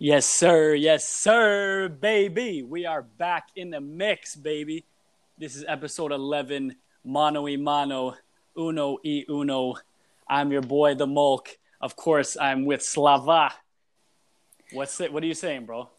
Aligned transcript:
Yes, 0.00 0.26
sir. 0.26 0.74
Yes, 0.74 1.08
sir, 1.08 1.88
baby. 1.88 2.62
We 2.62 2.86
are 2.86 3.02
back 3.02 3.48
in 3.56 3.70
the 3.70 3.80
mix, 3.80 4.36
baby. 4.36 4.84
This 5.36 5.56
is 5.56 5.64
episode 5.66 6.12
11, 6.12 6.76
Mano 7.04 7.42
y 7.42 7.56
Mano, 7.56 8.14
Uno 8.56 8.98
y 9.04 9.24
Uno. 9.28 9.74
I'm 10.28 10.52
your 10.52 10.62
boy, 10.62 10.94
the 10.94 11.08
Mulk. 11.08 11.48
Of 11.80 11.96
course, 11.96 12.36
I'm 12.40 12.64
with 12.64 12.80
Slava. 12.80 13.52
What's 14.70 15.00
it? 15.00 15.12
What 15.12 15.24
are 15.24 15.26
you 15.26 15.34
saying, 15.34 15.66
bro? 15.66 15.90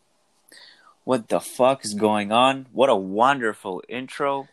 What 1.04 1.27
the 1.27 1.41
fuck 1.41 1.84
is 1.84 1.93
going 1.93 2.31
on? 2.31 2.68
What 2.71 2.89
a 2.89 2.95
wonderful 2.95 3.84
intro. 3.89 4.47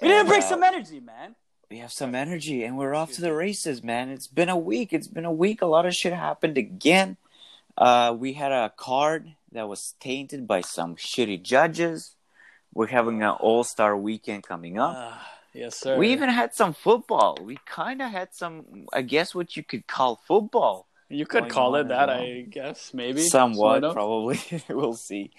We 0.00 0.08
didn't 0.08 0.28
bring 0.28 0.42
uh, 0.42 0.46
some 0.46 0.62
energy, 0.62 1.00
man. 1.00 1.34
We 1.70 1.80
have 1.80 1.92
some 1.92 2.14
energy 2.14 2.64
and 2.64 2.78
we're 2.78 2.94
off 2.94 3.12
to 3.12 3.20
the 3.20 3.34
races, 3.34 3.82
man. 3.82 4.08
It's 4.08 4.28
been 4.28 4.48
a 4.48 4.56
week. 4.56 4.94
It's 4.94 5.08
been 5.08 5.26
a 5.26 5.32
week. 5.32 5.60
A 5.60 5.66
lot 5.66 5.84
of 5.84 5.94
shit 5.94 6.14
happened 6.14 6.56
again. 6.56 7.18
Uh, 7.76 8.14
we 8.18 8.32
had 8.32 8.52
a 8.52 8.72
card 8.76 9.34
that 9.52 9.68
was 9.68 9.94
tainted 10.00 10.46
by 10.46 10.60
some 10.60 10.96
shitty 10.96 11.42
judges. 11.42 12.16
We're 12.74 12.86
having 12.88 13.22
an 13.22 13.30
all 13.30 13.64
star 13.64 13.96
weekend 13.96 14.44
coming 14.44 14.78
up. 14.78 14.94
Ah, 14.96 15.32
yes, 15.54 15.80
sir. 15.80 15.96
we 15.96 16.12
even 16.12 16.28
had 16.28 16.54
some 16.54 16.74
football. 16.74 17.38
We 17.42 17.58
kind 17.66 18.02
of 18.02 18.10
had 18.10 18.34
some, 18.34 18.86
I 18.92 19.02
guess, 19.02 19.34
what 19.34 19.56
you 19.56 19.62
could 19.62 19.86
call 19.86 20.20
football. 20.26 20.86
you 21.08 21.26
could 21.26 21.48
call 21.48 21.76
it 21.76 21.88
that. 21.88 22.10
I 22.10 22.46
guess, 22.50 22.92
maybe. 22.92 23.22
somewhat 23.22 23.82
Sort 23.82 23.84
of. 23.84 23.94
probably 23.94 24.40
we'll 24.68 24.94
see 24.94 25.30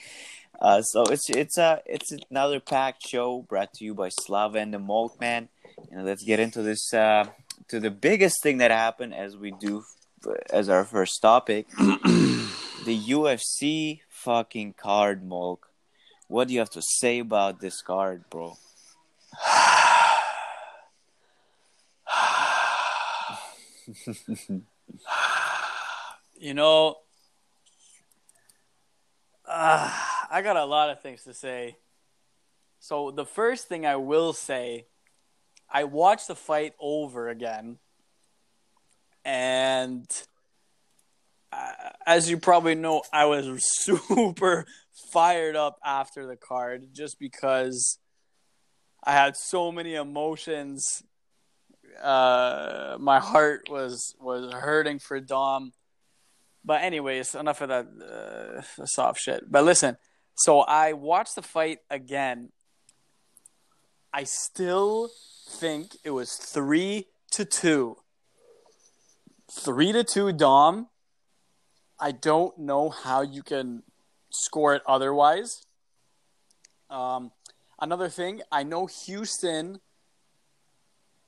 uh, 0.59 0.81
so 0.81 1.04
it's 1.04 1.30
it's 1.30 1.58
a 1.58 1.81
it's 1.86 2.12
another 2.30 2.59
packed 2.59 3.08
show 3.08 3.42
brought 3.42 3.73
to 3.73 3.86
you 3.86 3.94
by 3.94 4.09
Slava 4.09 4.58
and 4.59 4.73
the 4.73 4.80
Malt 4.80 5.20
Man 5.20 5.50
and 5.92 6.06
let's 6.06 6.23
get 6.23 6.40
into 6.40 6.62
this 6.62 6.94
uh, 6.94 7.26
to 7.67 7.80
the 7.80 7.92
biggest 7.92 8.42
thing 8.42 8.58
that 8.58 8.72
happened 8.72 9.14
as 9.14 9.38
we 9.38 9.52
do 9.52 9.80
uh, 9.80 9.81
as 10.49 10.70
our 10.70 10.84
first 10.84 11.22
topic 11.22 11.67
the 11.77 12.99
UFC 13.09 14.02
fucking 14.09 14.73
card 14.73 15.25
Mulk 15.25 15.67
what 16.28 16.47
do 16.47 16.53
you 16.53 16.59
have 16.59 16.70
to 16.72 16.81
say 16.81 17.20
about 17.20 17.59
this 17.59 17.81
card 17.81 18.23
bro? 18.30 18.58
You 26.39 26.53
know, 26.53 26.98
uh, 29.48 29.92
I 30.30 30.42
got 30.44 30.55
a 30.55 30.66
lot 30.66 30.89
of 30.89 31.02
things 31.02 31.23
to 31.23 31.33
say. 31.33 31.78
So 32.80 33.09
the 33.11 33.25
first 33.25 33.67
thing 33.67 33.86
I 33.86 33.95
will 33.95 34.33
say, 34.33 34.86
I 35.70 35.86
watched 35.86 36.28
the 36.28 36.36
fight 36.36 36.73
over 36.80 37.30
again, 37.30 37.80
and 39.28 40.09
uh, 41.52 41.89
as 42.06 42.30
you 42.30 42.38
probably 42.38 42.75
know, 42.75 43.03
I 43.11 43.25
was 43.25 43.64
super 43.83 44.66
fired 45.11 45.56
up 45.58 45.78
after 45.86 46.25
the 46.25 46.38
card 46.38 46.88
just 46.94 47.20
because 47.20 48.00
I 49.03 49.11
had 49.11 49.36
so 49.36 49.72
many 49.72 49.95
emotions. 49.95 51.03
Uh, 52.02 52.95
my 53.00 53.20
heart 53.20 53.67
was 53.70 54.16
was 54.20 54.52
hurting 54.53 55.00
for 55.00 55.20
Dom. 55.20 55.73
But 56.64 56.81
anyways, 56.81 57.36
enough 57.36 57.61
of 57.61 57.70
that 57.70 57.86
uh, 58.81 58.86
soft 58.86 59.20
shit. 59.20 59.44
But 59.50 59.66
listen, 59.66 59.98
so 60.36 60.61
I 60.61 60.94
watched 60.94 61.36
the 61.36 61.42
fight 61.42 61.80
again. 61.89 62.50
I 64.14 64.23
still 64.23 65.09
think 65.50 65.98
it 66.03 66.11
was 66.11 66.33
three 66.33 67.08
to 67.31 67.45
two. 67.45 67.98
Three 69.52 69.92
to 69.92 70.03
two, 70.03 70.34
Dom. 70.34 70.88
I 72.00 72.12
don't 72.12 72.58
know 72.59 72.90
how 72.90 73.22
you 73.22 73.44
can 73.44 73.84
score 74.30 74.76
it 74.76 74.81
otherwise. 74.86 75.66
Um, 76.89 77.31
another 77.80 78.09
thing, 78.09 78.42
I 78.52 78.64
know 78.64 78.88
Houston 79.05 79.80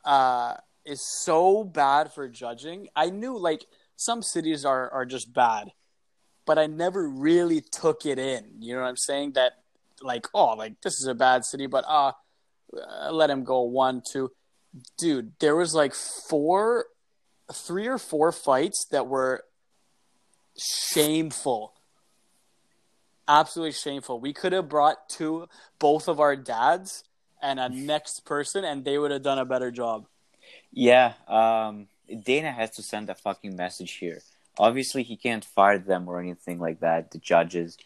uh, 0.06 0.56
is 0.86 1.02
so 1.02 1.64
bad 1.64 2.14
for 2.14 2.28
judging. 2.28 2.88
I 2.96 3.10
knew 3.10 3.38
like 3.38 3.66
some 3.96 4.22
cities 4.22 4.66
are 4.66 4.90
are 4.92 5.06
just 5.06 5.34
bad, 5.34 5.72
but 6.46 6.58
I 6.58 6.68
never 6.68 7.08
really 7.08 7.62
took 7.62 8.06
it 8.06 8.20
in. 8.20 8.46
You 8.60 8.76
know 8.76 8.82
what 8.82 8.88
I'm 8.88 8.98
saying? 8.98 9.34
That 9.34 9.54
like 10.02 10.28
oh 10.34 10.54
like 10.54 10.82
this 10.82 11.00
is 11.00 11.08
a 11.08 11.16
bad 11.16 11.46
city, 11.46 11.68
but 11.68 11.86
uh, 11.88 12.12
uh 12.76 13.12
let 13.12 13.30
him 13.30 13.44
go 13.44 13.62
one 13.62 14.02
two. 14.12 14.32
Dude, 14.98 15.34
there 15.40 15.56
was 15.56 15.74
like 15.74 15.94
four, 15.94 16.86
three 17.54 17.88
or 17.88 17.98
four 17.98 18.32
fights 18.32 18.86
that 18.92 19.08
were 19.08 19.44
shameful. 20.58 21.74
Absolutely 23.28 23.74
shameful. 23.74 24.20
We 24.20 24.34
could 24.34 24.54
have 24.54 24.70
brought 24.70 25.08
two, 25.10 25.48
both 25.78 26.08
of 26.08 26.20
our 26.20 26.36
dads 26.36 27.04
and 27.42 27.60
a 27.60 27.70
next 27.70 28.26
person, 28.26 28.66
and 28.66 28.84
they 28.84 28.98
would 28.98 29.12
have 29.12 29.22
done 29.22 29.38
a 29.38 29.46
better 29.46 29.72
job. 29.72 30.08
Yeah, 30.72 31.14
um, 31.28 31.88
Dana 32.26 32.52
has 32.52 32.72
to 32.72 32.84
send 32.84 33.10
a 33.10 33.16
fucking 33.16 33.56
message 33.56 33.94
here. 33.94 34.22
Obviously, 34.58 35.04
he 35.04 35.16
can't 35.16 35.46
fire 35.46 35.78
them 35.78 36.08
or 36.08 36.20
anything 36.20 36.60
like 36.60 36.80
that, 36.82 37.12
the 37.12 37.18
judges, 37.20 37.78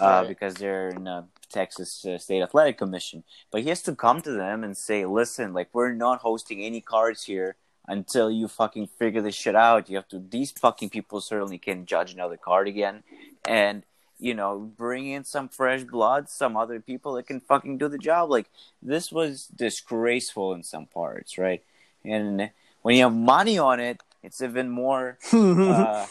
uh, 0.00 0.06
Right. 0.22 0.28
because 0.28 0.54
they're 0.54 0.88
in 0.90 1.04
the 1.04 1.24
Texas 1.50 2.04
uh, 2.06 2.16
State 2.16 2.40
Athletic 2.42 2.78
Commission. 2.78 3.24
But 3.50 3.62
he 3.62 3.68
has 3.68 3.82
to 3.82 3.94
come 3.94 4.22
to 4.22 4.30
them 4.30 4.64
and 4.64 4.76
say, 4.76 5.04
listen, 5.04 5.52
like, 5.52 5.68
we're 5.72 5.92
not 5.92 6.20
hosting 6.20 6.62
any 6.62 6.80
cards 6.80 7.24
here 7.24 7.56
until 7.86 8.30
you 8.30 8.48
fucking 8.48 8.86
figure 8.86 9.22
this 9.22 9.34
shit 9.34 9.56
out. 9.56 9.90
You 9.90 9.96
have 9.96 10.08
to, 10.08 10.18
these 10.18 10.50
fucking 10.52 10.90
people 10.90 11.20
certainly 11.20 11.58
can 11.58 11.86
judge 11.86 12.12
another 12.12 12.36
card 12.36 12.68
again. 12.68 13.02
And, 13.44 13.82
you 14.18 14.34
know, 14.34 14.58
bring 14.58 15.08
in 15.08 15.24
some 15.24 15.48
fresh 15.48 15.82
blood, 15.82 16.28
some 16.28 16.56
other 16.56 16.80
people 16.80 17.14
that 17.14 17.26
can 17.26 17.40
fucking 17.40 17.78
do 17.78 17.88
the 17.88 17.98
job. 17.98 18.30
Like, 18.30 18.46
this 18.80 19.10
was 19.10 19.46
disgraceful 19.46 20.52
in 20.54 20.62
some 20.62 20.86
parts, 20.86 21.38
right? 21.38 21.62
And 22.04 22.50
when 22.82 22.96
you 22.96 23.02
have 23.02 23.14
money 23.14 23.58
on 23.58 23.80
it, 23.80 24.00
it's 24.22 24.40
even 24.40 24.70
more 24.70 25.18
uh, 25.32 26.06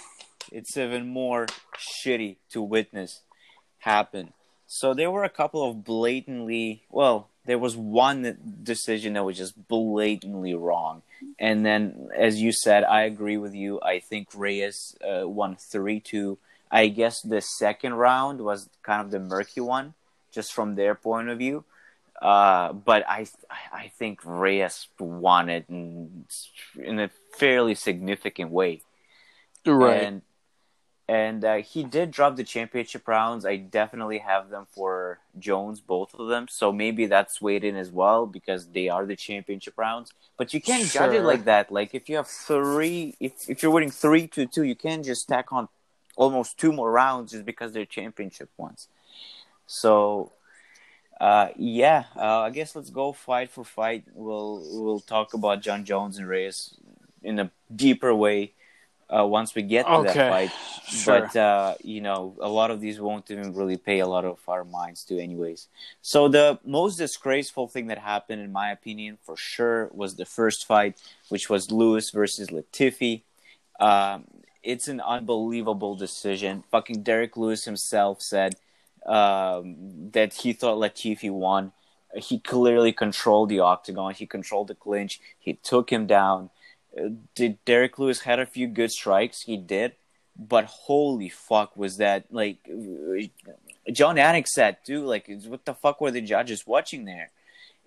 it's 0.51 0.75
even 0.75 1.07
more 1.07 1.47
shitty 1.77 2.37
to 2.51 2.61
witness 2.61 3.21
happen. 3.79 4.33
So 4.67 4.93
there 4.93 5.11
were 5.11 5.23
a 5.23 5.29
couple 5.29 5.69
of 5.69 5.83
blatantly 5.83 6.83
well, 6.89 7.29
there 7.45 7.57
was 7.57 7.75
one 7.75 8.37
decision 8.63 9.13
that 9.13 9.25
was 9.25 9.37
just 9.37 9.67
blatantly 9.67 10.53
wrong, 10.53 11.01
and 11.39 11.65
then 11.65 12.09
as 12.15 12.41
you 12.41 12.51
said, 12.51 12.83
I 12.83 13.03
agree 13.03 13.37
with 13.37 13.55
you. 13.55 13.79
I 13.81 13.99
think 13.99 14.29
Reyes 14.35 14.95
uh, 15.03 15.27
won 15.27 15.55
three 15.55 15.99
two. 15.99 16.37
I 16.69 16.87
guess 16.87 17.21
the 17.21 17.41
second 17.41 17.95
round 17.95 18.41
was 18.41 18.69
kind 18.83 19.01
of 19.01 19.11
the 19.11 19.19
murky 19.19 19.61
one, 19.61 19.93
just 20.31 20.53
from 20.53 20.75
their 20.75 20.95
point 20.95 21.29
of 21.29 21.37
view. 21.37 21.65
Uh, 22.21 22.71
but 22.73 23.03
I 23.09 23.25
I 23.73 23.91
think 23.97 24.19
Reyes 24.23 24.87
won 24.99 25.49
it 25.49 25.65
in, 25.67 26.25
in 26.77 26.99
a 26.99 27.09
fairly 27.33 27.73
significant 27.73 28.51
way. 28.51 28.83
And 30.05 30.21
and 31.11 31.43
uh, 31.43 31.55
he 31.57 31.83
did 31.83 32.09
drop 32.09 32.37
the 32.37 32.43
championship 32.45 33.05
rounds. 33.05 33.45
I 33.45 33.57
definitely 33.57 34.19
have 34.19 34.49
them 34.49 34.65
for 34.71 35.19
Jones, 35.37 35.81
both 35.81 36.13
of 36.13 36.29
them. 36.29 36.47
So 36.49 36.71
maybe 36.71 37.05
that's 37.05 37.41
weighed 37.41 37.65
in 37.65 37.75
as 37.75 37.91
well 37.91 38.25
because 38.25 38.67
they 38.67 38.87
are 38.87 39.05
the 39.05 39.17
championship 39.17 39.73
rounds. 39.77 40.13
But 40.37 40.53
you 40.53 40.61
can't 40.61 40.87
judge 40.89 41.13
it 41.13 41.23
like 41.23 41.43
that. 41.43 41.69
Like 41.69 41.93
if 41.93 42.07
you 42.07 42.15
have 42.15 42.27
three, 42.27 43.15
if 43.19 43.49
if 43.49 43.61
you're 43.61 43.73
winning 43.73 43.91
three 43.91 44.25
to 44.27 44.45
two, 44.45 44.63
you 44.63 44.73
can't 44.73 45.03
just 45.03 45.23
stack 45.23 45.51
on 45.51 45.67
almost 46.15 46.57
two 46.57 46.71
more 46.71 46.89
rounds 46.89 47.33
just 47.33 47.43
because 47.43 47.73
they're 47.73 47.85
championship 47.85 48.49
ones. 48.55 48.87
So 49.67 50.31
uh, 51.19 51.49
yeah, 51.57 52.05
uh, 52.15 52.39
I 52.39 52.51
guess 52.51 52.73
let's 52.73 52.89
go 52.89 53.11
fight 53.11 53.49
for 53.49 53.65
fight. 53.65 54.05
We'll 54.13 54.63
we'll 54.81 55.01
talk 55.01 55.33
about 55.33 55.61
Jon 55.61 55.83
Jones 55.83 56.17
and 56.17 56.27
Reyes 56.29 56.77
in 57.21 57.37
a 57.37 57.51
deeper 57.75 58.15
way 58.15 58.53
uh, 59.15 59.25
once 59.25 59.55
we 59.55 59.61
get 59.61 59.85
to 59.85 59.91
Okay, 59.93 60.13
that 60.13 60.29
fight. 60.29 60.51
sure. 60.87 61.21
But 61.21 61.35
uh, 61.35 61.75
you 61.83 62.01
know, 62.01 62.35
a 62.41 62.49
lot 62.49 62.71
of 62.71 62.79
these 62.81 62.99
won't 62.99 63.29
even 63.31 63.53
really 63.53 63.77
pay 63.77 63.99
a 63.99 64.07
lot 64.07 64.25
of 64.25 64.39
our 64.47 64.63
minds 64.63 65.03
to, 65.05 65.19
anyways. 65.19 65.67
So 66.01 66.27
the 66.27 66.59
most 66.65 66.97
disgraceful 66.97 67.67
thing 67.67 67.87
that 67.87 67.97
happened, 67.99 68.41
in 68.41 68.51
my 68.51 68.71
opinion, 68.71 69.17
for 69.23 69.35
sure, 69.37 69.89
was 69.93 70.15
the 70.15 70.25
first 70.25 70.65
fight, 70.65 71.01
which 71.29 71.49
was 71.49 71.71
Lewis 71.71 72.09
versus 72.11 72.49
Latifi. 72.49 73.23
Um, 73.79 74.25
it's 74.63 74.87
an 74.87 75.01
unbelievable 75.01 75.95
decision. 75.95 76.63
Fucking 76.71 77.03
Derek 77.03 77.35
Lewis 77.35 77.65
himself 77.65 78.21
said 78.21 78.55
um, 79.05 80.11
that 80.11 80.33
he 80.35 80.53
thought 80.53 80.77
Latifi 80.77 81.31
won. 81.31 81.71
He 82.15 82.39
clearly 82.39 82.91
controlled 82.91 83.49
the 83.49 83.59
octagon. 83.59 84.13
He 84.13 84.25
controlled 84.25 84.67
the 84.67 84.75
clinch. 84.75 85.19
He 85.39 85.53
took 85.53 85.89
him 85.91 86.05
down. 86.07 86.49
Did 87.35 87.63
Derek 87.65 87.97
Lewis 87.97 88.21
had 88.21 88.39
a 88.39 88.45
few 88.45 88.67
good 88.67 88.91
strikes? 88.91 89.41
He 89.41 89.57
did, 89.57 89.93
but 90.37 90.65
holy 90.65 91.29
fuck 91.29 91.75
was 91.77 91.97
that 91.97 92.25
like 92.31 92.57
Jon 93.91 94.17
Anik 94.17 94.47
said 94.47 94.77
too. 94.85 95.05
Like, 95.05 95.29
what 95.47 95.65
the 95.65 95.73
fuck 95.73 96.01
were 96.01 96.11
the 96.11 96.21
judges 96.21 96.67
watching 96.67 97.05
there? 97.05 97.29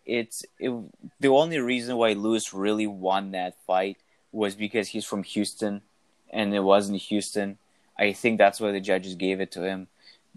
It's 0.06 0.45
it, 0.59 0.73
the 1.21 1.29
only 1.29 1.59
reason 1.59 1.97
why 1.97 2.12
Lewis 2.12 2.53
really 2.53 2.87
won 2.87 3.33
that 3.33 3.56
fight 3.67 3.99
was 4.33 4.55
because 4.55 4.89
he's 4.89 5.05
from 5.05 5.23
Houston, 5.23 5.83
and 6.31 6.55
it 6.55 6.61
wasn't 6.61 7.00
Houston. 7.03 7.59
I 7.99 8.12
think 8.12 8.39
that's 8.39 8.61
why 8.61 8.73
the 8.73 8.81
judges 8.81 9.15
gave 9.15 9.41
it 9.41 9.53
to 9.53 9.62
him. 9.65 9.87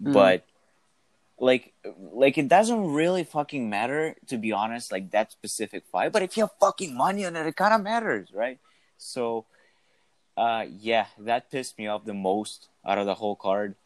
Mm. 0.00 0.12
But 0.12 0.44
like 1.40 1.72
like 2.12 2.38
it 2.38 2.48
doesn't 2.48 2.92
really 2.92 3.24
fucking 3.24 3.68
matter 3.70 4.16
to 4.26 4.38
be 4.38 4.52
honest, 4.52 4.92
like 4.92 5.10
that 5.12 5.32
specific 5.32 5.84
fight. 5.90 6.12
But 6.12 6.22
if 6.22 6.36
you 6.36 6.44
have 6.44 6.52
fucking 6.60 6.96
money 6.96 7.24
on 7.24 7.36
it, 7.36 7.46
it 7.46 7.56
kind 7.56 7.74
of 7.74 7.82
matters, 7.82 8.28
right? 8.32 8.58
So, 8.96 9.46
uh, 10.36 10.66
yeah, 10.68 11.06
that 11.18 11.50
pissed 11.50 11.78
me 11.78 11.86
off 11.86 12.04
the 12.04 12.14
most 12.14 12.68
out 12.84 12.98
of 12.98 13.06
the 13.06 13.14
whole 13.14 13.36
card, 13.36 13.76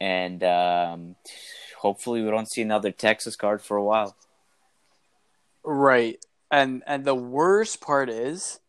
and 0.00 0.42
um, 0.44 1.16
hopefully 1.78 2.22
we 2.22 2.30
don't 2.30 2.48
see 2.48 2.62
another 2.62 2.92
Texas 2.92 3.36
card 3.36 3.60
for 3.60 3.76
a 3.76 3.84
while. 3.84 4.16
Right. 5.64 6.24
And 6.50 6.82
and 6.86 7.04
the 7.04 7.14
worst 7.14 7.80
part 7.80 8.08
is 8.08 8.60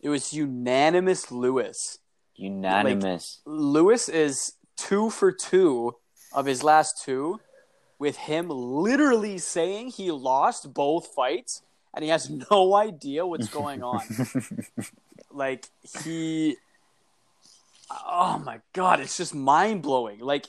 it 0.00 0.08
was 0.08 0.32
unanimous 0.32 1.32
Lewis. 1.32 1.98
Unanimous. 2.36 3.40
Lewis 3.46 4.08
is 4.08 4.52
2 4.76 5.08
for 5.10 5.32
2 5.32 5.96
of 6.32 6.44
his 6.44 6.62
last 6.62 7.02
two 7.02 7.40
with 7.98 8.16
him 8.16 8.48
literally 8.48 9.38
saying 9.38 9.88
he 9.88 10.10
lost 10.10 10.72
both 10.74 11.08
fights 11.08 11.62
and 11.94 12.04
he 12.04 12.10
has 12.10 12.30
no 12.50 12.74
idea 12.74 13.26
what's 13.26 13.48
going 13.48 13.82
on. 13.82 14.02
like 15.30 15.66
he 16.02 16.56
oh 18.06 18.38
my 18.44 18.60
god 18.72 19.00
it's 19.00 19.16
just 19.16 19.34
mind-blowing. 19.34 20.20
Like 20.20 20.46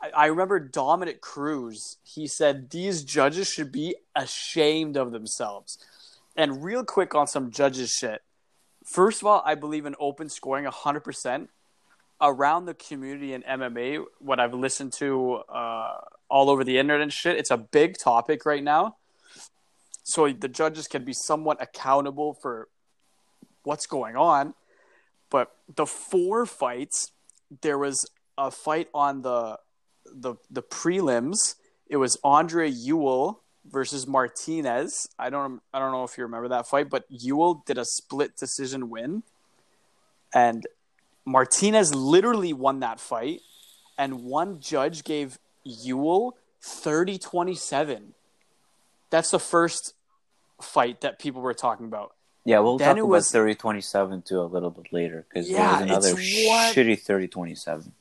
I, 0.00 0.10
I 0.10 0.26
remember 0.26 0.58
dominic 0.58 1.20
cruz 1.20 1.96
he 2.04 2.26
said 2.26 2.70
these 2.70 3.02
judges 3.02 3.48
should 3.48 3.72
be 3.72 3.96
ashamed 4.14 4.96
of 4.96 5.12
themselves. 5.12 5.78
And 6.36 6.62
real 6.62 6.84
quick 6.84 7.14
on 7.14 7.26
some 7.26 7.50
judges 7.50 7.90
shit. 7.90 8.22
First 8.84 9.22
of 9.22 9.26
all 9.26 9.42
i 9.44 9.54
believe 9.54 9.86
in 9.86 9.94
open 9.98 10.28
scoring 10.28 10.64
100% 10.64 11.48
around 12.20 12.64
the 12.64 12.74
community 12.74 13.34
in 13.34 13.42
mma 13.42 14.02
what 14.20 14.40
i've 14.40 14.54
listened 14.54 14.90
to 14.90 15.34
uh, 15.48 15.98
all 16.28 16.50
over 16.50 16.64
the 16.64 16.78
internet 16.78 17.02
and 17.02 17.12
shit 17.12 17.36
it's 17.36 17.50
a 17.50 17.56
big 17.56 17.96
topic 17.98 18.44
right 18.44 18.62
now 18.62 18.96
so 20.08 20.30
the 20.30 20.46
judges 20.46 20.86
can 20.86 21.04
be 21.04 21.12
somewhat 21.12 21.60
accountable 21.60 22.32
for 22.32 22.68
what's 23.64 23.88
going 23.88 24.14
on. 24.14 24.54
But 25.30 25.50
the 25.74 25.84
four 25.84 26.46
fights, 26.46 27.10
there 27.60 27.76
was 27.76 28.08
a 28.38 28.52
fight 28.52 28.88
on 28.94 29.22
the 29.22 29.58
the 30.04 30.36
the 30.48 30.62
prelims. 30.62 31.56
It 31.88 31.96
was 31.96 32.18
Andre 32.22 32.70
Ewell 32.70 33.42
versus 33.68 34.06
Martinez. 34.06 35.08
I 35.18 35.28
don't 35.28 35.60
I 35.74 35.80
don't 35.80 35.90
know 35.90 36.04
if 36.04 36.16
you 36.16 36.22
remember 36.22 36.48
that 36.50 36.68
fight, 36.68 36.88
but 36.88 37.04
Ewell 37.08 37.64
did 37.66 37.76
a 37.76 37.84
split 37.84 38.36
decision 38.36 38.88
win. 38.88 39.24
And 40.32 40.64
Martinez 41.24 41.92
literally 41.96 42.52
won 42.52 42.78
that 42.78 43.00
fight 43.00 43.40
and 43.98 44.22
one 44.22 44.60
judge 44.60 45.02
gave 45.02 45.40
Ewell 45.66 46.36
30-27. 46.62 48.12
That's 49.10 49.30
the 49.30 49.38
first 49.38 49.94
fight 50.60 51.00
that 51.02 51.18
people 51.18 51.42
were 51.42 51.54
talking 51.54 51.86
about. 51.86 52.14
Yeah, 52.44 52.60
we'll 52.60 52.78
Then 52.78 52.88
talk 52.88 52.96
it 52.98 53.00
about 53.00 53.08
was- 53.10 53.30
30-27 53.32 54.24
too 54.24 54.40
a 54.40 54.42
little 54.44 54.70
bit 54.70 54.92
later 54.92 55.26
because 55.28 55.50
Yeah, 55.50 55.84
there 55.84 55.96
was 55.96 56.06
another 56.06 56.20
shitty 56.20 57.02
30-27. 57.04 57.92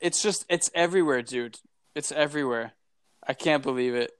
It's 0.00 0.20
just 0.22 0.44
it's 0.48 0.70
everywhere, 0.74 1.22
dude. 1.22 1.60
It's 1.94 2.10
everywhere. 2.10 2.72
I 3.26 3.34
can't 3.34 3.62
believe 3.62 3.94
it. 3.94 4.10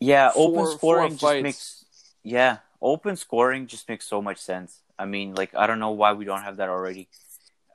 Yeah, 0.00 0.30
Four- 0.30 0.48
open 0.62 0.78
scoring 0.78 1.10
just 1.12 1.20
fights. 1.22 1.42
makes 1.42 1.84
yeah, 2.24 2.58
open 2.82 3.16
scoring 3.16 3.66
just 3.66 3.88
makes 3.88 4.06
so 4.06 4.20
much 4.20 4.38
sense. 4.38 4.80
I 4.98 5.04
mean, 5.04 5.34
like 5.34 5.54
I 5.54 5.66
don't 5.68 5.78
know 5.78 5.90
why 5.92 6.14
we 6.14 6.24
don't 6.24 6.42
have 6.42 6.56
that 6.56 6.68
already. 6.68 7.08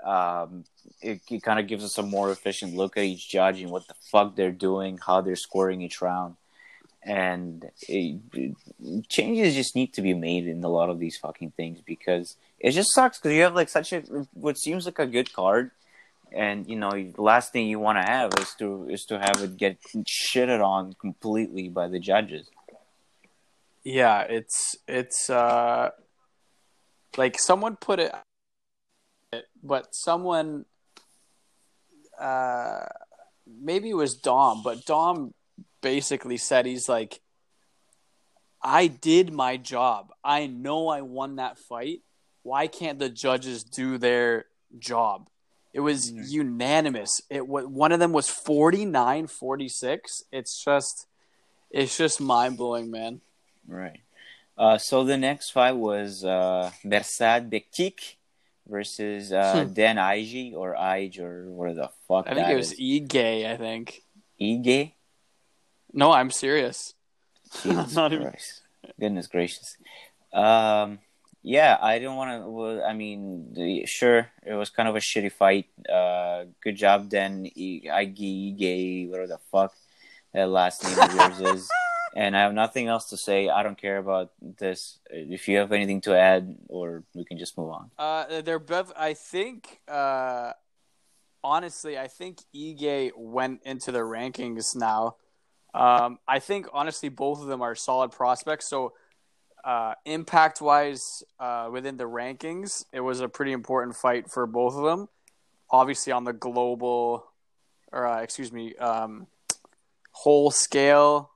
Um, 0.04 0.66
it, 1.02 1.22
it 1.30 1.44
kind 1.44 1.60
of 1.60 1.68
gives 1.68 1.84
us 1.84 1.98
a 1.98 2.04
more 2.04 2.32
efficient 2.32 2.76
look 2.76 2.98
at 2.98 3.04
each 3.04 3.30
judge 3.30 3.62
and 3.62 3.72
what 3.72 3.88
the 3.88 3.96
fuck 4.12 4.36
they're 4.36 4.52
doing, 4.52 5.00
how 5.06 5.22
they're 5.22 5.36
scoring 5.36 5.82
each 5.82 6.02
round, 6.02 6.36
and 7.04 7.70
it, 7.88 8.20
it- 8.34 8.56
changes 9.10 9.56
just 9.56 9.76
need 9.76 9.94
to 9.94 10.02
be 10.02 10.14
made 10.14 10.48
in 10.48 10.64
a 10.64 10.68
lot 10.68 10.90
of 10.90 11.00
these 11.00 11.18
fucking 11.18 11.52
things 11.52 11.80
because 11.86 12.36
it 12.60 12.72
just 12.72 12.94
sucks 12.94 13.18
because 13.18 13.34
you 13.34 13.42
have 13.42 13.56
like 13.56 13.70
such 13.70 13.94
a 13.94 14.02
what 14.34 14.58
seems 14.58 14.86
like 14.86 15.00
a 15.00 15.06
good 15.08 15.32
card. 15.34 15.72
And 16.32 16.68
you 16.68 16.76
know, 16.76 16.92
the 16.92 17.22
last 17.22 17.52
thing 17.54 17.68
you 17.68 17.80
want 17.80 17.98
to 17.98 18.04
have 18.04 18.32
is 18.40 18.54
to 18.60 18.88
is 18.90 19.06
to 19.06 19.20
have 19.20 19.42
it 19.42 19.58
get 19.58 19.78
shitted 20.06 20.64
on 20.64 20.94
completely 20.94 21.70
by 21.70 21.88
the 21.88 22.00
judges. 22.00 22.48
Yeah, 23.84 24.22
it's 24.22 24.76
it's 24.88 25.30
uh 25.30 25.92
like 27.18 27.40
someone 27.40 27.76
put 27.78 28.00
it 28.00 28.14
but 29.64 29.94
someone 29.96 30.66
uh 32.20 32.86
maybe 33.46 33.90
it 33.90 33.96
was 33.96 34.16
Dom, 34.16 34.62
but 34.64 34.86
Dom 34.86 35.34
basically 35.82 36.38
said 36.38 36.66
he's 36.66 36.88
like 36.90 37.22
I 38.62 38.88
did 38.88 39.32
my 39.32 39.58
job. 39.58 40.12
I 40.24 40.48
know 40.48 40.88
I 40.88 41.02
won 41.02 41.36
that 41.36 41.60
fight. 41.60 42.02
Why 42.42 42.68
can't 42.68 42.98
the 43.00 43.10
judges 43.10 43.64
do 43.64 43.98
their 43.98 44.46
job? 44.80 45.30
It 45.74 45.82
was 45.82 46.12
Mhm. 46.12 46.30
unanimous. 46.32 47.22
It 47.30 47.48
was 47.48 47.66
one 47.68 47.92
of 47.92 48.00
them 48.00 48.12
was 48.14 48.28
49-46. 48.30 50.24
It's 50.32 50.64
just 50.64 51.08
it's 51.72 51.98
just 51.98 52.22
mind-blowing, 52.22 52.90
man. 52.90 53.22
Right. 53.68 54.00
Uh, 54.58 54.78
so 54.78 55.04
the 55.04 55.18
next 55.18 55.50
fight 55.50 55.74
was 55.76 56.24
uh, 56.24 56.72
Bersad 56.86 57.50
Bektic 57.50 58.15
versus 58.68 59.32
uh, 59.32 59.66
Hmm. 59.66 59.74
Dan 59.74 59.98
Ige 59.98 60.54
or 60.56 60.76
Ige 60.76 61.20
or 61.20 61.50
what 61.52 61.76
the 61.76 61.90
fuck 62.08 62.28
I 62.28 62.34
think 62.34 62.48
that 62.48 62.54
it 62.54 62.58
was 62.58 62.72
is. 62.74 62.80
E 62.80 63.06
I 63.46 63.58
think. 63.58 64.02
Ige. 64.42 64.94
No, 65.94 66.12
I'm 66.12 66.32
serious. 66.32 66.94
Jesus 67.64 67.94
Not 68.00 68.14
even- 68.14 68.34
Goodness 69.00 69.28
gracious. 69.28 69.78
Um, 70.34 71.00
yeah, 71.42 71.78
I 71.82 72.00
don't 72.00 72.16
want 72.18 72.44
to. 72.44 72.50
Well, 72.50 72.84
I 72.84 72.94
mean, 72.94 73.54
the, 73.54 73.86
sure, 73.86 74.30
it 74.46 74.54
was 74.54 74.70
kind 74.70 74.90
of 74.90 74.96
a 74.96 75.00
shitty 75.00 75.32
fight. 75.32 75.68
Uh, 75.88 76.46
good 76.62 76.76
job, 76.76 77.10
Dan 77.10 77.46
I- 77.56 77.82
Ige, 78.06 78.58
Ige, 78.58 79.10
whatever 79.10 79.28
the 79.28 79.40
fuck 79.52 79.74
that 80.34 80.50
last 80.50 80.84
name 80.84 81.00
of 81.00 81.14
yours 81.16 81.40
is. 81.56 81.70
And 82.16 82.36
I 82.36 82.42
have 82.42 82.54
nothing 82.54 82.88
else 82.88 83.10
to 83.10 83.18
say. 83.18 83.50
I 83.50 83.62
don't 83.62 83.78
care 83.78 83.98
about 83.98 84.32
this. 84.42 85.00
If 85.10 85.50
you 85.50 85.58
have 85.58 85.74
anything 85.74 86.00
to 86.02 86.18
add, 86.18 86.56
or 86.70 87.04
we 87.14 87.26
can 87.26 87.38
just 87.38 87.58
move 87.58 87.70
on. 87.70 87.92
Uh, 88.00 88.42
they're 88.42 88.58
both. 88.58 88.94
I 88.96 89.14
think. 89.14 89.82
Uh, 89.88 90.54
honestly, 91.44 91.98
I 91.98 92.08
think 92.08 92.40
Ige 92.56 93.12
went 93.16 93.62
into 93.66 93.92
the 93.92 94.00
rankings 94.00 94.76
now. 94.76 95.18
Um, 95.74 96.20
I 96.28 96.40
think 96.40 96.68
honestly, 96.74 97.10
both 97.10 97.42
of 97.42 97.48
them 97.48 97.62
are 97.62 97.76
solid 97.76 98.12
prospects. 98.12 98.70
So, 98.70 98.94
uh, 99.64 99.96
impact 100.06 100.62
wise, 100.62 101.24
uh, 101.40 101.70
within 101.72 101.98
the 101.98 102.06
rankings, 102.06 102.86
it 102.94 103.02
was 103.02 103.20
a 103.20 103.28
pretty 103.28 103.52
important 103.52 103.96
fight 103.96 104.32
for 104.32 104.48
both 104.48 104.76
of 104.76 104.84
them. 104.84 105.10
Obviously, 105.70 106.14
on 106.14 106.24
the 106.24 106.34
global, 106.34 107.26
or 107.92 108.08
uh, 108.08 108.22
excuse 108.22 108.52
me, 108.52 108.74
um, 108.76 109.28
whole 110.12 110.50
scale, 110.50 111.32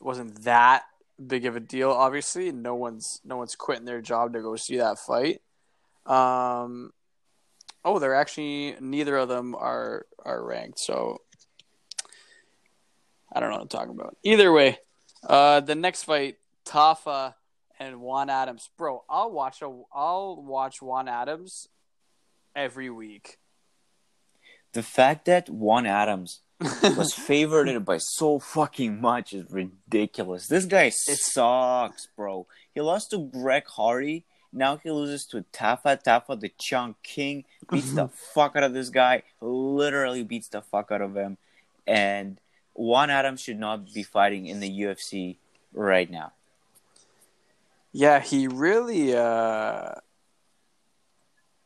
wasn't 0.00 0.42
that 0.44 0.84
big 1.24 1.46
of 1.46 1.56
a 1.56 1.60
deal. 1.60 1.90
Obviously, 1.90 2.52
no 2.52 2.74
one's 2.74 3.20
no 3.24 3.36
one's 3.36 3.56
quitting 3.56 3.84
their 3.84 4.00
job 4.00 4.32
to 4.32 4.42
go 4.42 4.56
see 4.56 4.78
that 4.78 4.98
fight. 4.98 5.40
Um, 6.06 6.92
oh, 7.84 7.98
they're 7.98 8.14
actually 8.14 8.76
neither 8.80 9.16
of 9.16 9.28
them 9.28 9.54
are 9.54 10.06
are 10.24 10.44
ranked, 10.44 10.78
so 10.78 11.20
I 13.32 13.40
don't 13.40 13.50
know 13.50 13.56
what 13.56 13.62
I'm 13.62 13.68
talking 13.68 13.94
about. 13.94 14.16
Either 14.22 14.52
way, 14.52 14.78
uh, 15.26 15.60
the 15.60 15.74
next 15.74 16.04
fight, 16.04 16.36
Tafa 16.64 17.34
and 17.78 18.00
Juan 18.00 18.30
Adams, 18.30 18.70
bro. 18.76 19.04
I'll 19.08 19.30
watch 19.30 19.62
a 19.62 19.82
I'll 19.92 20.42
watch 20.42 20.80
Juan 20.80 21.08
Adams 21.08 21.68
every 22.54 22.90
week. 22.90 23.38
The 24.72 24.82
fact 24.82 25.26
that 25.26 25.48
Juan 25.48 25.86
Adams 25.86 26.40
was 26.60 27.12
favored 27.14 27.84
by 27.84 27.98
so 27.98 28.38
fucking 28.38 29.00
much 29.00 29.32
is 29.32 29.50
ridiculous. 29.50 30.46
This 30.46 30.64
guy 30.66 30.88
sucks, 30.94 32.08
bro. 32.16 32.46
He 32.74 32.80
lost 32.80 33.10
to 33.10 33.18
Greg 33.18 33.64
Hardy. 33.66 34.24
Now 34.52 34.76
he 34.76 34.90
loses 34.90 35.26
to 35.26 35.44
Tafa. 35.52 36.02
Tafa, 36.02 36.38
the 36.38 36.52
Chunk 36.60 36.96
King, 37.02 37.44
beats 37.70 37.92
the 37.92 38.08
fuck 38.34 38.54
out 38.56 38.62
of 38.62 38.72
this 38.72 38.88
guy. 38.88 39.24
Literally 39.40 40.22
beats 40.22 40.48
the 40.48 40.62
fuck 40.62 40.92
out 40.92 41.00
of 41.00 41.16
him. 41.16 41.38
And 41.86 42.40
Juan 42.74 43.10
Adams 43.10 43.40
should 43.40 43.58
not 43.58 43.92
be 43.92 44.02
fighting 44.02 44.46
in 44.46 44.60
the 44.60 44.70
UFC 44.70 45.36
right 45.72 46.10
now. 46.10 46.32
Yeah, 47.92 48.20
he 48.20 48.48
really 48.48 49.14
uh 49.14 49.94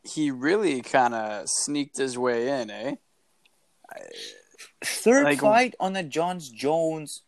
he 0.02 0.30
really 0.30 0.80
kind 0.80 1.14
of 1.14 1.49
sneaked 1.49 1.99
his 1.99 2.16
way 2.16 2.61
in, 2.61 2.71
eh? 2.71 2.95
Third 4.84 5.24
Like- 5.24 5.40
fight 5.40 5.74
on 5.80 5.92
the 5.92 6.02
Johns 6.02 6.48
Jones 6.48 7.22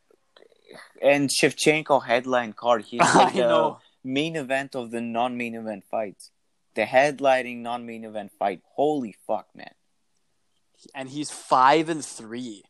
and 1.02 1.28
Shevchenko 1.30 2.04
headline 2.04 2.52
card. 2.52 2.84
He's 2.84 3.00
like 3.14 3.34
the 3.34 3.40
know. 3.40 3.78
main 4.04 4.36
event 4.36 4.74
of 4.74 4.90
the 4.90 5.00
non-main 5.00 5.54
event 5.54 5.84
fights. 5.90 6.30
The 6.74 6.82
headlining 6.84 7.58
non-main 7.58 8.04
event 8.04 8.32
fight. 8.38 8.62
Holy 8.74 9.16
fuck, 9.26 9.48
man! 9.54 9.74
and 10.94 11.10
he's 11.10 11.30
five 11.30 11.88
and 11.88 12.02
three. 12.04 12.64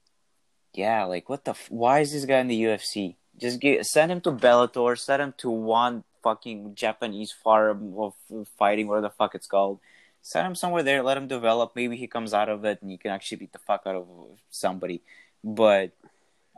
Yeah, 0.74 1.04
like 1.04 1.28
what 1.28 1.44
the? 1.44 1.52
F- 1.52 1.70
Why 1.70 2.00
is 2.00 2.12
this 2.12 2.24
guy 2.24 2.38
in 2.40 2.48
the 2.48 2.62
UFC? 2.64 3.16
Just 3.38 3.60
get 3.60 3.84
send 3.86 4.10
him 4.10 4.20
to 4.22 4.32
Bellator. 4.32 4.98
Send 4.98 5.22
him 5.22 5.34
to 5.38 5.50
one 5.50 6.04
fucking 6.22 6.74
Japanese 6.74 7.32
farm 7.44 7.94
of 7.98 8.14
fighting, 8.58 8.86
whatever 8.88 9.08
the 9.08 9.14
fuck 9.14 9.34
it's 9.34 9.46
called. 9.46 9.80
Send 10.22 10.46
him 10.46 10.54
somewhere 10.54 10.82
there. 10.82 11.02
Let 11.02 11.16
him 11.16 11.28
develop. 11.28 11.72
Maybe 11.74 11.96
he 11.96 12.06
comes 12.06 12.34
out 12.34 12.48
of 12.48 12.64
it, 12.64 12.82
and 12.82 12.90
you 12.90 12.98
can 12.98 13.10
actually 13.10 13.38
beat 13.38 13.52
the 13.52 13.58
fuck 13.58 13.82
out 13.86 13.96
of 13.96 14.06
somebody. 14.50 15.02
But 15.42 15.92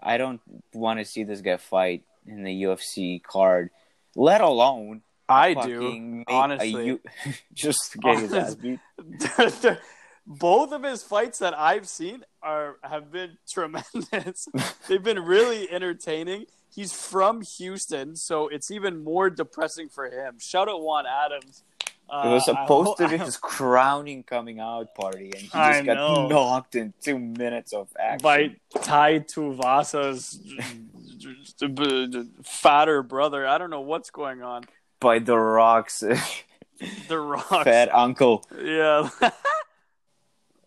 I 0.03 0.17
don't 0.17 0.41
want 0.73 0.99
to 0.99 1.05
see 1.05 1.23
this 1.23 1.41
guy 1.41 1.57
fight 1.57 2.03
in 2.27 2.43
the 2.43 2.63
UFC 2.63 3.23
card, 3.23 3.71
let 4.17 4.41
alone 4.41 5.03
I 5.29 5.55
do 5.55 6.25
honestly. 6.29 6.87
U- 6.87 7.01
just 7.55 7.97
get 8.01 8.19
his 8.19 8.33
ass 8.33 8.55
beat. 8.55 8.81
Both 10.27 10.73
of 10.73 10.85
his 10.85 11.03
fights 11.03 11.41
that 11.41 11.59
I've 11.59 11.89
seen 11.89 12.25
are 12.43 12.77
have 12.83 13.11
been 13.11 13.39
tremendous. 13.51 14.47
They've 14.89 15.03
been 15.03 15.21
really 15.21 15.71
entertaining. 15.71 16.47
He's 16.75 16.93
from 16.93 17.43
Houston, 17.59 18.17
so 18.17 18.49
it's 18.49 18.71
even 18.71 19.05
more 19.05 19.29
depressing 19.29 19.89
for 19.89 20.07
him. 20.07 20.39
Shout 20.39 20.69
out 20.69 20.83
Juan 20.83 21.05
Adams. 21.07 21.65
Uh, 22.11 22.23
It 22.27 22.31
was 22.35 22.45
supposed 22.45 22.99
to 22.99 23.09
be 23.09 23.17
his 23.17 23.37
crowning 23.39 24.23
coming 24.23 24.61
out 24.61 24.95
party, 24.95 25.27
and 25.33 25.35
he 25.37 25.49
just 25.49 25.55
I 25.55 25.83
got 25.83 25.95
know. 25.95 26.29
knocked 26.29 26.75
in 26.75 26.93
two 27.01 27.19
minutes 27.19 27.73
of 27.73 27.89
action. 27.99 28.23
by 28.23 28.57
Tai 28.83 29.21
Tuivasa's 29.21 30.39
fatter 32.45 33.03
brother. 33.03 33.47
I 33.47 33.59
don't 33.59 33.71
know 33.71 33.81
what's 33.81 34.11
going 34.11 34.43
on. 34.43 34.65
by 35.01 35.19
the 35.19 35.39
rocks, 35.39 36.01
The 37.09 37.19
rocks, 37.19 37.65
fat 37.65 37.95
uncle. 37.95 38.45
Yeah. 38.61 39.09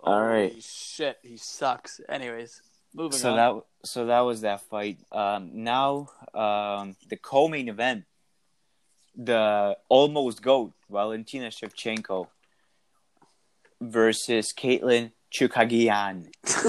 All 0.03 0.21
right. 0.21 0.49
Holy 0.51 0.61
shit, 0.61 1.17
he 1.23 1.35
sucks. 1.37 1.99
Anyways, 2.07 2.61
moving 2.93 3.17
So 3.17 3.31
on. 3.31 3.35
that 3.35 3.63
so 3.87 4.05
that 4.05 4.21
was 4.21 4.41
that 4.41 4.61
fight. 4.61 4.99
Um, 5.11 5.63
now 5.63 6.09
um, 6.33 6.95
the 7.09 7.17
co-main 7.17 7.69
event, 7.69 8.05
the 9.17 9.77
almost 9.89 10.41
goat 10.41 10.73
Valentina 10.89 11.47
Shevchenko 11.47 12.27
versus 13.81 14.53
Katlyn 14.53 15.11
Chookagian, 15.33 16.27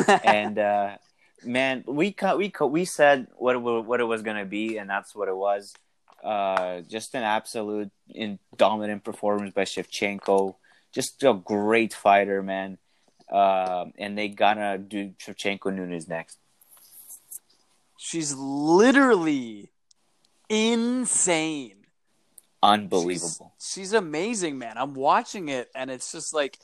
and 0.25 0.59
uh, 0.59 0.97
man, 1.45 1.85
we 1.87 2.13
ca- 2.13 2.37
we 2.37 2.51
ca- 2.51 2.67
we 2.67 2.85
said 2.85 3.29
what 3.37 3.57
it, 3.57 3.59
what 3.59 4.01
it 4.01 4.05
was 4.05 4.23
gonna 4.23 4.45
be, 4.45 4.79
and 4.79 4.89
that's 4.89 5.15
what 5.15 5.29
it 5.29 5.37
was. 5.37 5.75
Uh, 6.23 6.81
just 6.81 7.15
an 7.15 7.23
absolute 7.23 7.91
in 8.09 8.39
dominant 8.57 9.05
performance 9.05 9.53
by 9.55 9.63
Shevchenko. 9.63 10.57
Just 10.93 11.23
a 11.23 11.35
great 11.35 11.93
fighter, 11.95 12.43
man. 12.43 12.79
Um, 13.31 13.93
and 13.99 14.17
they 14.17 14.29
gonna 14.29 14.79
do 14.79 15.13
Shevchenko 15.21 15.75
Nunes 15.75 16.09
next. 16.09 16.39
She's 17.99 18.35
literally 18.35 19.71
insane. 20.49 21.76
Unbelievable. 22.67 23.53
She's, 23.61 23.73
she's 23.73 23.93
amazing, 23.93 24.59
man. 24.59 24.77
I'm 24.77 24.95
watching 24.95 25.49
it, 25.49 25.71
and 25.73 25.89
it's 25.89 26.11
just 26.11 26.35
like, 26.35 26.59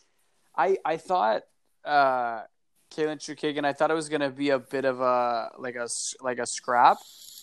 I 0.56 0.76
I 0.84 0.96
thought, 0.96 1.42
uh, 1.84 2.42
Kaylin 2.90 3.18
Chookagian. 3.18 3.64
I 3.64 3.72
thought 3.72 3.92
it 3.92 3.94
was 3.94 4.08
gonna 4.08 4.30
be 4.30 4.50
a 4.50 4.58
bit 4.58 4.84
of 4.84 5.00
a 5.00 5.50
like 5.58 5.76
a 5.76 5.86
like 6.20 6.38
a 6.40 6.46
scrap. 6.46 6.98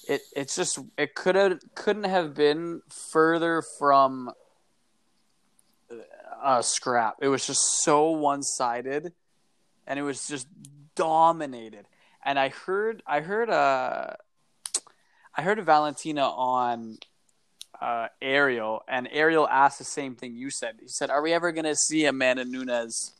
It 0.09 0.21
it's 0.35 0.57
just 0.57 0.77
it 0.97 1.15
could 1.15 1.35
have 1.35 1.59
couldn't 1.73 2.03
have 2.03 2.33
been 2.33 2.81
further 2.89 3.63
from 3.77 4.29
a 6.43 6.61
scrap. 6.61 7.15
It 7.21 7.29
was 7.29 7.47
just 7.47 7.61
so 7.81 8.11
one 8.11 8.43
sided, 8.43 9.13
and 9.87 9.97
it 9.97 10.03
was 10.03 10.27
just 10.27 10.47
dominated. 10.95 11.85
And 12.25 12.37
I 12.37 12.49
heard 12.49 13.03
I 13.07 13.21
heard 13.21 13.49
uh 13.49 14.15
I 15.33 15.41
heard 15.43 15.63
Valentina 15.63 16.23
on 16.23 16.97
uh, 17.81 18.07
Ariel, 18.21 18.83
and 18.88 19.07
Ariel 19.12 19.48
asked 19.48 19.77
the 19.77 19.86
same 19.86 20.15
thing 20.15 20.36
you 20.36 20.50
said. 20.50 20.75
He 20.81 20.88
said, 20.88 21.09
"Are 21.09 21.21
we 21.21 21.33
ever 21.33 21.51
going 21.51 21.65
to 21.65 21.75
see 21.75 22.05
Amanda 22.05 22.43
Nunes 22.43 23.13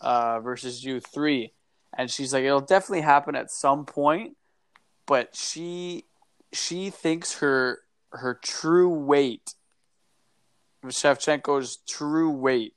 uh, 0.00 0.40
versus 0.40 0.84
you 0.84 1.00
three? 1.00 1.52
And 1.96 2.10
she's 2.10 2.32
like, 2.34 2.44
"It'll 2.44 2.60
definitely 2.60 3.00
happen 3.00 3.34
at 3.34 3.50
some 3.50 3.86
point, 3.86 4.36
but 5.06 5.34
she 5.34 6.04
she 6.52 6.90
thinks 6.90 7.38
her 7.38 7.80
her 8.10 8.38
true 8.42 8.90
weight, 8.90 9.54
Shevchenko's 10.84 11.78
true 11.88 12.30
weight, 12.30 12.74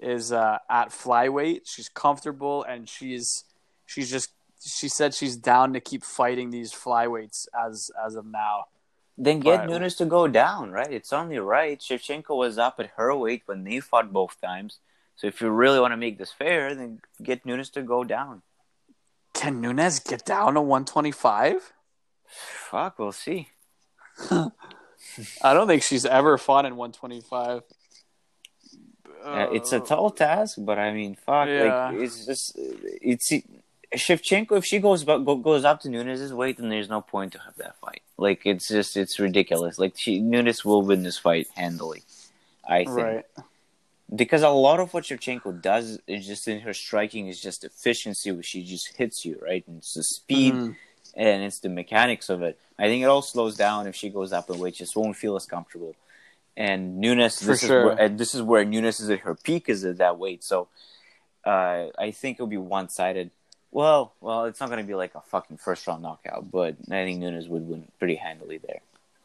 is 0.00 0.30
uh, 0.30 0.58
at 0.70 0.90
flyweight. 0.90 1.62
She's 1.64 1.88
comfortable, 1.88 2.62
and 2.62 2.88
she's 2.88 3.44
she's 3.86 4.10
just." 4.10 4.30
She 4.66 4.88
said 4.88 5.12
she's 5.12 5.36
down 5.36 5.74
to 5.74 5.80
keep 5.80 6.02
fighting 6.02 6.48
these 6.48 6.72
flyweights 6.72 7.46
as 7.66 7.90
as 8.02 8.14
of 8.14 8.24
now. 8.24 8.64
Then 9.16 9.40
get 9.40 9.60
Right. 9.60 9.68
Nunes 9.68 9.94
to 9.96 10.04
go 10.06 10.26
down, 10.26 10.72
right? 10.72 10.90
It's 10.92 11.12
only 11.12 11.38
right. 11.38 11.78
Shevchenko 11.78 12.36
was 12.36 12.58
up 12.58 12.80
at 12.80 12.90
her 12.96 13.14
weight 13.14 13.42
when 13.46 13.62
they 13.64 13.80
fought 13.80 14.12
both 14.12 14.40
times. 14.40 14.78
So 15.16 15.28
if 15.28 15.40
you 15.40 15.50
really 15.50 15.78
want 15.78 15.92
to 15.92 15.96
make 15.96 16.18
this 16.18 16.32
fair, 16.32 16.74
then 16.74 17.00
get 17.22 17.46
Nunes 17.46 17.70
to 17.70 17.82
go 17.82 18.02
down. 18.02 18.42
Can 19.32 19.60
Nunes 19.60 20.00
get 20.00 20.24
down 20.24 20.54
to 20.54 20.60
125? 20.60 21.72
Fuck, 22.26 22.98
we'll 22.98 23.12
see. 23.12 23.50
I 24.30 25.54
don't 25.54 25.68
think 25.68 25.82
she's 25.84 26.04
ever 26.04 26.36
fought 26.38 26.64
in 26.64 26.76
125. 26.76 27.62
Uh, 29.24 29.46
it's 29.52 29.72
a 29.72 29.80
tall 29.80 30.10
task, 30.10 30.56
but 30.58 30.78
I 30.78 30.92
mean, 30.92 31.14
fuck, 31.14 31.48
Yeah. 31.48 31.88
like 31.90 32.00
it's 32.02 32.26
just 32.26 32.52
it's 32.56 33.32
Shevchenko. 33.94 34.56
If 34.58 34.64
she 34.64 34.78
goes 34.78 35.04
go, 35.04 35.18
goes 35.36 35.64
up 35.64 35.80
to 35.82 35.88
Nunes' 35.88 36.32
weight, 36.32 36.56
then 36.58 36.68
there's 36.68 36.88
no 36.88 37.00
point 37.00 37.32
to 37.32 37.38
have 37.40 37.56
that 37.56 37.76
fight. 37.80 38.02
Like 38.16 38.42
it's 38.44 38.68
just 38.68 38.96
it's 38.96 39.18
ridiculous. 39.18 39.78
Like 39.78 39.94
she 39.96 40.20
Nunes 40.20 40.64
will 40.64 40.82
win 40.82 41.02
this 41.02 41.18
fight 41.18 41.48
handily, 41.56 42.02
I 42.68 42.84
think. 42.84 42.96
right. 42.96 43.24
because 44.14 44.42
a 44.42 44.50
lot 44.50 44.80
of 44.80 44.92
what 44.94 45.04
Shevchenko 45.04 45.60
does 45.62 45.98
is 46.06 46.26
just 46.26 46.46
in 46.46 46.60
her 46.60 46.74
striking 46.74 47.28
is 47.28 47.40
just 47.40 47.64
efficiency, 47.64 48.30
where 48.32 48.42
she 48.42 48.62
just 48.64 48.96
hits 48.96 49.24
you 49.24 49.38
right, 49.42 49.64
and 49.66 49.78
it's 49.78 49.94
the 49.94 50.02
speed 50.04 50.54
Mhm. 50.54 50.76
and 51.14 51.42
it's 51.42 51.60
the 51.60 51.68
mechanics 51.68 52.28
of 52.28 52.42
it. 52.42 52.58
I 52.78 52.84
think 52.88 53.02
it 53.02 53.06
all 53.06 53.22
slows 53.22 53.56
down 53.56 53.86
if 53.86 53.94
she 53.96 54.10
goes 54.10 54.32
up 54.32 54.48
in 54.50 54.58
weight; 54.58 54.74
just 54.74 54.96
won't 54.96 55.16
feel 55.16 55.36
as 55.36 55.46
comfortable. 55.46 55.94
And 56.56 56.98
Nunes, 57.00 57.40
For 57.40 57.46
this 57.46 57.60
sure. 57.60 57.80
is 57.80 57.84
where, 57.96 58.00
and 58.04 58.18
this 58.18 58.32
is 58.34 58.40
where 58.42 58.64
Nunes 58.64 59.00
is 59.00 59.10
at 59.10 59.20
her 59.20 59.34
peak 59.34 59.68
is 59.68 59.84
at 59.84 59.96
that 59.98 60.18
weight. 60.18 60.44
So 60.44 60.68
uh, 61.44 61.86
I 61.98 62.10
think 62.12 62.36
it'll 62.36 62.46
be 62.46 62.56
one 62.56 62.88
sided. 62.88 63.30
Well, 63.74 64.14
well, 64.20 64.44
it's 64.44 64.60
not 64.60 64.70
going 64.70 64.80
to 64.80 64.86
be 64.86 64.94
like 64.94 65.16
a 65.16 65.20
fucking 65.20 65.56
first 65.56 65.84
round 65.88 66.00
knockout, 66.00 66.48
but 66.48 66.76
I 66.86 67.02
think 67.02 67.18
Nunes 67.18 67.48
would 67.48 67.68
win 67.68 67.88
pretty 67.98 68.14
handily 68.14 68.58
there. 68.58 68.78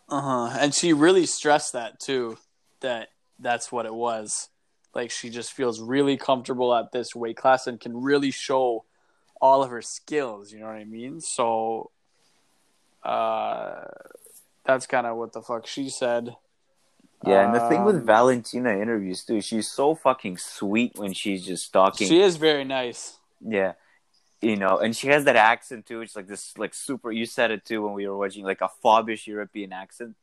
Uh-huh. 0.09 0.57
And 0.59 0.73
she 0.73 0.91
really 0.91 1.27
stressed 1.27 1.73
that 1.73 1.99
too 1.99 2.39
that 2.79 3.09
that's 3.37 3.71
what 3.71 3.85
it 3.85 3.93
was. 3.93 4.49
Like 4.95 5.11
she 5.11 5.29
just 5.29 5.53
feels 5.53 5.79
really 5.79 6.17
comfortable 6.17 6.73
at 6.73 6.91
this 6.91 7.13
weight 7.13 7.37
class 7.37 7.67
and 7.67 7.79
can 7.79 8.01
really 8.01 8.31
show 8.31 8.85
all 9.39 9.61
of 9.61 9.69
her 9.69 9.83
skills, 9.83 10.51
you 10.51 10.59
know 10.59 10.65
what 10.65 10.77
I 10.77 10.83
mean? 10.83 11.21
So 11.21 11.91
uh 13.03 13.85
that's 14.65 14.87
kind 14.87 15.05
of 15.05 15.15
what 15.15 15.31
the 15.31 15.43
fuck 15.43 15.67
she 15.67 15.89
said. 15.89 16.35
Yeah, 17.23 17.45
and 17.45 17.53
the 17.53 17.69
thing 17.69 17.83
with 17.83 17.97
Um, 17.97 18.05
Valentina 18.05 18.71
interviews 18.71 19.23
too, 19.23 19.41
she's 19.41 19.69
so 19.69 19.93
fucking 19.93 20.37
sweet 20.37 20.93
when 20.95 21.13
she's 21.13 21.45
just 21.45 21.71
talking. 21.71 22.07
She 22.07 22.19
is 22.19 22.37
very 22.37 22.63
nice. 22.63 23.19
Yeah. 23.45 23.73
You 24.41 24.55
know, 24.55 24.77
and 24.77 24.95
she 24.95 25.07
has 25.07 25.25
that 25.25 25.35
accent 25.35 25.85
too. 25.85 26.01
It's 26.01 26.15
like 26.15 26.27
this, 26.27 26.57
like 26.57 26.73
super. 26.73 27.11
You 27.11 27.25
said 27.25 27.51
it 27.51 27.65
too 27.65 27.83
when 27.83 27.93
we 27.93 28.07
were 28.07 28.17
watching, 28.17 28.45
like 28.45 28.61
a 28.61 28.69
fobbish 28.81 29.27
European 29.27 29.73
accent, 29.73 30.15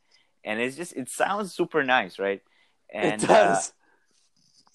and 0.43 0.59
it's 0.59 0.75
just 0.77 0.95
it 0.97 1.11
sounds 1.11 1.53
super 1.53 1.85
nice, 1.85 2.19
right? 2.19 2.41
And 2.89 3.23
it 3.23 3.27
does. 3.27 3.69
Uh, 3.69 3.73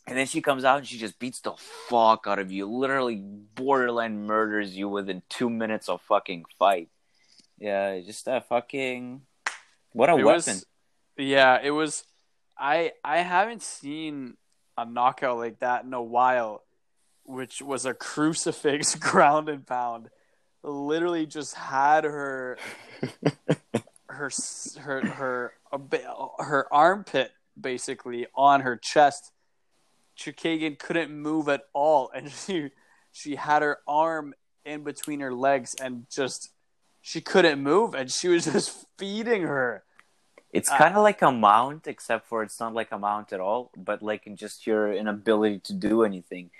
and 0.07 0.17
then 0.17 0.27
she 0.27 0.41
comes 0.41 0.63
out 0.63 0.79
and 0.79 0.88
she 0.88 0.98
just 0.98 1.17
beats 1.17 1.39
the 1.41 1.53
fuck 1.89 2.25
out 2.27 2.38
of 2.39 2.51
you. 2.51 2.67
Literally, 2.67 3.15
borderline 3.15 4.25
murders 4.27 4.75
you 4.75 4.88
within 4.89 5.21
two 5.29 5.50
minutes 5.50 5.89
of 5.89 6.01
fucking 6.03 6.45
fight. 6.60 6.89
Yeah, 7.57 8.00
just 8.01 8.27
a 8.27 8.41
fucking 8.41 9.21
what 9.93 10.10
a 10.10 10.17
It 10.17 10.24
weapon. 10.24 10.53
was- 10.53 10.65
yeah, 11.17 11.60
it 11.63 11.71
was. 11.71 12.03
I 12.57 12.91
I 13.03 13.19
haven't 13.19 13.63
seen 13.63 14.38
a 14.77 14.86
knockout 14.86 15.38
like 15.38 15.60
that 15.60 15.83
in 15.83 15.93
a 15.95 16.01
while, 16.01 16.63
which 17.25 17.61
was 17.61 17.85
a 17.85 17.93
crucifix 17.93 18.95
ground 18.99 19.49
and 19.49 19.65
pound. 19.65 20.09
Literally, 20.63 21.25
just 21.25 21.55
had 21.55 22.03
her 22.03 22.57
her 24.09 24.29
her 24.79 25.01
her 25.07 25.53
her 26.39 26.73
armpit 26.73 27.31
basically 27.59 28.27
on 28.35 28.61
her 28.61 28.77
chest. 28.77 29.31
Chookagian 30.17 30.77
couldn't 30.79 31.11
move 31.11 31.49
at 31.49 31.63
all, 31.73 32.11
and 32.13 32.31
she 32.45 32.71
she 33.11 33.35
had 33.35 33.61
her 33.61 33.79
arm 33.87 34.33
in 34.65 34.83
between 34.83 35.19
her 35.21 35.33
legs 35.33 35.75
and 35.75 36.05
just 36.09 36.51
she 37.01 37.21
couldn't 37.21 37.61
move, 37.61 37.95
and 37.95 38.11
she 38.11 38.27
was 38.29 38.45
just 38.45 38.85
feeding 38.97 39.43
her. 39.43 39.83
It's 40.51 40.69
Uh, 40.69 40.77
kind 40.77 40.95
of 40.95 41.03
like 41.03 41.21
a 41.21 41.31
mount, 41.31 41.87
except 41.87 42.27
for 42.27 42.43
it's 42.43 42.59
not 42.59 42.73
like 42.73 42.91
a 42.91 42.99
mount 42.99 43.33
at 43.33 43.39
all, 43.39 43.71
but 43.77 44.03
like 44.03 44.27
in 44.27 44.35
just 44.35 44.67
your 44.67 44.93
inability 44.93 45.59
to 45.61 45.73
do 45.73 46.03
anything. 46.03 46.51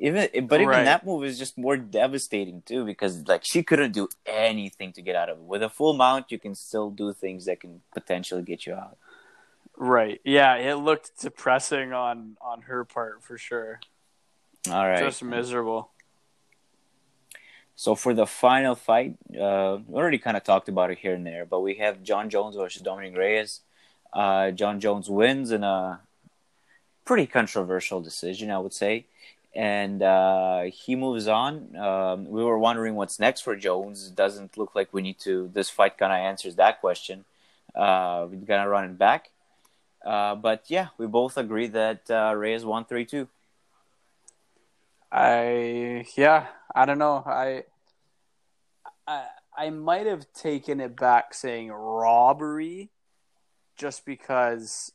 Even 0.00 0.46
but 0.46 0.60
even 0.60 0.68
Right. 0.68 0.84
that 0.84 1.04
move 1.04 1.24
is 1.24 1.38
just 1.38 1.58
more 1.58 1.76
devastating 1.76 2.62
too 2.62 2.84
because 2.84 3.26
like 3.26 3.42
she 3.44 3.62
couldn't 3.64 3.92
do 3.92 4.08
anything 4.26 4.92
to 4.92 5.02
get 5.02 5.16
out 5.16 5.28
of 5.28 5.38
it. 5.38 5.44
With 5.44 5.62
a 5.62 5.68
full 5.68 5.94
mount, 5.94 6.30
you 6.30 6.38
can 6.38 6.54
still 6.54 6.90
do 6.90 7.12
things 7.12 7.46
that 7.46 7.60
can 7.60 7.82
potentially 7.92 8.42
get 8.42 8.64
you 8.64 8.74
out. 8.74 8.96
Right. 9.76 10.20
Yeah, 10.24 10.54
it 10.56 10.74
looked 10.76 11.20
depressing 11.20 11.92
on 11.92 12.36
on 12.40 12.62
her 12.62 12.84
part 12.84 13.24
for 13.24 13.38
sure. 13.38 13.80
All 14.70 14.86
right. 14.88 15.00
Just 15.00 15.22
miserable. 15.22 15.90
So 17.74 17.94
for 17.94 18.12
the 18.12 18.26
final 18.26 18.74
fight, 18.74 19.14
uh, 19.30 19.78
we 19.86 19.94
already 19.94 20.18
kind 20.18 20.36
of 20.36 20.42
talked 20.42 20.68
about 20.68 20.90
it 20.90 20.98
here 20.98 21.14
and 21.14 21.24
there, 21.24 21.44
but 21.44 21.60
we 21.60 21.74
have 21.76 22.02
Jon 22.02 22.28
Jones 22.28 22.56
versus 22.56 22.82
Dominic 22.82 23.16
Reyes. 23.16 23.60
Uh, 24.12 24.50
Jon 24.50 24.80
Jones 24.80 25.08
wins 25.08 25.52
in 25.52 25.62
a 25.62 26.00
pretty 27.04 27.26
controversial 27.26 28.00
decision, 28.00 28.50
I 28.50 28.58
would 28.58 28.72
say, 28.72 29.06
and 29.54 30.02
uh, 30.02 30.62
he 30.62 30.94
moves 30.94 31.26
on. 31.28 31.74
Um, 31.76 32.28
we 32.28 32.44
were 32.44 32.58
wondering 32.58 32.94
what's 32.94 33.18
next 33.18 33.40
for 33.42 33.56
Jones. 33.56 34.08
It 34.08 34.14
doesn't 34.14 34.56
look 34.56 34.74
like 34.74 34.92
we 34.92 35.02
need 35.02 35.18
to. 35.20 35.50
This 35.52 35.70
fight 35.70 35.98
kind 35.98 36.12
of 36.12 36.18
answers 36.18 36.56
that 36.56 36.80
question. 36.80 37.24
Uh, 37.74 38.26
we're 38.30 38.36
gonna 38.38 38.68
run 38.68 38.84
it 38.84 38.98
back, 38.98 39.30
uh, 40.04 40.34
but 40.34 40.64
yeah, 40.68 40.88
we 40.98 41.06
both 41.06 41.36
agree 41.36 41.68
that 41.68 42.10
uh, 42.10 42.34
Reyes 42.36 42.64
won 42.64 42.84
three 42.84 43.04
two. 43.04 43.28
I 45.10 46.06
yeah, 46.16 46.46
I 46.74 46.84
don't 46.86 46.98
know. 46.98 47.22
I 47.24 47.64
I 49.06 49.26
I 49.56 49.70
might 49.70 50.06
have 50.06 50.32
taken 50.32 50.80
it 50.80 50.96
back 50.96 51.34
saying 51.34 51.70
robbery 51.70 52.90
just 53.76 54.04
because 54.04 54.92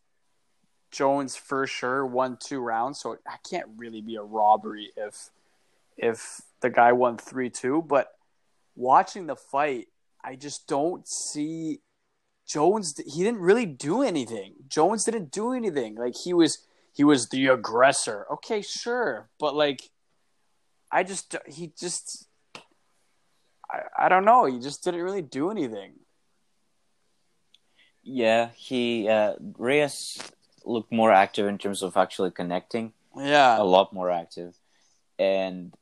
Jones 0.94 1.36
for 1.36 1.68
sure 1.68 2.06
won 2.06 2.38
two 2.40 2.60
rounds, 2.60 3.00
so 3.00 3.18
I 3.28 3.36
can't 3.50 3.68
really 3.76 4.02
be 4.02 4.16
a 4.16 4.22
robbery 4.22 4.92
if 4.96 5.32
if 5.98 6.42
the 6.62 6.70
guy 6.70 6.92
won 6.92 7.18
3-2, 7.18 7.88
but 7.88 8.08
watching 8.76 9.28
the 9.28 9.36
fight, 9.36 9.88
I 10.24 10.36
just 10.36 10.68
don't 10.68 11.08
see 11.08 11.82
Jones 12.48 12.96
he 13.06 13.24
didn't 13.24 13.42
really 13.42 13.66
do 13.66 14.04
anything. 14.04 14.54
Jones 14.68 15.04
didn't 15.04 15.32
do 15.32 15.54
anything. 15.54 15.96
Like 15.96 16.16
he 16.16 16.34
was 16.34 16.60
he 16.94 17.04
was 17.04 17.30
the 17.30 17.48
aggressor. 17.48 18.26
Okay, 18.32 18.62
sure, 18.62 19.30
but 19.40 19.56
like 19.56 19.90
I 20.92 21.04
just 21.04 21.36
he 21.48 21.72
just 21.80 22.28
I, 23.72 24.06
I 24.06 24.10
don't 24.10 24.26
know. 24.26 24.46
He 24.46 24.60
just 24.60 24.84
didn't 24.84 25.02
really 25.02 25.22
do 25.22 25.50
anything. 25.50 25.94
Yeah, 28.04 28.50
he 28.56 29.08
uh, 29.08 29.36
Reyes 29.58 30.20
looked 30.65 30.91
more 30.91 31.12
active 31.12 31.48
in 31.48 31.58
terms 31.58 31.82
of 31.82 31.98
actually 31.98 32.32
connecting, 32.32 32.93
Yeah, 33.17 33.62
a 33.62 33.63
lot 33.63 33.93
more 33.93 34.10
active, 34.12 34.55
and 35.20 35.74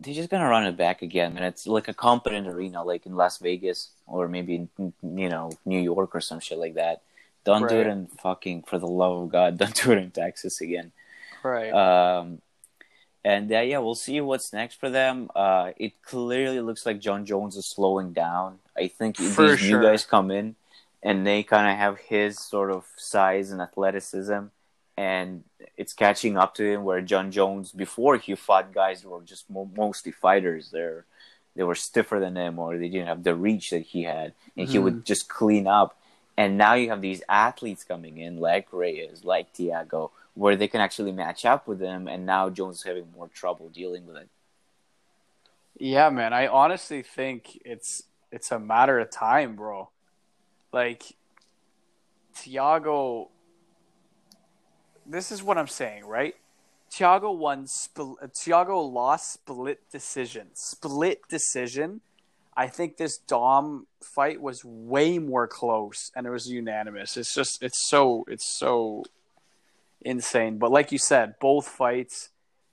they're 0.00 0.14
just 0.14 0.30
gonna 0.30 0.48
run 0.48 0.66
it 0.66 0.76
back 0.76 1.02
again. 1.02 1.36
And 1.36 1.44
it's 1.44 1.66
like 1.66 1.88
a 1.88 1.94
competent 1.94 2.46
arena, 2.48 2.82
like 2.82 3.06
in 3.06 3.16
Las 3.16 3.38
Vegas 3.38 3.90
or 4.06 4.28
maybe 4.28 4.54
in, 4.78 4.92
you 5.02 5.28
know 5.28 5.50
New 5.64 5.80
York 5.80 6.14
or 6.14 6.20
some 6.20 6.40
shit 6.40 6.58
like 6.58 6.74
that. 6.74 7.02
Don't 7.44 7.68
do 7.68 7.80
it 7.80 7.86
in 7.86 8.06
fucking 8.06 8.62
for 8.62 8.78
the 8.78 8.86
love 8.86 9.22
of 9.24 9.28
God, 9.30 9.58
don't 9.62 9.74
do 9.74 9.92
it 9.92 9.98
in 9.98 10.10
Texas 10.10 10.60
again. 10.60 10.92
right. 11.42 11.72
Um, 11.72 12.40
and 13.26 13.50
uh, 13.52 13.60
yeah, 13.60 13.78
we'll 13.78 13.94
see 13.94 14.20
what's 14.20 14.52
next 14.52 14.74
for 14.80 14.90
them. 14.90 15.30
Uh, 15.34 15.72
it 15.78 15.92
clearly 16.02 16.60
looks 16.60 16.84
like 16.84 17.00
Jon 17.00 17.24
Jones 17.24 17.56
is 17.56 17.64
slowing 17.66 18.12
down. 18.12 18.58
I 18.76 18.88
think 18.88 19.16
For 19.16 19.48
these 19.48 19.60
sure. 19.60 19.80
new 19.80 19.86
guys 19.86 20.04
come 20.04 20.30
in 20.30 20.56
and 21.04 21.26
they 21.26 21.44
kind 21.44 21.70
of 21.70 21.76
have 21.78 21.98
his 22.00 22.40
sort 22.40 22.72
of 22.72 22.86
size 22.96 23.52
and 23.52 23.62
athleticism, 23.62 24.40
and 24.98 25.44
it's 25.76 25.94
catching 25.94 26.38
up 26.38 26.54
to 26.56 26.64
him. 26.64 26.84
Where 26.84 27.02
Jon 27.02 27.32
Jones 27.32 27.72
before 27.72 28.18
he 28.18 28.34
fought 28.36 28.74
guys 28.74 29.02
who 29.02 29.10
were 29.10 29.22
just 29.22 29.50
mo- 29.50 29.70
mostly 29.76 30.12
fighters. 30.12 30.70
They're 30.72 31.06
they 31.56 31.64
were 31.64 31.76
stiffer 31.76 32.20
than 32.20 32.36
him, 32.36 32.58
or 32.60 32.78
they 32.78 32.88
didn't 32.90 33.08
have 33.08 33.24
the 33.24 33.34
reach 33.36 33.70
that 33.70 33.82
he 33.82 34.04
had, 34.04 34.34
and 34.58 34.68
he 34.68 34.78
Mm-hmm. 34.78 34.80
would 34.80 35.06
just 35.06 35.28
clean 35.28 35.68
up. 35.68 35.96
And 36.36 36.58
now 36.58 36.74
you 36.74 36.90
have 36.90 37.02
these 37.02 37.22
athletes 37.28 37.84
coming 37.84 38.18
in, 38.18 38.38
like 38.40 38.68
Reyes, 38.72 39.24
like 39.24 39.54
Thiago, 39.54 40.10
where 40.34 40.56
they 40.56 40.68
can 40.68 40.80
actually 40.80 41.12
match 41.12 41.44
up 41.44 41.68
with 41.68 41.80
him. 41.80 42.08
And 42.08 42.26
now 42.26 42.50
Jones 42.50 42.78
is 42.78 42.84
having 42.84 43.12
more 43.16 43.28
trouble 43.28 43.68
dealing 43.70 44.06
with 44.06 44.16
it. 44.16 44.28
Yeah, 45.78 46.10
man. 46.10 46.32
I 46.32 46.46
honestly 46.48 47.02
think 47.02 47.60
it's 47.64 48.04
it's 48.32 48.52
a 48.52 48.58
matter 48.58 48.98
of 49.00 49.10
time, 49.10 49.56
bro. 49.56 49.90
Like 50.74 51.04
Thiago 52.34 53.28
This 55.06 55.30
is 55.30 55.40
what 55.40 55.56
I'm 55.56 55.68
saying, 55.68 56.04
right? 56.04 56.34
Thiago 56.90 57.36
won 57.36 57.66
Thiago 57.66 58.92
lost 58.92 59.34
split 59.34 59.88
decision. 59.92 60.48
Split 60.54 61.20
decision. 61.28 62.00
I 62.56 62.66
think 62.66 62.96
this 62.96 63.18
Dom 63.18 63.86
fight 64.02 64.40
was 64.42 64.64
way 64.64 65.20
more 65.20 65.46
close 65.46 66.10
and 66.16 66.26
it 66.26 66.30
was 66.30 66.48
unanimous. 66.48 67.16
It's 67.16 67.32
just 67.32 67.62
it's 67.62 67.88
so 67.88 68.24
it's 68.26 68.58
so 68.58 69.04
insane. 70.00 70.58
But 70.58 70.72
like 70.72 70.90
you 70.90 70.98
said, 70.98 71.36
both 71.40 71.68
fights 71.68 72.30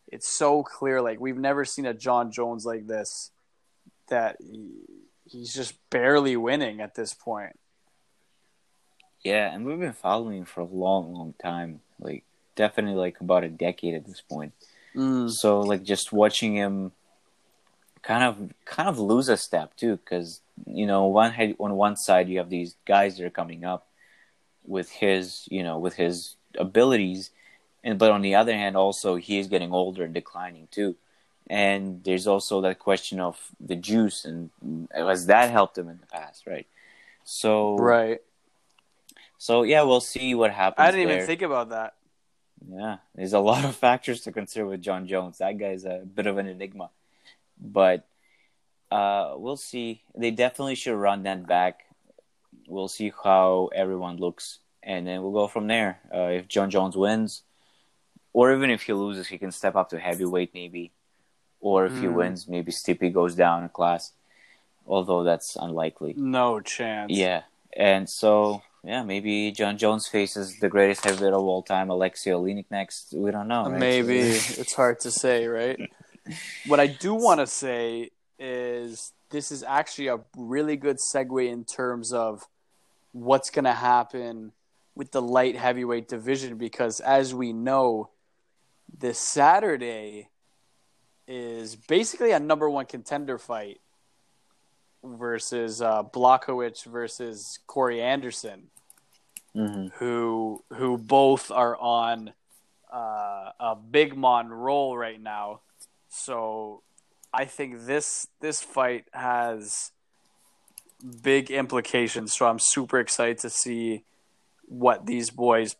it's 0.08 0.28
so 0.28 0.64
clear. 0.64 1.04
Like 1.04 1.20
we've 1.20 1.38
never 1.38 1.66
seen 1.66 1.86
a 1.86 1.94
Jon 1.94 2.32
Jones 2.32 2.66
like 2.66 2.88
this. 2.88 3.30
That 4.08 4.38
he, 4.40 4.72
he's 5.24 5.54
just 5.54 5.76
barely 5.92 6.36
winning 6.36 6.82
at 6.82 6.96
this 6.96 7.14
point. 7.14 7.60
Yeah, 9.24 9.54
and 9.54 9.66
we've 9.66 9.80
been 9.80 9.94
following 9.94 10.40
him 10.40 10.46
for 10.46 10.62
a 10.62 10.66
long, 10.66 11.14
long 11.14 11.34
time. 11.42 11.82
Like 12.00 12.24
definitely 12.56 13.00
like 13.00 13.20
about 13.22 13.44
a 13.44 13.50
decade 13.50 13.94
at 13.94 14.06
this 14.06 14.22
point. 14.22 14.54
Mm. 14.96 15.32
So 15.32 15.62
like 15.62 15.84
just 15.84 16.12
watching 16.12 16.56
him 16.56 16.92
kind 18.02 18.24
of 18.24 18.54
kind 18.66 18.90
of 18.90 19.00
lose 19.00 19.30
a 19.30 19.38
step 19.38 19.76
too 19.76 19.98
because 19.98 20.42
you 20.66 20.86
know 20.88 21.06
one 21.06 21.32
head, 21.32 21.56
on 21.60 21.76
one 21.76 21.96
side 21.96 22.28
you 22.28 22.40
have 22.40 22.50
these 22.50 22.76
guys 22.86 23.18
that 23.18 23.26
are 23.26 23.30
coming 23.30 23.64
up 23.64 23.88
with 24.66 24.90
his 24.90 25.48
you 25.52 25.64
know 25.64 25.78
with 25.78 25.96
his 25.96 26.36
abilities 26.58 27.30
and 27.84 28.00
but 28.00 28.12
on 28.12 28.22
the 28.22 28.34
other 28.34 28.54
hand 28.54 28.76
also 28.76 29.16
he 29.16 29.38
is 29.38 29.48
getting 29.48 29.72
older 29.72 30.04
and 30.04 30.16
declining 30.16 30.68
too 30.72 30.96
and 31.48 32.04
there's 32.04 32.28
also 32.28 32.62
that 32.62 32.80
question 32.80 33.20
of 33.20 33.40
the 33.60 33.76
juice 33.76 34.26
and 34.26 34.50
has 34.94 35.28
that 35.28 35.52
helped 35.52 35.78
him 35.78 35.88
in 35.88 36.00
the 36.00 36.08
past 36.08 36.48
right 36.48 36.66
so 37.24 37.78
Right. 37.78 38.22
So 39.41 39.63
yeah 39.63 39.82
we'll 39.82 40.01
see 40.01 40.36
what 40.36 40.51
happens 40.51 40.86
I 40.86 40.91
didn't 40.91 41.08
there. 41.08 41.15
even 41.17 41.25
think 41.25 41.41
about 41.41 41.69
that. 41.69 41.95
Yeah, 42.69 42.97
there's 43.15 43.34
a 43.34 43.39
lot 43.39 43.65
of 43.65 43.75
factors 43.88 44.21
to 44.21 44.32
consider 44.32 44.67
with 44.67 44.84
Jon 44.84 45.08
Jones. 45.08 45.39
That 45.39 45.58
guy's 45.58 45.84
a 45.84 46.04
bit 46.06 46.27
of 46.27 46.38
an 46.38 46.45
enigma, 46.45 46.91
but 47.60 48.06
uh, 48.91 49.34
we'll 49.38 49.58
see. 49.58 50.04
They 50.15 50.30
definitely 50.30 50.75
should 50.75 50.95
run 50.95 51.23
that 51.23 51.47
back. 51.47 51.86
We'll 52.67 52.88
see 52.88 53.12
how 53.23 53.71
everyone 53.73 54.17
looks, 54.17 54.60
and 54.84 55.08
then 55.08 55.23
we'll 55.23 55.32
go 55.34 55.47
from 55.47 55.65
there. 55.65 55.99
Uh, 56.13 56.38
if 56.38 56.47
Jon 56.47 56.69
Jones 56.69 56.95
wins, 56.95 57.41
or 58.34 58.54
even 58.54 58.69
if 58.69 58.84
he 58.84 58.93
loses, 58.93 59.27
he 59.27 59.39
can 59.39 59.51
step 59.51 59.75
up 59.75 59.89
to 59.89 59.97
heavyweight 59.99 60.54
maybe, 60.54 60.91
or 61.60 61.88
if 61.88 61.97
he 61.97 62.06
Hmm. 62.06 62.13
wins, 62.13 62.47
maybe 62.47 62.71
Stipe 62.71 63.12
goes 63.12 63.34
down 63.34 63.63
a 63.63 63.69
class. 63.69 64.13
Although 64.86 65.23
that's 65.23 65.56
unlikely. 65.56 66.13
No 66.15 66.60
chance. 66.62 67.12
Yeah, 67.12 67.41
and 67.75 68.08
so 68.08 68.62
yeah, 68.84 69.04
maybe 69.04 69.52
Jon 69.52 69.78
Jones 69.78 70.08
faces 70.08 70.58
the 70.60 70.70
greatest 70.70 71.06
heavyweight 71.06 71.34
of 71.34 71.41
all 71.41 71.62
time, 71.62 71.89
Alexei 71.89 72.32
Oleinik 72.32 72.65
next. 72.72 73.13
We 73.15 73.30
don't 73.30 73.48
know. 73.48 73.70
right? 73.70 73.80
Maybe 73.80 74.20
it's 74.22 74.74
hard 74.74 75.00
to 75.02 75.12
say, 75.12 75.46
right? 75.48 75.80
what 76.67 76.80
I 76.80 76.88
do 76.88 77.13
want 77.13 77.39
to 77.41 77.48
say 77.48 78.10
is 78.39 79.13
this 79.30 79.52
is 79.52 79.63
actually 79.63 80.08
a 80.08 80.20
really 80.36 80.76
good 80.76 80.98
segue 80.98 81.48
in 81.48 81.63
terms 81.63 82.12
of 82.12 82.48
what's 83.12 83.52
going 83.52 83.65
to 83.65 83.74
happen 83.74 84.52
with 84.96 85.12
the 85.12 85.22
light 85.22 85.56
heavyweight 85.56 86.08
division 86.08 86.58
because 86.58 87.00
as 87.00 87.34
we 87.34 87.54
know, 87.54 88.10
this 88.98 89.20
Saturday 89.20 90.30
is 91.28 91.76
basically 91.76 92.32
a 92.32 92.39
number 92.39 92.70
one 92.70 92.86
contender 92.86 93.38
fight 93.38 93.80
versus 95.04 95.82
uh, 95.82 96.04
versus 96.86 97.60
Corey 97.68 98.02
Anderson 98.02 98.68
hmm 99.54 99.88
who 99.96 100.64
who 100.74 100.98
both 100.98 101.52
are 101.52 101.76
on 101.78 102.34
uh, 102.92 103.52
a 103.60 103.76
big 103.76 104.16
mon 104.16 104.50
roll 104.50 104.98
right 104.98 105.22
now. 105.22 105.62
So 106.10 106.84
I 107.34 107.46
think 107.46 107.86
this 107.86 108.28
this 108.40 108.62
fight 108.62 109.06
has 109.14 109.92
big 111.24 111.50
implications. 111.52 112.36
So 112.36 112.46
I'm 112.46 112.60
super 112.60 113.00
excited 113.00 113.40
to 113.40 113.50
see 113.50 114.04
what 114.66 115.06
these 115.06 115.30
boys 115.30 115.76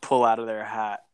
pull 0.00 0.24
out 0.24 0.38
of 0.38 0.46
their 0.46 0.64
hat. 0.64 1.04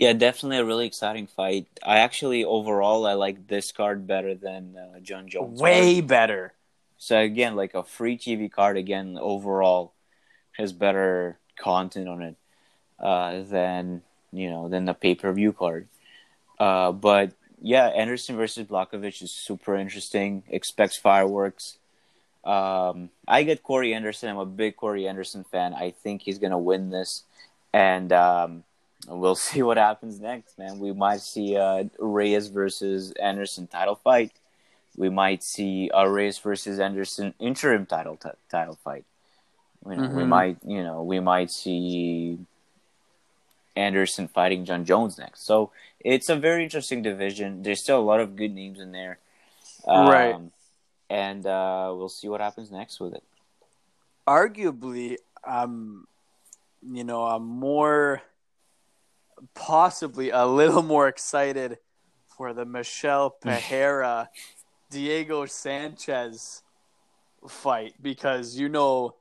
Yeah, 0.00 0.14
definitely 0.14 0.56
a 0.56 0.64
really 0.64 0.86
exciting 0.86 1.26
fight. 1.26 1.66
I 1.84 1.98
actually 1.98 2.42
overall 2.42 3.06
I 3.06 3.12
like 3.12 3.48
this 3.48 3.70
card 3.70 4.06
better 4.06 4.34
than 4.34 4.74
uh, 4.74 4.98
Jon 5.00 5.28
Jones. 5.28 5.60
card. 5.60 5.60
Way 5.60 6.00
better. 6.00 6.54
So 6.96 7.18
again, 7.18 7.54
like 7.54 7.74
a 7.74 7.84
free 7.84 8.16
TV 8.16 8.50
card 8.50 8.78
again 8.78 9.18
overall 9.20 9.92
has 10.52 10.72
better 10.72 11.38
content 11.58 12.08
on 12.08 12.22
it 12.22 12.36
uh, 12.98 13.42
than 13.42 14.00
you 14.32 14.48
know 14.48 14.70
than 14.70 14.86
the 14.86 14.94
pay 14.94 15.14
per 15.14 15.30
view 15.34 15.52
card. 15.52 15.86
Uh, 16.58 16.92
but 16.92 17.34
yeah, 17.60 17.88
Anderson 17.88 18.36
versus 18.36 18.66
Blachowicz 18.66 19.22
is 19.22 19.30
super 19.30 19.76
interesting. 19.76 20.44
Expects 20.48 20.96
fireworks. 20.96 21.76
Um, 22.42 23.10
I 23.28 23.42
get 23.42 23.62
Corey 23.62 23.92
Anderson. 23.92 24.30
I'm 24.30 24.38
a 24.38 24.46
big 24.46 24.76
Corey 24.76 25.06
Anderson 25.06 25.44
fan. 25.44 25.74
I 25.74 25.90
think 25.90 26.22
he's 26.22 26.38
gonna 26.38 26.58
win 26.58 26.88
this, 26.88 27.24
and 27.74 28.10
um, 28.14 28.64
we'll 29.08 29.34
see 29.48 29.62
what 29.62 29.76
happens 29.76 30.20
next, 30.20 30.58
man. 30.58 30.78
We 30.78 30.92
might 30.92 31.20
see 31.20 31.56
uh, 31.56 31.84
Reyes 31.98 32.48
versus 32.48 33.12
Anderson 33.12 33.66
title 33.66 33.96
fight. 33.96 34.32
We 34.96 35.08
might 35.08 35.42
see 35.42 35.90
a 35.94 36.08
Reyes 36.10 36.38
versus 36.38 36.78
Anderson 36.80 37.34
interim 37.38 37.86
title 37.86 38.16
t- 38.16 38.28
title 38.50 38.78
fight. 38.84 39.04
You 39.86 39.96
know, 39.96 40.08
we 40.08 40.24
might, 40.24 40.58
you 40.66 40.82
know, 40.82 41.02
we 41.02 41.20
might 41.20 41.50
see 41.50 42.38
Anderson 43.76 44.28
fighting 44.28 44.64
Jon 44.64 44.84
Jones 44.84 45.16
next. 45.16 45.46
So 45.46 45.70
it's 46.00 46.28
a 46.28 46.36
very 46.36 46.64
interesting 46.64 47.02
division. 47.02 47.62
There's 47.62 47.80
still 47.82 47.98
a 47.98 48.02
lot 48.02 48.20
of 48.20 48.36
good 48.36 48.52
names 48.54 48.80
in 48.80 48.92
there, 48.92 49.18
Right. 49.86 50.34
Um, 50.34 50.52
And 51.08 51.46
uh, 51.46 51.92
we'll 51.96 52.08
see 52.08 52.28
what 52.28 52.40
happens 52.40 52.70
next 52.70 53.00
with 53.00 53.14
it. 53.14 53.22
arguably 54.26 55.16
um 55.44 56.06
you 56.82 57.04
know 57.04 57.24
i'm 57.24 57.44
more 57.44 58.22
possibly 59.54 60.30
a 60.30 60.46
little 60.46 60.82
more 60.82 61.08
excited 61.08 61.78
for 62.36 62.52
the 62.52 62.64
michel 62.64 63.30
Pereira 63.40 64.28
diego 64.90 65.46
sanchez 65.46 66.62
fight 67.48 67.94
because 68.00 68.56
you 68.56 68.68
know 68.68 69.14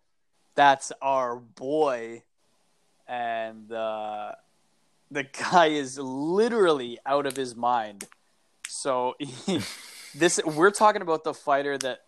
that's 0.56 0.92
our 1.02 1.36
boy 1.36 2.24
and 3.08 3.72
uh 3.72 4.32
the 5.12 5.24
guy 5.24 5.68
is 5.68 5.98
literally 5.98 7.00
out 7.06 7.26
of 7.26 7.36
his 7.36 7.56
mind 7.56 8.08
so 8.68 9.16
this 10.16 10.40
we're 10.46 10.72
talking 10.72 11.02
about 11.02 11.24
the 11.24 11.34
fighter 11.34 11.78
that 11.78 12.02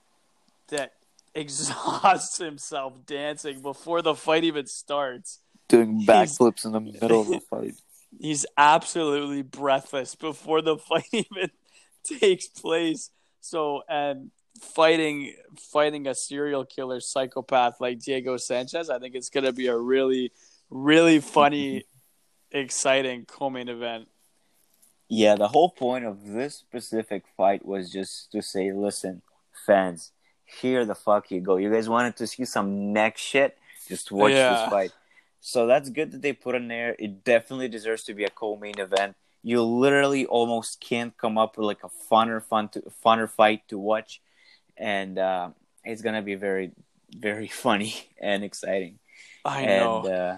that 0.68 0.94
exhausts 1.36 2.38
himself 2.38 3.06
dancing 3.06 3.62
before 3.62 4.02
the 4.02 4.16
fight 4.16 4.44
even 4.44 4.68
starts. 4.68 5.40
Doing 5.70 6.06
backflips 6.06 6.66
in 6.66 6.74
the 6.74 6.82
middle 6.82 7.22
of 7.22 7.28
the 7.28 7.40
fight. 7.40 7.76
He's 8.22 8.46
absolutely 8.56 9.42
breathless 9.42 10.14
before 10.14 10.62
the 10.62 10.78
fight 10.90 11.08
even 11.12 11.50
takes 12.04 12.48
place. 12.48 13.10
So 13.42 13.82
and 13.90 14.30
fighting 14.62 15.34
fighting 15.58 16.06
a 16.08 16.14
serial 16.14 16.64
killer 16.66 17.00
psychopath 17.00 17.82
like 17.82 18.00
Diego 18.00 18.38
Sanchez, 18.38 18.92
I 18.92 19.00
think 19.00 19.16
it's 19.16 19.30
going 19.30 19.46
to 19.46 19.52
be 19.54 19.68
a 19.68 19.78
really 19.78 20.32
really 20.70 21.20
funny 21.20 21.84
exciting 22.52 23.26
co-main 23.26 23.70
event. 23.70 24.08
Yeah, 25.10 25.36
the 25.36 25.48
whole 25.48 25.70
point 25.70 26.06
of 26.06 26.24
this 26.26 26.56
specific 26.56 27.24
fight 27.36 27.66
was 27.66 27.92
just 27.92 28.32
to 28.34 28.42
say, 28.42 28.72
listen, 28.72 29.24
fans, 29.66 30.12
here 30.46 30.86
the 30.86 30.96
fuck 30.96 31.32
you 31.32 31.42
go. 31.42 31.58
You 31.58 31.72
guys 31.72 31.90
wanted 31.90 32.16
to 32.18 32.28
see 32.28 32.46
some 32.46 32.94
neck 32.94 33.18
shit? 33.18 33.58
Just 33.90 34.12
watch 34.12 34.32
Yeah. 34.32 34.54
this 34.54 34.70
fight. 34.70 34.92
So 35.42 35.66
that's 35.66 35.90
good 35.90 36.12
that 36.12 36.22
they 36.22 36.34
put 36.34 36.54
in 36.54 36.68
there. 36.68 36.96
It 37.00 37.24
definitely 37.24 37.68
deserves 37.68 38.04
to 38.04 38.14
be 38.14 38.24
a 38.24 38.30
co-main 38.30 38.80
event. 38.80 39.16
You 39.42 39.64
literally 39.64 40.28
almost 40.28 40.80
can't 40.80 41.18
come 41.18 41.40
up 41.40 41.58
with 41.58 41.66
like 41.66 41.84
a 41.84 41.90
funner 42.12 42.44
fun 42.44 42.70
to, 42.70 42.84
funner 43.04 43.28
fight 43.28 43.68
to 43.70 43.80
watch, 43.80 44.22
and 44.78 45.18
uh, 45.18 45.50
it's 45.84 46.04
gonna 46.04 46.22
be 46.22 46.36
very 46.36 46.72
very 47.10 47.48
funny 47.66 47.96
and 48.22 48.44
exciting. 48.44 49.00
I 49.44 49.62
and 49.62 49.80
know. 49.80 50.14
uh, 50.14 50.38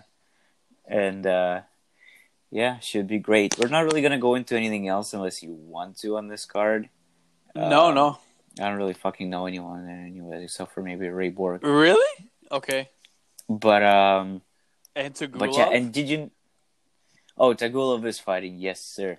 and 0.87 1.27
uh, 1.27 1.61
yeah, 2.49 2.79
should 2.79 3.07
be 3.07 3.19
great. 3.19 3.57
We're 3.59 3.67
not 3.67 3.83
really 3.83 4.01
gonna 4.01 4.17
go 4.17 4.35
into 4.35 4.55
anything 4.55 4.87
else 4.87 5.13
unless 5.13 5.43
you 5.43 5.51
want 5.51 5.97
to 5.97 6.15
on 6.15 6.29
this 6.29 6.45
card. 6.45 6.87
no, 7.53 7.87
uh, 7.87 7.93
no. 7.93 8.19
I 8.57 8.69
don't 8.69 8.77
really 8.77 8.93
fucking 8.93 9.29
know 9.29 9.47
anyone 9.47 9.85
there 9.85 10.05
anyway, 10.05 10.45
except 10.45 10.71
for 10.71 10.81
maybe 10.81 11.09
Ray 11.09 11.29
Borg. 11.29 11.61
Really? 11.65 12.29
Okay. 12.51 12.87
But 13.49 13.83
um, 13.83 14.41
And 14.95 15.13
Tagulov, 15.13 15.39
but 15.39 15.57
yeah, 15.57 15.69
and 15.69 15.91
did 15.91 16.07
you? 16.07 16.31
Oh, 17.37 17.53
Tagulov 17.53 18.05
is 18.05 18.19
fighting. 18.19 18.59
Yes, 18.59 18.81
sir. 18.81 19.17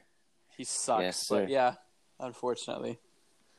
he 0.57 0.65
sucks. 0.65 1.03
Yes, 1.03 1.27
sir. 1.27 1.41
but 1.41 1.49
yeah, 1.49 1.75
unfortunately. 2.21 2.99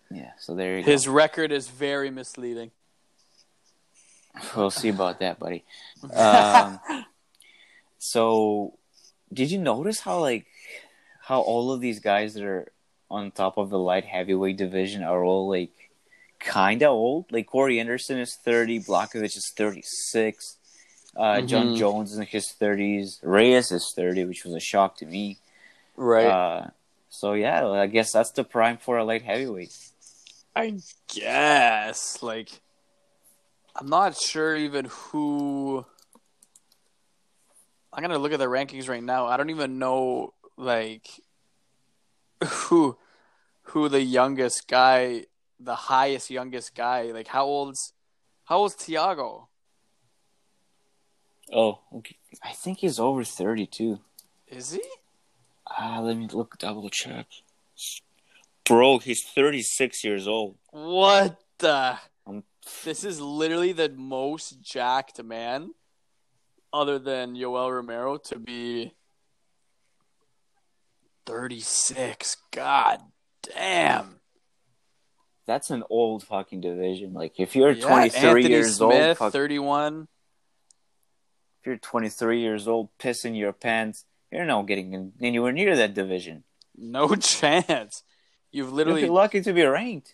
Yeah. 0.10 0.32
So 0.39 0.56
there 0.56 0.78
you 0.78 0.86
go. 0.86 0.91
His 0.91 1.08
record 1.08 1.51
is 1.51 1.67
very 1.67 2.10
misleading. 2.10 2.71
We'll 4.56 4.71
see 4.71 4.89
about 4.89 5.19
that, 5.19 5.39
buddy. 5.39 5.63
Um, 6.13 6.80
so, 7.97 8.78
did 9.34 9.49
you 9.49 9.58
notice 9.58 10.01
how 10.01 10.19
like 10.19 10.45
how 11.23 11.41
all 11.41 11.71
of 11.71 11.82
these 11.82 11.99
guys 11.99 12.36
that 12.36 12.43
are 12.43 12.71
on 13.10 13.32
top 13.32 13.58
of 13.58 13.69
the 13.69 13.80
light 13.80 14.06
heavyweight 14.06 14.58
division 14.58 15.04
are 15.04 15.23
all 15.23 15.49
like 15.49 15.71
kind 16.39 16.84
of 16.84 16.91
old? 16.91 17.32
Like 17.32 17.47
Corey 17.47 17.80
Anderson 17.80 18.19
is 18.19 18.36
thirty, 18.36 18.80
Blachowicz 18.80 19.38
is 19.38 19.51
thirty 19.56 19.82
six. 19.84 20.58
Uh, 21.15 21.41
John 21.41 21.69
Mhm. 21.71 21.78
Jones 21.78 22.12
is 22.12 22.17
in 22.17 22.25
his 22.25 22.51
thirties. 22.51 23.19
Reyes 23.23 23.71
is 23.71 23.93
thirty, 23.95 24.25
which 24.25 24.43
was 24.43 24.54
a 24.54 24.60
shock 24.60 24.97
to 24.97 25.06
me. 25.06 25.38
right. 25.95 26.25
Uh, 26.28 26.67
so 27.10 27.34
yeah, 27.34 27.65
I 27.67 27.88
guess 27.88 28.12
that's 28.12 28.32
the 28.32 28.43
prime 28.43 28.78
for 28.78 28.97
a 28.97 29.06
light 29.06 29.21
heavyweight. 29.21 29.73
I 30.56 30.78
guess. 31.13 32.21
Like, 32.21 32.49
I'm 33.75 33.88
not 33.88 34.17
sure 34.17 34.56
even 34.56 34.86
who. 34.86 35.86
I'm 37.93 38.01
gonna 38.01 38.17
look 38.17 38.34
at 38.34 38.39
the 38.39 38.47
rankings 38.47 38.89
right 38.89 39.04
now. 39.04 39.25
I 39.28 39.38
don't 39.38 39.49
even 39.49 39.80
know 39.80 40.34
like 40.58 41.08
who 42.43 42.97
who 43.63 43.88
the 43.88 44.01
youngest 44.01 44.67
guy, 44.67 45.25
the 45.60 45.75
highest 45.75 46.30
youngest 46.30 46.75
guy. 46.75 47.04
Like, 47.13 47.28
how 47.28 47.45
old's 47.45 47.93
how 48.43 48.58
old's 48.58 48.75
Thiago? 48.75 49.47
Oh, 51.53 51.79
okay. 51.93 52.17
I 52.43 52.51
think 52.51 52.79
he's 52.79 52.99
over 52.99 53.23
thirty 53.23 53.65
too. 53.65 53.99
Is 54.47 54.71
he? 54.71 54.84
Ah, 55.67 55.99
let 55.99 56.17
me 56.17 56.27
look 56.31 56.58
double 56.58 56.89
check. 56.89 57.27
Bro, 58.65 58.99
he's 58.99 59.23
thirty 59.23 59.62
six 59.62 60.03
years 60.03 60.27
old. 60.27 60.58
What 60.71 61.39
the? 61.60 61.97
Um, 62.27 62.43
This 62.84 63.03
is 63.03 63.21
literally 63.21 63.71
the 63.73 63.89
most 63.89 64.62
jacked 64.62 65.23
man, 65.23 65.73
other 66.73 66.97
than 66.97 67.36
Yoel 67.36 67.71
Romero, 67.71 68.17
to 68.17 68.39
be 68.39 68.93
36. 71.25 72.38
God 72.51 72.99
damn. 73.43 74.19
That's 75.45 75.69
an 75.69 75.84
old 75.89 76.23
fucking 76.23 76.62
division. 76.62 77.13
Like 77.13 77.39
if 77.39 77.55
you're 77.55 77.71
Yeah, 77.71 77.86
23 77.86 78.29
Anthony 78.29 78.49
years 78.49 78.75
Smith, 78.77 79.10
old, 79.10 79.17
fuck, 79.17 79.34
31. 79.34 80.08
If 81.65 81.67
you're 81.67 81.78
23 81.78 82.41
years 82.41 82.67
old, 82.67 82.89
pissing 82.99 83.36
your 83.36 83.51
pants, 83.51 84.06
you're 84.32 84.45
not 84.45 84.67
getting 84.67 85.13
anywhere 85.19 85.51
near 85.51 85.75
that 85.75 85.95
division. 85.95 86.43
No 86.78 87.15
chance. 87.15 88.04
You've 88.51 88.71
literally 88.71 89.01
be 89.01 89.10
lucky 89.10 89.41
to 89.41 89.51
be 89.51 89.63
ranked. 89.63 90.13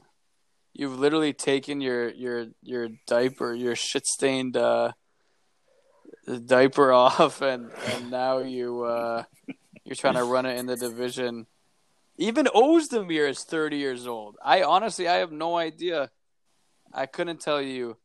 you've 0.74 0.98
literally 0.98 1.34
taken 1.34 1.82
your 1.82 2.10
your 2.12 2.48
your 2.64 2.88
diaper, 3.06 3.54
your 3.54 3.76
shit 3.76 4.08
stained 4.08 4.56
uh 4.56 4.94
diaper 6.46 6.94
off 7.06 7.42
and 7.42 7.70
and 7.88 8.10
now 8.10 8.38
you 8.38 8.84
uh 8.84 9.24
you're 9.84 9.96
trying 9.96 10.16
to 10.16 10.24
run 10.24 10.46
it 10.46 10.58
in 10.58 10.68
the 10.68 10.78
division. 10.78 11.48
Even 12.18 12.46
Ozdemir 12.46 13.28
is 13.30 13.44
30 13.44 13.76
years 13.76 14.08
old. 14.08 14.38
I 14.42 14.64
honestly 14.64 15.10
I 15.10 15.18
have 15.18 15.34
no 15.34 15.58
idea. 15.58 16.12
I 16.94 17.08
couldn't 17.08 17.42
tell 17.42 17.62
you. 17.62 17.98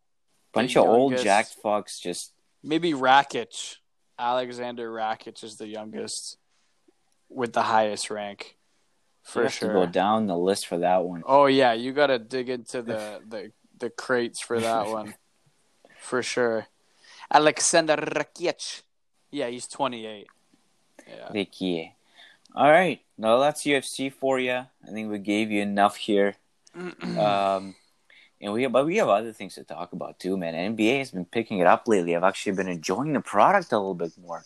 Bunch 0.52 0.76
of 0.76 0.86
old 0.86 1.16
jacked 1.18 1.54
fucks 1.62 2.00
just 2.00 2.32
Maybe 2.66 2.92
Rakic. 2.92 3.76
Alexander 4.18 4.90
Rakic 4.90 5.44
is 5.44 5.56
the 5.56 5.68
youngest 5.68 6.36
with 7.28 7.52
the 7.52 7.62
highest 7.62 8.10
rank. 8.10 8.56
you 9.26 9.32
For 9.32 9.42
have 9.44 9.52
sure. 9.52 9.68
to 9.68 9.74
go 9.74 9.86
down 9.86 10.26
the 10.26 10.36
list 10.36 10.66
for 10.66 10.78
that 10.78 11.04
one. 11.04 11.22
Oh 11.26 11.46
yeah, 11.46 11.74
you 11.74 11.92
got 11.92 12.08
to 12.08 12.18
dig 12.18 12.48
into 12.48 12.82
the, 12.82 13.20
the 13.28 13.52
the 13.78 13.90
crates 13.90 14.40
for 14.40 14.58
that 14.58 14.88
one, 14.88 15.14
for 16.00 16.22
sure. 16.22 16.66
Alexander 17.30 17.96
Rakic, 17.96 18.82
yeah, 19.30 19.48
he's 19.48 19.68
twenty 19.68 20.06
eight. 20.06 20.26
Yeah, 21.06 21.30
Vicky. 21.32 21.94
All 22.54 22.70
right, 22.70 23.00
now 23.18 23.38
that's 23.38 23.62
UFC 23.64 24.10
for 24.12 24.40
you. 24.40 24.52
I 24.54 24.90
think 24.90 25.10
we 25.10 25.18
gave 25.18 25.50
you 25.50 25.60
enough 25.62 25.96
here. 25.96 26.36
um, 26.74 27.74
and 28.40 28.52
we 28.52 28.66
but 28.66 28.86
we 28.86 28.96
have 28.96 29.08
other 29.08 29.32
things 29.32 29.54
to 29.54 29.64
talk 29.64 29.92
about 29.92 30.18
too, 30.18 30.36
man. 30.36 30.76
NBA 30.76 30.98
has 30.98 31.10
been 31.10 31.24
picking 31.24 31.58
it 31.58 31.66
up 31.66 31.88
lately. 31.88 32.14
I've 32.16 32.24
actually 32.24 32.52
been 32.56 32.68
enjoying 32.68 33.12
the 33.12 33.20
product 33.20 33.72
a 33.72 33.78
little 33.78 33.94
bit 33.94 34.12
more. 34.18 34.44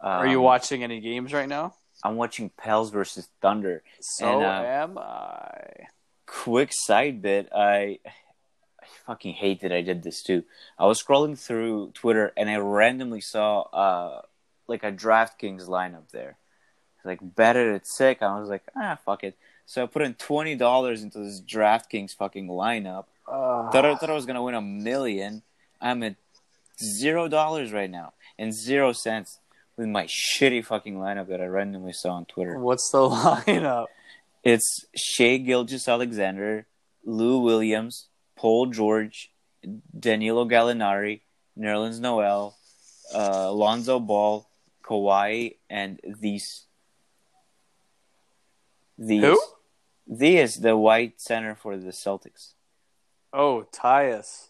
Are 0.00 0.26
you 0.26 0.38
Um, 0.38 0.44
watching 0.44 0.82
any 0.82 1.00
games 1.00 1.32
right 1.32 1.48
now? 1.48 1.74
I'm 2.02 2.16
watching 2.16 2.50
Pels 2.50 2.90
versus 2.90 3.28
Thunder. 3.40 3.82
So 4.00 4.26
and, 4.26 4.44
uh, 4.44 4.62
am 4.66 4.98
I. 4.98 5.86
Quick 6.26 6.70
side 6.72 7.22
bit, 7.22 7.48
I, 7.54 7.98
I 8.04 8.86
fucking 9.06 9.34
hate 9.34 9.60
that 9.60 9.72
I 9.72 9.80
did 9.80 10.02
this 10.02 10.22
too. 10.22 10.44
I 10.78 10.86
was 10.86 11.02
scrolling 11.02 11.38
through 11.38 11.92
Twitter 11.92 12.32
and 12.36 12.50
I 12.50 12.56
randomly 12.56 13.20
saw 13.20 13.62
uh 13.62 14.22
like 14.66 14.82
a 14.82 14.90
DraftKings 14.92 15.68
lineup 15.68 16.10
there. 16.10 16.36
Like, 17.04 17.20
bet 17.22 17.56
it, 17.56 17.66
it's 17.68 17.96
sick. 17.96 18.22
I 18.22 18.40
was 18.40 18.48
like, 18.48 18.62
ah, 18.74 18.96
fuck 19.04 19.24
it. 19.24 19.36
So 19.66 19.82
I 19.82 19.86
put 19.86 20.02
in 20.02 20.14
twenty 20.14 20.54
dollars 20.56 21.02
into 21.02 21.18
this 21.18 21.40
DraftKings 21.40 22.12
fucking 22.16 22.48
lineup. 22.48 23.04
Uh, 23.26 23.70
Thought 23.70 23.86
I, 23.86 23.94
thought 23.96 24.10
I 24.10 24.14
was 24.14 24.26
gonna 24.26 24.42
win 24.42 24.54
a 24.54 24.60
million. 24.60 25.42
I'm 25.80 26.02
at 26.02 26.16
zero 26.82 27.28
dollars 27.28 27.72
right 27.72 27.90
now 27.90 28.12
and 28.38 28.52
zero 28.52 28.92
cents 28.92 29.38
with 29.76 29.88
my 29.88 30.06
shitty 30.06 30.64
fucking 30.64 30.96
lineup 30.96 31.28
that 31.28 31.40
I 31.40 31.46
randomly 31.46 31.92
saw 31.92 32.10
on 32.14 32.26
Twitter. 32.26 32.58
what's 32.58 32.90
the 32.90 32.98
lineup? 33.08 33.86
It's 34.44 34.84
Shai 34.94 35.38
Gilgeous-Alexander, 35.38 36.66
Lou 37.04 37.38
Williams, 37.40 38.08
Paul 38.36 38.66
George, 38.66 39.30
Danilo 39.98 40.44
Gallinari, 40.44 41.22
Nerlens 41.58 41.98
Noel, 41.98 42.54
uh, 43.14 43.50
Lonzo 43.50 43.98
Ball, 43.98 44.46
Kawhi, 44.84 45.56
and 45.70 45.98
these. 46.20 46.66
These. 48.98 49.22
Who? 49.24 49.40
These, 50.06 50.40
is 50.56 50.60
the 50.60 50.76
white 50.76 51.20
center 51.20 51.54
for 51.54 51.76
the 51.76 51.90
Celtics. 51.90 52.52
Oh, 53.32 53.66
Theis. 53.72 54.48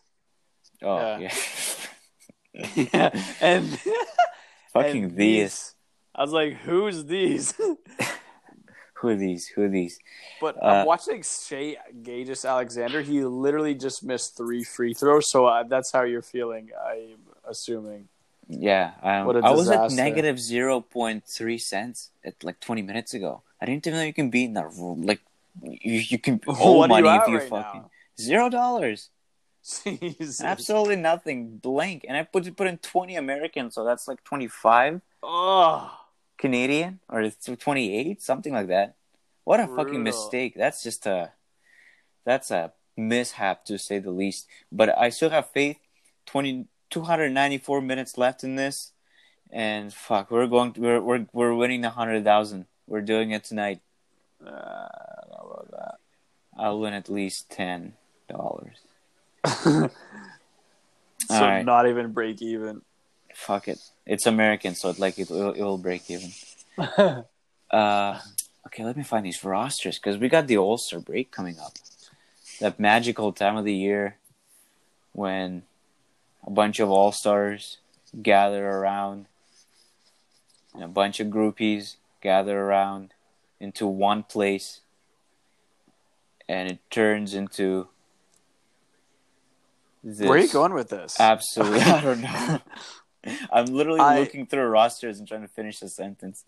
Oh, 0.82 0.96
Yeah. 0.98 1.18
yeah. 1.18 2.68
yeah, 2.92 3.22
and 3.40 3.80
Fucking 4.72 5.04
and 5.04 5.16
these. 5.16 5.74
I 6.14 6.22
was 6.22 6.32
like, 6.32 6.54
"Who's 6.54 7.04
these?" 7.04 7.54
Who 8.94 9.08
are 9.08 9.16
these? 9.16 9.46
Who 9.48 9.62
are 9.62 9.68
these? 9.68 9.98
but 10.40 10.56
Uh, 10.56 10.66
I'm 10.66 10.86
watching 10.86 11.22
Shea 11.22 11.76
Gages 12.02 12.44
Alexander. 12.44 13.02
He 13.02 13.22
literally 13.22 13.74
just 13.74 14.02
missed 14.02 14.36
three 14.36 14.64
free 14.64 14.94
throws, 14.94 15.30
so 15.30 15.46
uh, 15.46 15.62
that's 15.64 15.92
how 15.92 16.02
you're 16.02 16.22
feeling. 16.22 16.70
I'm 16.74 17.18
assuming. 17.48 18.08
Yeah, 18.48 18.92
um, 19.02 19.26
What 19.26 19.36
a 19.36 19.40
I 19.40 19.50
was 19.50 19.68
at 19.68 19.90
negative 19.90 20.38
zero 20.40 20.80
point 20.80 21.24
three 21.24 21.58
cents 21.58 22.10
at 22.24 22.42
like 22.42 22.60
twenty 22.60 22.82
minutes 22.82 23.14
ago. 23.14 23.42
I 23.60 23.66
didn't 23.66 23.86
even 23.86 23.98
know 23.98 24.04
you 24.04 24.12
can 24.14 24.30
be 24.30 24.44
in 24.44 24.54
that 24.54 24.72
room. 24.74 25.02
Like, 25.02 25.20
you, 25.62 26.00
you 26.08 26.18
can 26.18 26.40
owe 26.48 26.78
what 26.78 26.88
money 26.88 27.08
you 27.08 27.14
if 27.14 27.28
you 27.28 27.38
right 27.38 27.48
fucking 27.48 27.80
now? 27.82 27.90
zero 28.20 28.48
dollars, 28.48 29.10
absolutely 30.42 30.96
nothing, 30.96 31.58
blank. 31.58 32.04
And 32.08 32.16
I 32.16 32.24
put 32.24 32.56
put 32.56 32.66
in 32.66 32.78
twenty 32.78 33.16
American, 33.16 33.70
so 33.70 33.84
that's 33.84 34.08
like 34.08 34.22
twenty 34.24 34.48
five 34.48 35.00
Oh, 35.22 35.90
Canadian 36.38 37.00
or 37.08 37.30
twenty 37.56 37.96
eight, 37.96 38.22
something 38.22 38.52
like 38.52 38.68
that. 38.68 38.96
What 39.44 39.60
a 39.60 39.68
fucking 39.68 40.02
mistake! 40.02 40.54
That's 40.56 40.82
just 40.82 41.06
a 41.06 41.32
that's 42.24 42.50
a 42.50 42.72
mishap 42.96 43.64
to 43.66 43.78
say 43.78 43.98
the 43.98 44.10
least. 44.10 44.46
But 44.72 44.96
I 44.98 45.10
still 45.10 45.30
have 45.30 45.50
faith. 45.50 45.78
20, 46.26 46.66
294 46.90 47.82
minutes 47.82 48.16
left 48.16 48.44
in 48.44 48.56
this, 48.56 48.92
and 49.50 49.92
fuck, 49.92 50.30
we're 50.30 50.46
going. 50.46 50.72
To, 50.72 50.80
we're 50.80 51.00
we're 51.00 51.26
we're 51.32 51.54
winning 51.54 51.84
a 51.84 51.90
hundred 51.90 52.24
thousand. 52.24 52.66
We're 52.86 53.02
doing 53.02 53.32
it 53.32 53.44
tonight. 53.44 53.80
Uh, 54.46 54.50
I 54.50 55.24
about 55.30 55.70
that. 55.70 55.94
I'll 56.56 56.80
win 56.80 56.94
at 56.94 57.08
least 57.08 57.50
ten 57.50 57.94
dollars. 58.28 58.76
so 59.46 59.90
Alright. 61.30 61.64
not 61.64 61.88
even 61.88 62.12
break 62.12 62.40
even. 62.42 62.82
Fuck 63.34 63.68
it. 63.68 63.78
It's 64.06 64.26
American, 64.26 64.74
so 64.74 64.90
it, 64.90 64.98
like 64.98 65.18
it 65.18 65.30
will, 65.30 65.52
it 65.52 65.62
will 65.62 65.78
break 65.78 66.10
even. 66.10 66.30
Uh, 67.70 68.20
okay, 68.66 68.84
let 68.84 68.96
me 68.96 69.02
find 69.02 69.26
these 69.26 69.42
rosters 69.42 69.98
because 69.98 70.16
we 70.16 70.28
got 70.28 70.46
the 70.46 70.56
All 70.56 70.78
Star 70.78 71.00
break 71.00 71.32
coming 71.32 71.58
up. 71.58 71.72
That 72.60 72.78
magical 72.78 73.32
time 73.32 73.56
of 73.56 73.64
the 73.64 73.74
year 73.74 74.16
when 75.12 75.64
a 76.46 76.50
bunch 76.50 76.78
of 76.78 76.90
All 76.90 77.10
Stars 77.10 77.78
gather 78.22 78.64
around 78.64 79.26
and 80.74 80.84
a 80.84 80.88
bunch 80.88 81.18
of 81.18 81.28
groupies 81.28 81.96
gather 82.20 82.60
around 82.60 83.13
into 83.64 83.86
one 83.86 84.22
place 84.22 84.80
and 86.48 86.70
it 86.70 86.78
turns 86.90 87.34
into 87.34 87.88
this 90.02 90.20
Where 90.28 90.38
are 90.38 90.42
you 90.42 90.48
going 90.52 90.74
with 90.74 90.90
this? 90.90 91.18
absolutely 91.18 91.80
I 91.80 92.00
don't 92.00 92.20
know. 92.22 92.60
I'm 93.52 93.66
literally 93.66 94.00
I- 94.00 94.20
looking 94.20 94.46
through 94.46 94.66
rosters 94.66 95.18
and 95.18 95.26
trying 95.26 95.42
to 95.42 95.48
finish 95.48 95.78
the 95.80 95.88
sentence. 95.88 96.44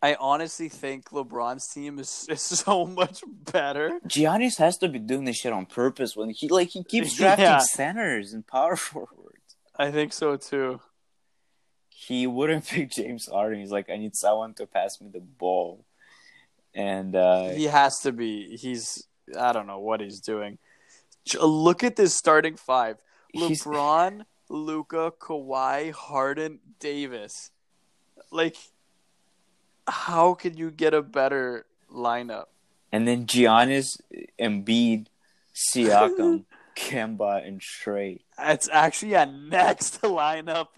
I 0.00 0.16
honestly 0.20 0.68
think 0.68 1.06
LeBron's 1.10 1.66
team 1.68 1.98
is, 1.98 2.26
is 2.30 2.40
so 2.40 2.86
much 2.86 3.22
better. 3.52 3.98
Giannis 4.06 4.58
has 4.58 4.76
to 4.78 4.88
be 4.88 4.98
doing 5.00 5.24
this 5.24 5.36
shit 5.38 5.52
on 5.52 5.66
purpose 5.66 6.14
when 6.16 6.30
he 6.30 6.48
like 6.48 6.68
he 6.68 6.84
keeps 6.84 7.16
drafting 7.16 7.44
Yeah. 7.46 7.58
centers 7.58 8.32
and 8.32 8.46
power 8.46 8.76
forwards. 8.76 9.56
I 9.76 9.90
think 9.90 10.12
so 10.12 10.36
too. 10.36 10.80
He 11.90 12.26
wouldn't 12.28 12.66
pick 12.66 12.90
James 12.92 13.28
Harden. 13.30 13.58
He's 13.60 13.72
like, 13.72 13.90
I 13.90 13.96
need 13.96 14.14
someone 14.14 14.54
to 14.54 14.66
pass 14.66 15.00
me 15.00 15.08
the 15.12 15.18
ball, 15.20 15.84
and 16.74 17.14
uh, 17.16 17.50
He 17.50 17.64
has 17.64 18.00
to 18.00 18.12
be. 18.12 18.56
He's. 18.56 19.04
I 19.38 19.52
don't 19.52 19.66
know 19.66 19.78
what 19.80 20.00
he's 20.00 20.20
doing. 20.20 20.58
Look 21.40 21.84
at 21.84 21.96
this 21.96 22.14
starting 22.14 22.56
five: 22.56 22.96
LeBron, 23.36 24.22
Luka, 24.48 25.12
Kawhi, 25.18 25.92
Harden, 25.92 26.60
Davis. 26.80 27.50
Like, 28.30 28.56
how 29.86 30.34
can 30.34 30.56
you 30.56 30.70
get 30.70 30.94
a 30.94 31.02
better 31.02 31.66
lineup? 31.92 32.46
and 32.90 33.06
then 33.06 33.26
Giannis, 33.26 34.00
Embiid, 34.40 35.08
Siakam, 35.54 36.44
Kemba, 36.76 37.46
and 37.46 37.60
Trae. 37.60 38.20
It's 38.38 38.68
actually 38.72 39.12
a 39.14 39.26
next 39.26 40.00
lineup. 40.02 40.68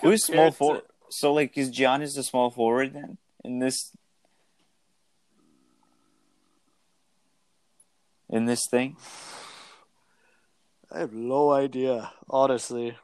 Who's 0.00 0.24
small 0.24 0.36
Compared 0.36 0.52
to- 0.52 0.56
forward? 0.56 0.82
So 1.10 1.32
like, 1.32 1.56
is 1.58 1.70
Giannis 1.72 2.16
a 2.18 2.22
small 2.22 2.50
forward 2.50 2.92
then 2.92 3.16
in 3.44 3.58
this 3.60 3.90
in 8.28 8.46
this 8.46 8.66
thing? 8.70 8.96
I 10.90 11.00
have 11.00 11.12
no 11.12 11.50
idea, 11.50 12.12
honestly. 12.28 12.96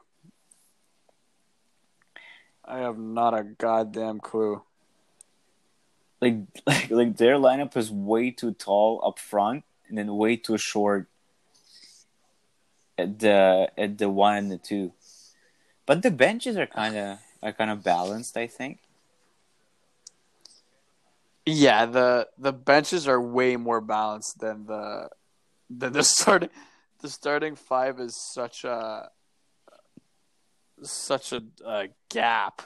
I 2.63 2.79
have 2.79 2.97
not 2.97 3.37
a 3.37 3.43
goddamn 3.43 4.19
clue. 4.19 4.63
like 6.19 6.37
like 6.67 6.89
like 6.89 7.17
their 7.17 7.35
lineup 7.35 7.77
is 7.77 7.91
way 7.91 8.31
too 8.31 8.53
tall 8.53 9.01
up 9.05 9.19
front 9.19 9.63
and 9.87 9.97
then 9.97 10.15
way 10.15 10.35
too 10.35 10.57
short 10.57 11.07
at 12.97 13.19
the 13.19 13.69
at 13.77 13.97
the 13.97 14.09
one 14.09 14.35
and 14.37 14.51
the 14.51 14.57
two. 14.57 14.93
But 15.85 16.01
the 16.01 16.11
benches 16.11 16.57
are 16.57 16.65
kind 16.65 16.95
of 16.97 17.19
are 17.43 17.53
kind 17.53 17.69
of 17.69 17.83
balanced, 17.83 18.35
I 18.37 18.47
think. 18.47 18.79
Yeah, 21.45 21.85
the 21.85 22.27
the 22.37 22.53
benches 22.53 23.07
are 23.07 23.21
way 23.21 23.55
more 23.55 23.81
balanced 23.81 24.39
than 24.39 24.65
the 24.65 25.09
than 25.69 25.93
the 25.93 26.03
starting 26.03 26.49
the 27.01 27.09
starting 27.09 27.55
five 27.55 27.99
is 27.99 28.17
such 28.33 28.63
a 28.63 29.09
such 30.81 31.33
a, 31.33 31.43
a 31.65 31.87
gap. 32.09 32.61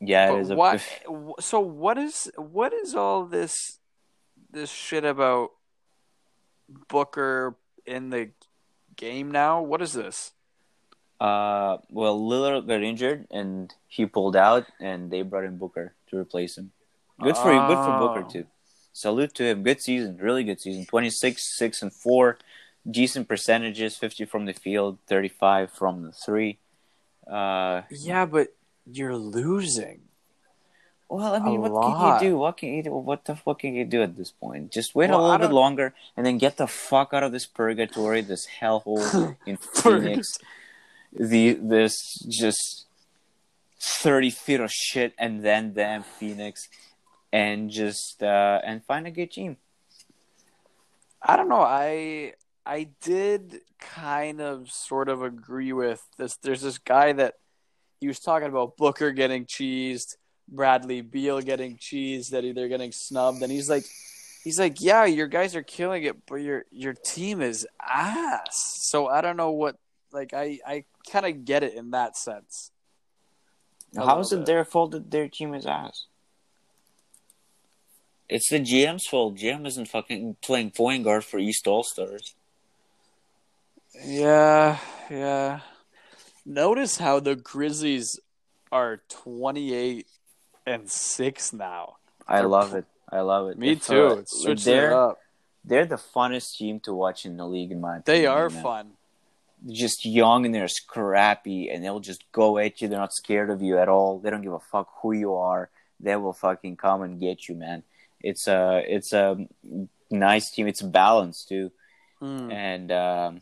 Yeah, 0.00 0.32
it 0.32 0.40
is 0.40 0.50
a 0.50 0.56
what? 0.56 0.82
So 1.40 1.60
what 1.60 1.98
is 1.98 2.30
what 2.36 2.72
is 2.72 2.94
all 2.94 3.24
this 3.24 3.78
this 4.50 4.70
shit 4.70 5.04
about 5.04 5.50
Booker 6.88 7.56
in 7.86 8.10
the 8.10 8.30
game 8.96 9.30
now? 9.30 9.62
What 9.62 9.82
is 9.82 9.92
this? 9.92 10.32
Uh, 11.20 11.78
well, 11.90 12.20
Lillard 12.20 12.68
got 12.68 12.82
injured 12.82 13.26
and 13.30 13.74
he 13.88 14.06
pulled 14.06 14.36
out, 14.36 14.66
and 14.80 15.10
they 15.10 15.22
brought 15.22 15.44
in 15.44 15.58
Booker 15.58 15.94
to 16.08 16.16
replace 16.16 16.56
him. 16.56 16.72
Good 17.20 17.36
for 17.36 17.52
you. 17.52 17.60
Good 17.66 17.76
for 17.84 17.98
Booker 17.98 18.24
Oh. 18.26 18.30
too. 18.30 18.46
Salute 18.92 19.34
to 19.34 19.44
him. 19.44 19.62
Good 19.62 19.80
season. 19.80 20.16
Really 20.18 20.44
good 20.44 20.60
season. 20.60 20.84
Twenty 20.86 21.10
six, 21.10 21.56
six 21.56 21.82
and 21.82 21.92
four. 21.92 22.38
Decent 22.88 23.28
percentages. 23.28 23.96
Fifty 23.96 24.24
from 24.24 24.44
the 24.46 24.52
field. 24.52 24.98
Thirty 25.06 25.28
five 25.28 25.70
from 25.72 26.02
the 26.02 26.12
three. 26.12 26.58
Uh, 27.26 27.82
Yeah, 27.90 28.24
but 28.24 28.54
you're 28.90 29.16
losing. 29.16 30.00
well, 31.08 31.34
I 31.34 31.38
mean, 31.38 31.60
what 31.60 31.70
lot. 31.72 32.18
can 32.18 32.24
you 32.24 32.30
do? 32.32 32.38
What 32.38 32.56
can 32.56 32.68
you 32.74 32.82
do? 32.82 32.90
What 32.92 33.24
the 33.24 33.36
fuck 33.36 33.60
can 33.60 33.74
you 33.74 33.84
do 33.84 34.02
at 34.02 34.16
this 34.16 34.30
point? 34.30 34.72
Just 34.72 34.94
wait 34.94 35.10
Well, 35.10 35.20
a 35.20 35.22
little 35.30 35.46
bit 35.48 35.54
longer 35.54 35.94
and 36.16 36.24
then 36.26 36.38
get 36.38 36.56
the 36.56 36.66
fuck 36.66 37.12
out 37.12 37.22
of 37.22 37.32
this 37.32 37.46
purgatory, 37.46 38.20
this 38.22 38.46
hellhole 38.60 39.36
in 39.46 39.56
Phoenix. 39.74 40.26
the 41.12 41.54
this 41.54 41.94
just 42.28 42.86
thirty 43.80 44.30
feet 44.30 44.60
of 44.60 44.70
shit, 44.72 45.12
and 45.18 45.42
then 45.44 45.72
damn 45.74 46.02
Phoenix, 46.02 46.68
and 47.32 47.70
just 47.70 48.22
uh, 48.22 48.60
and 48.64 48.84
find 48.84 49.06
a 49.06 49.10
good 49.10 49.30
team. 49.30 49.56
I 51.22 51.36
don't 51.36 51.48
know. 51.48 51.62
I 51.62 52.34
I 52.64 52.88
did 53.02 53.60
kind 53.80 54.40
of 54.40 54.70
sort 54.70 55.08
of 55.08 55.22
agree 55.22 55.72
with 55.72 56.06
this. 56.16 56.36
There's 56.36 56.62
this 56.62 56.78
guy 56.78 57.12
that 57.12 57.34
he 58.00 58.08
was 58.08 58.20
talking 58.20 58.48
about 58.48 58.76
Booker 58.76 59.10
getting 59.10 59.46
cheesed, 59.46 60.16
Bradley 60.48 61.00
Beal 61.00 61.40
getting 61.40 61.76
cheesed, 61.76 62.30
that 62.30 62.44
they're 62.54 62.68
getting 62.68 62.92
snubbed, 62.92 63.42
and 63.42 63.50
he's 63.50 63.68
like, 63.68 63.84
he's 64.44 64.58
like, 64.58 64.80
yeah, 64.80 65.04
your 65.04 65.26
guys 65.26 65.56
are 65.56 65.62
killing 65.62 66.04
it, 66.04 66.26
but 66.26 66.36
your 66.36 66.64
your 66.70 66.94
team 66.94 67.40
is 67.40 67.66
ass. 67.82 68.86
So 68.88 69.08
I 69.08 69.20
don't 69.20 69.36
know 69.36 69.50
what. 69.50 69.76
Like 70.10 70.32
I 70.32 70.58
I 70.66 70.84
kind 71.10 71.26
of 71.26 71.44
get 71.44 71.62
it 71.62 71.74
in 71.74 71.90
that 71.90 72.16
sense. 72.16 72.70
How 73.94 74.18
is 74.20 74.32
it 74.32 74.38
bit. 74.38 74.46
their 74.46 74.64
fault 74.64 74.92
that 74.92 75.10
their 75.10 75.28
team 75.28 75.54
is 75.54 75.66
ass? 75.66 76.06
It's 78.28 78.50
the 78.50 78.60
GM's 78.60 79.06
fault. 79.06 79.36
GM 79.36 79.66
isn't 79.66 79.88
fucking 79.88 80.36
playing 80.42 80.72
point 80.72 81.04
guard 81.04 81.24
for 81.24 81.38
East 81.38 81.66
All 81.66 81.82
Stars. 81.82 82.34
Yeah, 84.04 84.78
yeah. 85.10 85.60
Notice 86.44 86.98
how 86.98 87.20
the 87.20 87.36
Grizzlies 87.36 88.18
are 88.70 89.00
28 89.08 90.06
and 90.66 90.90
6 90.90 91.52
now. 91.52 91.96
I 92.26 92.40
They're 92.40 92.48
love 92.48 92.70
pl- 92.70 92.78
it. 92.80 92.84
I 93.10 93.20
love 93.20 93.48
it. 93.48 93.58
Me 93.58 93.72
If, 93.72 93.86
too. 93.86 94.06
uh, 94.06 94.14
It's 94.16 94.44
it 94.44 94.58
they're 94.60 94.94
up. 94.94 95.18
they're 95.64 95.86
the 95.86 95.96
funnest 95.96 96.56
team 96.56 96.80
to 96.80 96.92
watch 96.92 97.24
in 97.24 97.38
the 97.38 97.46
league, 97.46 97.72
in 97.72 97.80
my 97.80 97.98
opinion. 97.98 98.02
They 98.06 98.26
opinion. 98.26 98.32
are 98.38 98.50
man. 98.50 98.62
fun. 98.62 98.90
Just 99.72 100.04
young 100.04 100.44
and 100.46 100.54
they're 100.54 100.68
scrappy, 100.68 101.70
and 101.70 101.82
they'll 101.82 101.98
just 102.00 102.30
go 102.32 102.58
at 102.58 102.80
you. 102.80 102.88
They're 102.88 102.98
not 102.98 103.14
scared 103.14 103.50
of 103.50 103.62
you 103.62 103.78
at 103.78 103.88
all. 103.88 104.18
They 104.18 104.30
don't 104.30 104.42
give 104.42 104.52
a 104.52 104.60
fuck 104.60 104.88
who 105.02 105.12
you 105.12 105.34
are. 105.34 105.70
They 105.98 106.14
will 106.16 106.32
fucking 106.34 106.76
come 106.76 107.02
and 107.02 107.18
get 107.18 107.48
you, 107.48 107.54
man. 107.56 107.82
It's 108.20 108.48
a 108.48 108.82
it's 108.86 109.12
a 109.12 109.46
nice 110.10 110.50
team. 110.50 110.66
It's 110.66 110.82
balanced 110.82 111.48
too. 111.48 111.70
Mm. 112.20 112.52
and 112.52 112.90
um, 112.90 113.40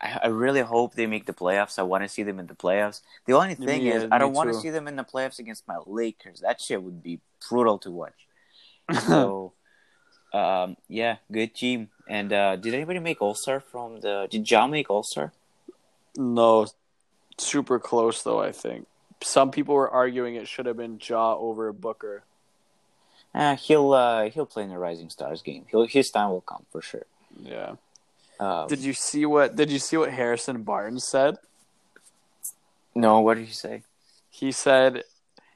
I, 0.00 0.20
I 0.24 0.26
really 0.28 0.60
hope 0.60 0.94
they 0.94 1.06
make 1.06 1.26
the 1.26 1.32
playoffs. 1.32 1.78
I 1.78 1.82
want 1.82 2.02
to 2.02 2.08
see 2.08 2.24
them 2.24 2.38
in 2.40 2.46
the 2.46 2.54
playoffs. 2.54 3.00
The 3.26 3.34
only 3.34 3.54
thing 3.54 3.84
Me- 3.84 3.92
is, 3.92 4.08
I 4.10 4.18
don't 4.18 4.32
want 4.32 4.52
to 4.52 4.58
see 4.58 4.70
them 4.70 4.88
in 4.88 4.96
the 4.96 5.04
playoffs 5.04 5.38
against 5.38 5.68
my 5.68 5.78
Lakers. 5.86 6.40
That 6.40 6.60
shit 6.60 6.82
would 6.82 7.02
be 7.02 7.20
brutal 7.48 7.78
to 7.80 7.90
watch. 7.90 8.14
So, 9.06 9.52
um, 10.32 10.76
yeah, 10.88 11.16
good 11.30 11.54
team. 11.54 11.90
And 12.08 12.32
uh, 12.32 12.56
did 12.56 12.74
anybody 12.74 13.00
make 13.00 13.20
All 13.20 13.34
Star 13.34 13.60
from 13.60 14.00
the? 14.00 14.26
Did 14.30 14.44
John 14.44 14.70
make 14.70 14.88
All 14.88 15.02
Star? 15.02 15.32
No, 16.16 16.66
super 17.36 17.78
close 17.78 18.22
though. 18.22 18.40
I 18.40 18.52
think 18.52 18.86
some 19.22 19.50
people 19.50 19.74
were 19.74 19.90
arguing 19.90 20.36
it 20.36 20.48
should 20.48 20.66
have 20.66 20.76
been 20.76 20.98
Ja 21.02 21.36
over 21.36 21.72
Booker. 21.72 22.24
Uh, 23.34 23.56
he'll 23.56 23.92
uh, 23.92 24.30
he'll 24.30 24.46
play 24.46 24.62
in 24.64 24.70
the 24.70 24.78
Rising 24.78 25.10
Stars 25.10 25.42
game. 25.42 25.66
He'll, 25.70 25.86
his 25.86 26.10
time 26.10 26.30
will 26.30 26.40
come 26.40 26.64
for 26.70 26.82
sure. 26.82 27.06
Yeah. 27.40 27.74
Um, 28.40 28.68
Did 28.68 28.80
you 28.80 28.92
see 28.92 29.26
what? 29.26 29.56
Did 29.56 29.70
you 29.70 29.78
see 29.78 29.96
what 29.96 30.10
Harrison 30.12 30.62
Barnes 30.62 31.06
said? 31.06 31.36
no, 32.94 33.20
what 33.20 33.34
did 33.36 33.46
he 33.46 33.52
say? 33.52 33.82
He 34.28 34.50
said, 34.50 35.04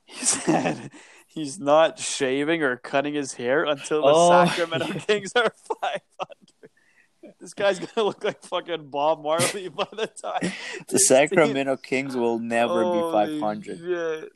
he 0.04 0.24
said 0.24 0.90
he's 1.26 1.58
not 1.58 1.98
shaving 1.98 2.62
or 2.62 2.76
cutting 2.76 3.14
his 3.14 3.34
hair 3.34 3.64
until 3.64 4.02
the 4.02 4.12
Oh, 4.14 4.44
Sacramento 4.46 4.86
yeah. 4.86 4.98
Kings 5.06 5.32
are 5.34 5.52
five 5.80 6.00
hundred. 6.20 7.34
This 7.40 7.54
guy's 7.54 7.78
gonna 7.80 8.06
look 8.06 8.22
like 8.22 8.42
fucking 8.42 8.90
Bob 8.90 9.22
Marley 9.22 9.68
by 9.76 9.86
the 9.92 10.06
time 10.06 10.52
The 10.88 10.98
Sacramento 10.98 11.76
Kings 11.78 12.16
will 12.16 12.38
never 12.38 12.82
be 12.84 12.98
Holy 12.98 13.40
500. 13.40 14.30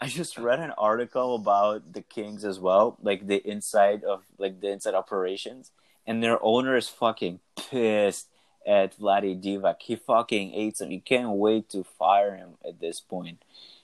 I 0.00 0.08
just 0.08 0.38
read 0.38 0.60
an 0.60 0.72
article 0.78 1.34
about 1.34 1.92
the 1.92 2.00
Kings 2.00 2.44
as 2.44 2.58
well, 2.58 2.96
like 3.02 3.26
the 3.26 3.46
inside 3.46 4.02
of 4.02 4.22
like 4.38 4.60
the 4.60 4.70
inside 4.70 4.94
operations, 4.94 5.72
and 6.06 6.22
their 6.22 6.42
owner 6.42 6.76
is 6.76 6.88
fucking 6.88 7.40
pissed 7.56 8.28
at 8.66 8.98
Vlade 8.98 9.42
Divac. 9.42 9.76
He 9.80 9.96
fucking 9.96 10.52
hates 10.52 10.80
him. 10.80 10.90
He 10.90 11.00
can't 11.00 11.30
wait 11.30 11.68
to 11.70 11.84
fire 11.84 12.34
him 12.34 12.54
at 12.66 12.80
this 12.80 13.00
point. 13.00 13.42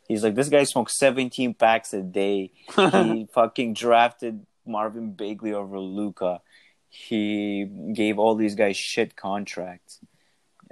He's 0.09 0.23
like, 0.23 0.37
this 0.37 0.49
guy 0.49 0.65
smokes 0.65 0.99
17 0.99 1.55
packs 1.55 1.93
a 1.93 2.03
day. 2.03 2.53
He 2.77 3.29
fucking 3.35 3.75
drafted 3.75 4.47
Marvin 4.65 5.13
Bagley 5.13 5.53
over 5.53 5.79
Luka. 5.79 6.41
He 6.89 7.65
gave 7.93 8.19
all 8.19 8.37
these 8.37 8.55
guys 8.55 8.77
shit 8.77 9.17
contracts. 9.17 9.99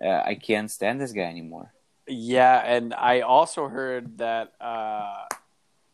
Uh, 0.02 0.22
I 0.24 0.36
can't 0.36 0.70
stand 0.70 1.00
this 1.00 1.12
guy 1.12 1.22
anymore. 1.22 1.73
Yeah, 2.06 2.60
and 2.64 2.92
I 2.94 3.20
also 3.20 3.68
heard 3.68 4.18
that 4.18 4.52
uh, 4.60 5.24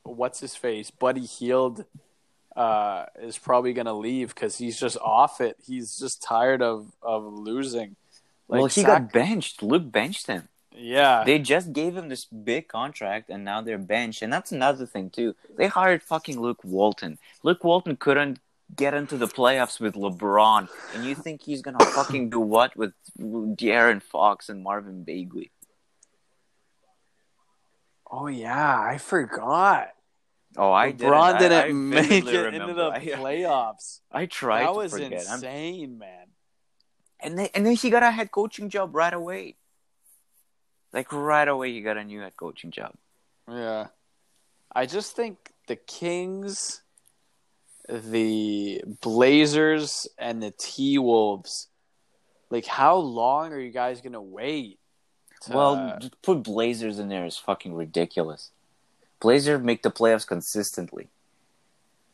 what's 0.02 0.40
his 0.40 0.56
face, 0.56 0.90
Buddy 0.90 1.24
Hield, 1.24 1.84
uh, 2.56 3.06
is 3.22 3.38
probably 3.38 3.72
gonna 3.72 3.94
leave 3.94 4.34
because 4.34 4.58
he's 4.58 4.78
just 4.78 4.96
off 4.98 5.40
it. 5.40 5.56
He's 5.64 5.98
just 5.98 6.22
tired 6.22 6.62
of 6.62 6.92
of 7.02 7.24
losing. 7.24 7.96
well, 8.48 8.66
he 8.66 8.82
got 8.82 9.12
benched. 9.12 9.62
Luke 9.62 9.90
benched 9.92 10.26
him. 10.26 10.48
yeah, 10.76 11.22
They 11.24 11.38
just 11.38 11.72
gave 11.72 11.96
him 11.96 12.08
this 12.08 12.24
big 12.24 12.66
contract, 12.68 13.30
and 13.30 13.44
now 13.44 13.60
they're 13.60 13.78
benched. 13.78 14.22
And 14.22 14.32
that's 14.32 14.50
another 14.50 14.86
thing 14.86 15.10
too. 15.10 15.36
They 15.56 15.68
hired 15.68 16.02
fucking 16.02 16.40
Luke 16.40 16.64
Walton. 16.64 17.18
Luke 17.44 17.62
Walton 17.62 17.96
couldn't 17.96 18.40
get 18.74 18.94
into 18.94 19.16
the 19.16 19.26
playoffs 19.26 19.78
with 19.80 19.94
LeBron, 19.94 20.68
and 20.94 21.04
you 21.04 21.14
think 21.14 21.42
he's 21.42 21.62
gonna 21.62 21.84
fucking 21.84 22.30
do 22.30 22.40
what 22.40 22.76
with 22.76 22.92
De'Aaron 23.18 24.02
Fox 24.02 24.48
and 24.48 24.62
Marvin 24.62 25.04
Bagley? 25.04 25.50
Oh 28.10 28.26
yeah, 28.26 28.78
I 28.80 28.98
forgot. 28.98 29.88
Oh, 30.56 30.72
I 30.72 30.92
LeBron 30.92 31.38
didn't, 31.38 31.52
I- 31.52 31.60
I 31.62 31.62
didn't 31.68 31.88
make 31.90 32.10
it 32.10 32.12
into 32.16 32.30
the 32.32 32.42
remember. 32.44 32.82
I, 32.92 33.04
playoffs. 33.06 34.00
I 34.10 34.26
tried 34.26 34.62
that 34.66 34.72
to 34.72 34.76
was 34.76 34.92
forget. 34.92 35.12
I'm- 35.12 35.34
insane, 35.36 35.98
man. 35.98 36.26
and 37.20 37.38
then 37.38 37.48
and 37.54 37.64
then 37.66 37.74
he 37.76 37.88
got 37.90 38.02
a 38.02 38.10
head 38.10 38.30
coaching 38.32 38.68
job 38.68 38.94
right 38.94 39.12
away. 39.14 39.56
Like 40.92 41.12
right 41.12 41.46
away, 41.46 41.72
he 41.72 41.82
got 41.82 41.96
a 41.96 42.04
new 42.04 42.20
head 42.20 42.36
coaching 42.36 42.72
job. 42.72 42.94
Yeah, 43.48 43.88
I 44.74 44.86
just 44.86 45.14
think 45.14 45.36
the 45.68 45.76
Kings, 45.76 46.82
the 47.88 48.82
Blazers, 49.00 50.08
and 50.18 50.42
the 50.42 50.50
T 50.50 50.98
Wolves. 50.98 51.68
Like, 52.50 52.66
how 52.66 52.96
long 52.96 53.52
are 53.52 53.60
you 53.60 53.70
guys 53.70 54.00
gonna 54.00 54.20
wait? 54.20 54.79
To- 55.40 55.52
Well, 55.52 55.74
uh, 55.74 55.98
just 55.98 56.20
put 56.22 56.42
Blazers 56.42 56.98
in 56.98 57.08
there 57.08 57.24
is 57.26 57.36
fucking 57.36 57.74
ridiculous. 57.74 58.50
Blazers 59.20 59.60
make 59.62 59.82
the 59.82 59.90
playoffs 59.90 60.26
consistently. 60.26 61.08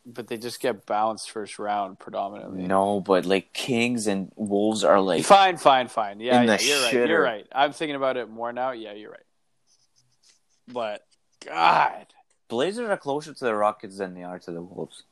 but 0.09 0.29
they 0.29 0.37
just 0.37 0.61
get 0.61 0.87
bounced 0.87 1.31
first 1.33 1.59
round 1.59 1.99
predominantly. 1.99 2.63
No, 2.63 3.01
but 3.01 3.25
like 3.27 3.53
Kings 3.53 4.07
and 4.07 4.31
Wolves 4.37 4.85
are 4.85 5.01
like 5.01 5.25
Fine, 5.25 5.57
fine, 5.57 5.89
fine. 5.89 6.21
Yeah, 6.21 6.43
yeah 6.43 6.59
you're 6.61 6.83
right. 6.83 7.09
You're 7.09 7.23
right. 7.23 7.47
I'm 7.51 7.73
thinking 7.73 7.97
about 7.97 8.17
it 8.17 8.31
more 8.31 8.53
now. 8.53 8.71
Yeah, 8.71 8.93
you're 8.93 9.11
right. 9.11 9.21
But 10.69 11.05
God, 11.45 12.07
Blazers 12.49 12.89
are 12.89 12.97
closer 12.97 13.35
to 13.35 13.45
the 13.45 13.55
Rockets 13.55 13.99
than 13.99 14.15
they 14.15 14.23
are 14.23 14.39
to 14.39 14.53
the 14.53 14.63
Wolves. 14.63 15.03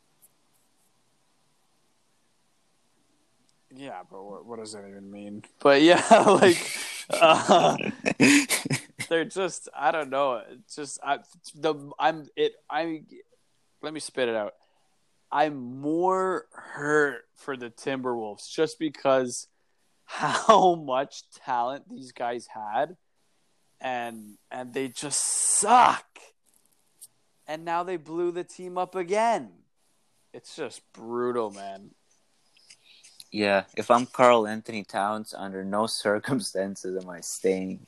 yeah, 3.76 4.02
but 4.08 4.22
what, 4.24 4.46
what 4.46 4.58
does 4.60 4.72
that 4.72 4.86
even 4.88 5.10
mean? 5.10 5.42
But 5.60 5.82
yeah, 5.82 6.04
like 6.26 6.56
they're 9.08 9.24
just 9.24 9.68
I 9.76 9.90
don't 9.90 10.10
know. 10.10 10.42
It's 10.50 10.76
just 10.76 10.98
I 11.04 11.18
the 11.54 11.90
I'm 11.98 12.26
it 12.36 12.54
I 12.70 13.02
let 13.82 13.92
me 13.92 14.00
spit 14.00 14.28
it 14.28 14.34
out. 14.34 14.54
I'm 15.30 15.80
more 15.80 16.46
hurt 16.52 17.24
for 17.36 17.56
the 17.56 17.70
Timberwolves 17.70 18.50
just 18.50 18.78
because 18.78 19.48
how 20.04 20.74
much 20.86 21.22
talent 21.44 21.88
these 21.88 22.12
guys 22.12 22.46
had 22.46 22.96
and 23.80 24.38
and 24.50 24.72
they 24.72 24.88
just 24.88 25.20
suck. 25.20 26.06
And 27.46 27.64
now 27.64 27.82
they 27.82 27.98
blew 27.98 28.32
the 28.32 28.44
team 28.44 28.78
up 28.78 28.94
again. 28.94 29.50
It's 30.32 30.56
just 30.56 30.80
brutal, 30.94 31.50
man. 31.50 31.90
Yeah, 33.34 33.64
if 33.76 33.90
I'm 33.90 34.06
Karl-Anthony 34.06 34.84
Towns, 34.84 35.34
under 35.36 35.64
no 35.64 35.86
circumstances 36.06 37.02
am 37.02 37.10
I 37.10 37.20
staying. 37.20 37.84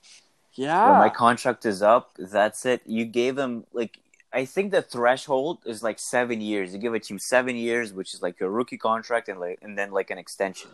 Yeah. 0.55 0.91
When 0.91 0.99
my 0.99 1.09
contract 1.09 1.65
is 1.65 1.83
up, 1.83 2.11
that's 2.19 2.67
it. 2.67 2.83
You 2.85 3.05
gave 3.05 3.39
him 3.39 3.65
like 3.73 4.01
I 4.33 4.45
think 4.45 4.73
the 4.73 4.83
threshold 4.83 5.59
is 5.65 5.85
like 5.85 6.01
seven 6.01 6.41
years. 6.41 6.75
You 6.75 6.81
give 6.81 6.95
a 6.95 6.99
team 6.99 7.21
seven 7.21 7.55
years, 7.55 7.93
which 7.93 8.13
is 8.13 8.23
like 8.23 8.41
your 8.41 8.51
rookie 8.51 8.77
contract, 8.77 9.29
and 9.29 9.39
like 9.39 9.61
and 9.63 9.79
then 9.79 9.93
like 9.93 10.11
an 10.11 10.19
extension. 10.19 10.71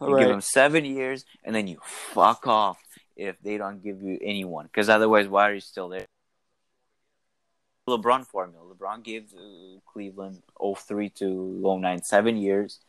You 0.00 0.08
Right. 0.14 0.22
give 0.22 0.28
them 0.30 0.40
seven 0.40 0.84
years, 0.84 1.24
and 1.44 1.54
then 1.54 1.68
you 1.68 1.78
fuck 1.84 2.48
off 2.48 2.78
if 3.16 3.40
they 3.42 3.58
don't 3.58 3.80
give 3.80 4.02
you 4.02 4.18
anyone. 4.22 4.64
Because 4.66 4.88
otherwise, 4.88 5.28
why 5.28 5.48
are 5.50 5.54
you 5.54 5.60
still 5.60 5.88
there? 5.88 6.06
LeBron 7.88 8.26
formula. 8.26 8.74
LeBron 8.74 9.04
gave 9.04 9.32
uh, 9.34 9.78
Cleveland 9.92 10.42
03 10.58 11.10
to 11.10 11.26
09, 11.62 12.02
seven 12.02 12.36
years. 12.36 12.80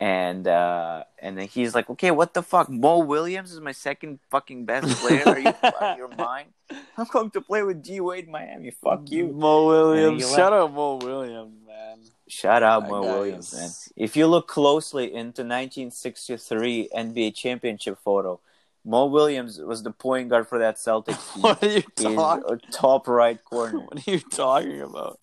And 0.00 0.46
uh, 0.46 1.02
and 1.20 1.36
then 1.36 1.48
he's 1.48 1.74
like, 1.74 1.90
okay, 1.90 2.12
what 2.12 2.32
the 2.32 2.42
fuck? 2.42 2.68
Mo 2.70 3.00
Williams 3.00 3.50
is 3.52 3.60
my 3.60 3.72
second 3.72 4.20
fucking 4.30 4.64
best 4.64 4.96
player. 5.00 5.24
Are 5.26 5.38
you 5.40 5.48
out 5.48 5.82
of 5.82 5.98
your 5.98 6.14
mind? 6.16 6.50
I'm 6.96 7.06
going 7.06 7.30
to 7.30 7.40
play 7.40 7.64
with 7.64 7.82
D 7.82 7.98
Wade 8.00 8.26
in 8.26 8.30
Miami. 8.30 8.70
Fuck 8.70 9.10
you. 9.10 9.26
Mo 9.34 9.66
Williams. 9.66 10.30
Shout 10.32 10.52
out 10.52 10.72
Mo 10.72 10.96
Williams, 11.02 11.56
man. 11.66 11.98
Shout 12.28 12.62
out 12.62 12.82
That 12.84 12.90
Mo 12.90 13.00
Williams, 13.02 13.52
is- 13.52 13.58
man. 13.58 13.70
If 13.96 14.16
you 14.16 14.28
look 14.28 14.46
closely 14.46 15.06
into 15.06 15.42
1963 15.42 16.90
NBA 16.94 17.34
championship 17.34 17.98
photo, 18.04 18.38
Mo 18.84 19.06
Williams 19.06 19.58
was 19.58 19.82
the 19.82 19.90
point 19.90 20.28
guard 20.28 20.46
for 20.46 20.60
that 20.60 20.76
Celtics 20.76 21.32
team. 21.34 21.42
What 21.42 21.64
are 21.64 21.68
you 21.70 21.82
talking? 21.96 22.60
top 22.70 23.08
right 23.08 23.42
corner. 23.44 23.80
What 23.88 24.06
are 24.06 24.10
you 24.12 24.20
talking 24.20 24.80
about? 24.80 25.18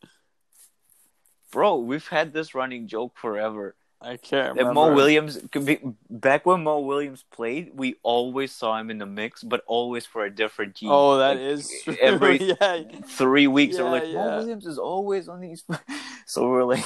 Bro, 1.51 1.77
we've 1.77 2.07
had 2.07 2.33
this 2.33 2.53
running 2.53 2.87
joke 2.87 3.13
forever. 3.15 3.75
I 4.01 4.17
can't. 4.17 4.55
Mo 4.55 4.93
Williams 4.93 5.39
could 5.51 5.65
be 5.65 5.79
back 6.09 6.45
when 6.45 6.63
Mo 6.63 6.79
Williams 6.79 7.23
played, 7.31 7.71
we 7.73 7.95
always 8.03 8.51
saw 8.51 8.77
him 8.77 8.91
in 8.91 8.97
the 8.99 9.05
mix, 9.05 9.41
but 9.43 9.63
always 9.67 10.05
for 10.05 10.25
a 10.25 10.29
different 10.29 10.75
team. 10.75 10.89
Oh, 10.91 11.17
that 11.17 11.37
Like, 11.37 11.39
is 11.39 11.71
true. 11.83 11.97
every 12.01 12.39
yeah. 12.61 12.83
three 13.07 13.47
weeks. 13.47 13.77
Yeah, 13.77 13.83
we're 13.83 13.91
like, 13.91 14.03
yeah. 14.07 14.13
Mo 14.13 14.37
Williams 14.37 14.65
is 14.67 14.77
always 14.77 15.27
on 15.27 15.39
these. 15.41 15.63
so 16.25 16.49
we're 16.49 16.63
like, 16.63 16.85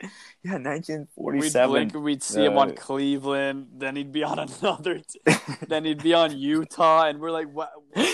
Yeah, 0.42 0.56
We'd 0.56 0.64
1947. 0.64 1.68
blink 1.70 1.94
we'd 1.94 2.22
see 2.22 2.44
him 2.46 2.56
on 2.56 2.70
Uh, 2.70 2.74
Cleveland. 2.74 3.66
Then 3.76 3.96
he'd 3.96 4.12
be 4.12 4.22
on 4.22 4.38
another. 4.38 5.00
T- 5.00 5.20
then 5.68 5.84
he'd 5.84 6.02
be 6.02 6.14
on 6.14 6.34
Utah, 6.38 7.04
and 7.06 7.20
we're 7.20 7.30
like, 7.30 7.48
what? 7.52 7.70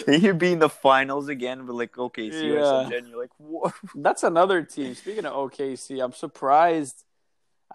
He'd 0.07 0.37
be 0.39 0.51
in 0.53 0.59
the 0.59 0.69
finals 0.69 1.29
again, 1.29 1.65
but 1.65 1.75
like 1.75 1.97
okay, 1.97 2.31
see 2.33 2.49
Yeah. 2.55 2.59
or 2.61 2.65
something. 2.83 3.07
You're 3.07 3.21
like, 3.21 3.31
what? 3.39 3.73
That's 3.95 4.25
another 4.25 4.63
team. 4.65 4.97
Speaking 4.97 5.27
of 5.27 5.35
OKC, 5.35 6.03
I'm 6.03 6.13
surprised. 6.13 7.05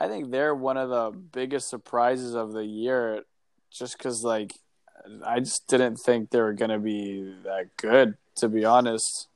I 0.01 0.07
think 0.07 0.31
they're 0.31 0.55
one 0.55 0.77
of 0.77 0.89
the 0.89 1.11
biggest 1.11 1.69
surprises 1.69 2.33
of 2.33 2.53
the 2.53 2.65
year, 2.65 3.23
just 3.69 3.99
because 3.99 4.23
like 4.23 4.53
I 5.23 5.39
just 5.39 5.67
didn't 5.67 5.97
think 5.97 6.31
they 6.31 6.41
were 6.41 6.53
gonna 6.53 6.79
be 6.79 7.35
that 7.43 7.77
good. 7.77 8.17
To 8.37 8.49
be 8.49 8.65
honest, 8.65 9.27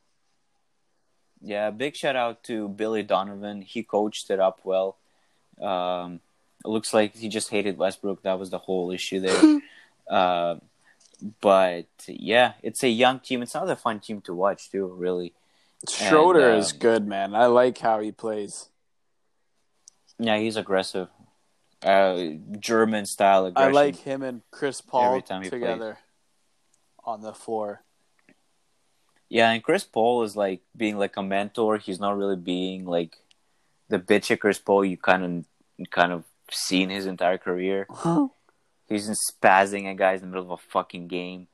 Yeah, 1.39 1.69
big 1.69 1.95
shout 1.95 2.15
out 2.15 2.43
to 2.45 2.67
Billy 2.67 3.03
Donovan. 3.03 3.61
He 3.61 3.83
coached 3.83 4.31
it 4.31 4.39
up 4.39 4.61
well. 4.63 4.97
Um, 5.61 6.19
it 6.63 6.69
looks 6.69 6.95
like 6.95 7.15
he 7.15 7.29
just 7.29 7.49
hated 7.49 7.77
Westbrook. 7.77 8.23
That 8.23 8.39
was 8.39 8.49
the 8.49 8.57
whole 8.57 8.89
issue 8.89 9.19
there. 9.19 9.59
uh, 10.09 10.55
but 11.41 11.85
yeah, 12.07 12.53
it's 12.63 12.83
a 12.83 12.89
young 12.89 13.19
team. 13.19 13.43
It's 13.43 13.53
another 13.53 13.75
fun 13.75 13.99
team 13.99 14.21
to 14.21 14.33
watch 14.33 14.71
too. 14.71 14.87
Really. 14.87 15.33
Schroeder 15.87 16.53
um, 16.53 16.57
is 16.57 16.71
good, 16.71 17.05
man. 17.05 17.35
I 17.35 17.45
like 17.45 17.77
how 17.77 17.99
he 17.99 18.11
plays. 18.11 18.69
Yeah, 20.19 20.37
he's 20.37 20.55
aggressive. 20.57 21.09
Uh, 21.83 22.29
German 22.59 23.05
style 23.05 23.45
aggression. 23.45 23.69
I 23.69 23.73
like 23.73 23.97
him 23.97 24.23
and 24.23 24.41
Chris 24.49 24.81
Paul 24.81 25.15
he 25.15 25.21
plays. 25.21 25.49
together 25.49 25.97
on 27.03 27.21
the 27.21 27.33
floor. 27.33 27.81
Yeah, 29.29 29.51
and 29.51 29.63
Chris 29.63 29.83
Paul 29.83 30.23
is 30.23 30.35
like 30.35 30.61
being 30.75 30.97
like 30.97 31.17
a 31.17 31.23
mentor. 31.23 31.77
He's 31.77 31.99
not 31.99 32.17
really 32.17 32.35
being 32.37 32.85
like 32.85 33.17
the 33.89 33.99
bitch 33.99 34.31
at 34.31 34.39
Chris 34.39 34.59
Paul 34.59 34.85
you 34.85 34.97
kind 34.97 35.45
of 35.79 35.89
kind 35.91 36.11
of 36.11 36.23
seen 36.51 36.89
his 36.89 37.05
entire 37.05 37.37
career. 37.37 37.87
He's 38.87 39.07
just 39.07 39.33
spazzing 39.41 39.89
at 39.89 39.97
guys 39.97 40.21
in 40.21 40.29
the 40.29 40.35
middle 40.37 40.53
of 40.53 40.59
a 40.59 40.63
fucking 40.71 41.07
game. 41.07 41.47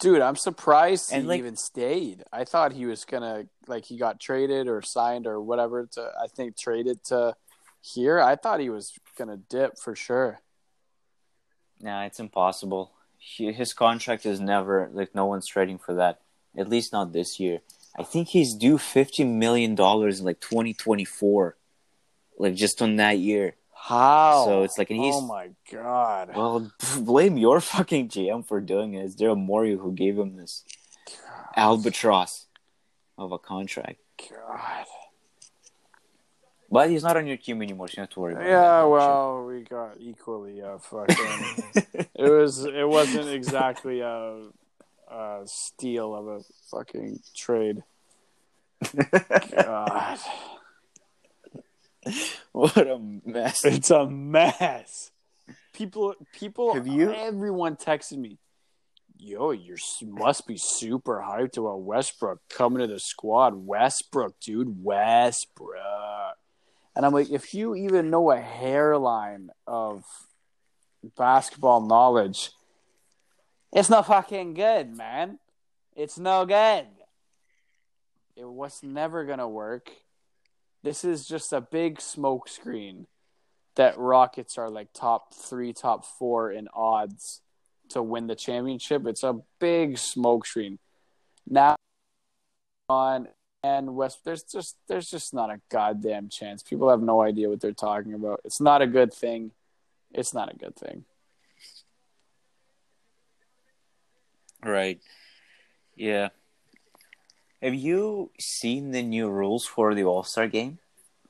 Dude, 0.00 0.20
I'm 0.20 0.36
surprised 0.36 1.10
he 1.10 1.16
And, 1.16 1.28
like- 1.28 1.38
even 1.38 1.56
stayed. 1.56 2.24
I 2.32 2.44
thought 2.44 2.72
he 2.72 2.84
was 2.86 3.04
gonna 3.04 3.44
like 3.66 3.84
he 3.86 3.96
got 3.96 4.20
traded 4.20 4.68
or 4.68 4.82
signed 4.82 5.26
or 5.26 5.40
whatever 5.40 5.86
to 5.92 6.12
I 6.22 6.26
think 6.28 6.58
traded 6.58 7.02
to 7.04 7.34
here. 7.84 8.18
I 8.20 8.36
thought 8.36 8.60
he 8.60 8.70
was 8.70 8.92
gonna 9.18 9.36
dip 9.36 9.78
for 9.78 9.94
sure. 9.94 10.40
Nah, 11.80 12.04
it's 12.04 12.20
impossible. 12.20 12.92
He, 13.18 13.52
his 13.52 13.72
contract 13.74 14.24
is 14.26 14.40
never 14.40 14.88
like 14.92 15.14
no 15.14 15.26
one's 15.26 15.46
trading 15.46 15.78
for 15.78 15.94
that. 15.94 16.20
At 16.56 16.68
least 16.68 16.92
not 16.92 17.12
this 17.12 17.38
year. 17.40 17.60
I 17.98 18.02
think 18.02 18.28
he's 18.28 18.54
due 18.54 18.78
fifty 18.78 19.24
million 19.24 19.74
dollars 19.74 20.20
in 20.20 20.26
like 20.26 20.40
twenty 20.40 20.72
twenty 20.74 21.04
four, 21.04 21.56
like 22.38 22.54
just 22.54 22.80
on 22.82 22.96
that 22.96 23.18
year. 23.18 23.54
How? 23.74 24.44
So 24.46 24.62
it's 24.62 24.78
like- 24.78 24.88
and 24.90 24.98
he's- 25.00 25.14
oh 25.16 25.20
my 25.26 25.50
god. 25.70 26.30
Well, 26.34 26.70
blame 27.00 27.36
your 27.36 27.60
fucking 27.60 28.08
GM 28.08 28.46
for 28.46 28.60
doing 28.60 28.94
it. 28.94 29.04
It's 29.04 29.14
Daryl 29.14 29.36
Morey 29.38 29.76
who 29.76 29.92
gave 29.92 30.18
him 30.18 30.36
this 30.36 30.64
albatross 31.56 32.46
of 33.18 33.32
a 33.32 33.38
contract. 33.38 33.98
God. 34.30 34.86
But 36.74 36.90
he's 36.90 37.04
not 37.04 37.16
on 37.16 37.26
your 37.28 37.36
team 37.36 37.62
anymore, 37.62 37.86
so 37.88 37.92
you 37.92 37.96
don't 37.98 38.02
have 38.08 38.14
to 38.14 38.20
worry 38.20 38.32
about 38.34 38.44
Yeah, 38.46 38.80
that. 38.80 38.88
well, 38.88 39.44
we 39.46 39.62
got 39.62 39.96
equally 40.00 40.60
uh 40.60 40.78
fucking. 40.78 41.16
it 42.14 42.30
was. 42.30 42.64
It 42.64 42.88
wasn't 42.88 43.28
exactly 43.28 44.00
a, 44.00 44.48
a 45.10 45.42
steal 45.46 46.14
of 46.14 46.26
a 46.26 46.40
fucking 46.72 47.20
trade. 47.36 47.82
God, 49.56 50.18
what 52.52 52.76
a 52.76 52.98
mess. 53.24 53.64
it's 53.64 53.90
a 53.90 54.06
mess. 54.08 55.10
People, 55.72 56.14
people, 56.34 56.74
Have 56.74 56.86
you- 56.86 57.12
everyone 57.12 57.76
texted 57.76 58.18
me. 58.18 58.38
Yo, 59.16 59.52
you 59.52 59.76
must 60.02 60.46
be 60.46 60.56
super 60.58 61.24
hyped 61.26 61.56
about 61.56 61.80
Westbrook 61.82 62.40
coming 62.50 62.80
to 62.80 62.86
the 62.92 62.98
squad. 63.00 63.54
Westbrook, 63.54 64.38
dude, 64.40 64.82
Westbrook. 64.84 66.36
And 66.96 67.04
I'm 67.04 67.12
like, 67.12 67.30
if 67.30 67.54
you 67.54 67.74
even 67.74 68.10
know 68.10 68.30
a 68.30 68.40
hairline 68.40 69.50
of 69.66 70.04
basketball 71.16 71.80
knowledge, 71.80 72.50
it's 73.72 73.90
not 73.90 74.06
fucking 74.06 74.54
good, 74.54 74.96
man. 74.96 75.38
It's 75.96 76.18
no 76.18 76.46
good. 76.46 76.86
It 78.36 78.48
was 78.48 78.82
never 78.82 79.24
gonna 79.24 79.48
work. 79.48 79.90
This 80.82 81.04
is 81.04 81.26
just 81.26 81.52
a 81.52 81.60
big 81.60 82.00
smoke 82.00 82.48
screen 82.48 83.06
that 83.76 83.98
Rockets 83.98 84.58
are 84.58 84.70
like 84.70 84.92
top 84.92 85.34
three, 85.34 85.72
top 85.72 86.04
four 86.04 86.52
in 86.52 86.68
odds 86.74 87.40
to 87.90 88.02
win 88.02 88.26
the 88.26 88.34
championship. 88.34 89.06
It's 89.06 89.22
a 89.22 89.40
big 89.58 89.98
smoke 89.98 90.46
screen. 90.46 90.78
Now 91.48 91.76
on 92.88 93.28
and 93.64 93.96
West 93.96 94.18
there's 94.26 94.42
just 94.42 94.76
there's 94.88 95.08
just 95.08 95.32
not 95.32 95.48
a 95.48 95.58
goddamn 95.70 96.28
chance. 96.28 96.62
People 96.62 96.90
have 96.90 97.00
no 97.00 97.22
idea 97.22 97.48
what 97.48 97.62
they're 97.62 97.72
talking 97.72 98.12
about. 98.12 98.42
It's 98.44 98.60
not 98.60 98.82
a 98.82 98.86
good 98.86 99.12
thing. 99.12 99.52
It's 100.12 100.34
not 100.34 100.52
a 100.52 100.56
good 100.56 100.76
thing. 100.76 101.04
Right. 104.62 105.00
Yeah. 105.96 106.28
Have 107.62 107.74
you 107.74 108.30
seen 108.38 108.90
the 108.90 109.02
new 109.02 109.30
rules 109.30 109.64
for 109.64 109.94
the 109.94 110.04
All 110.04 110.24
Star 110.24 110.46
game? 110.46 110.78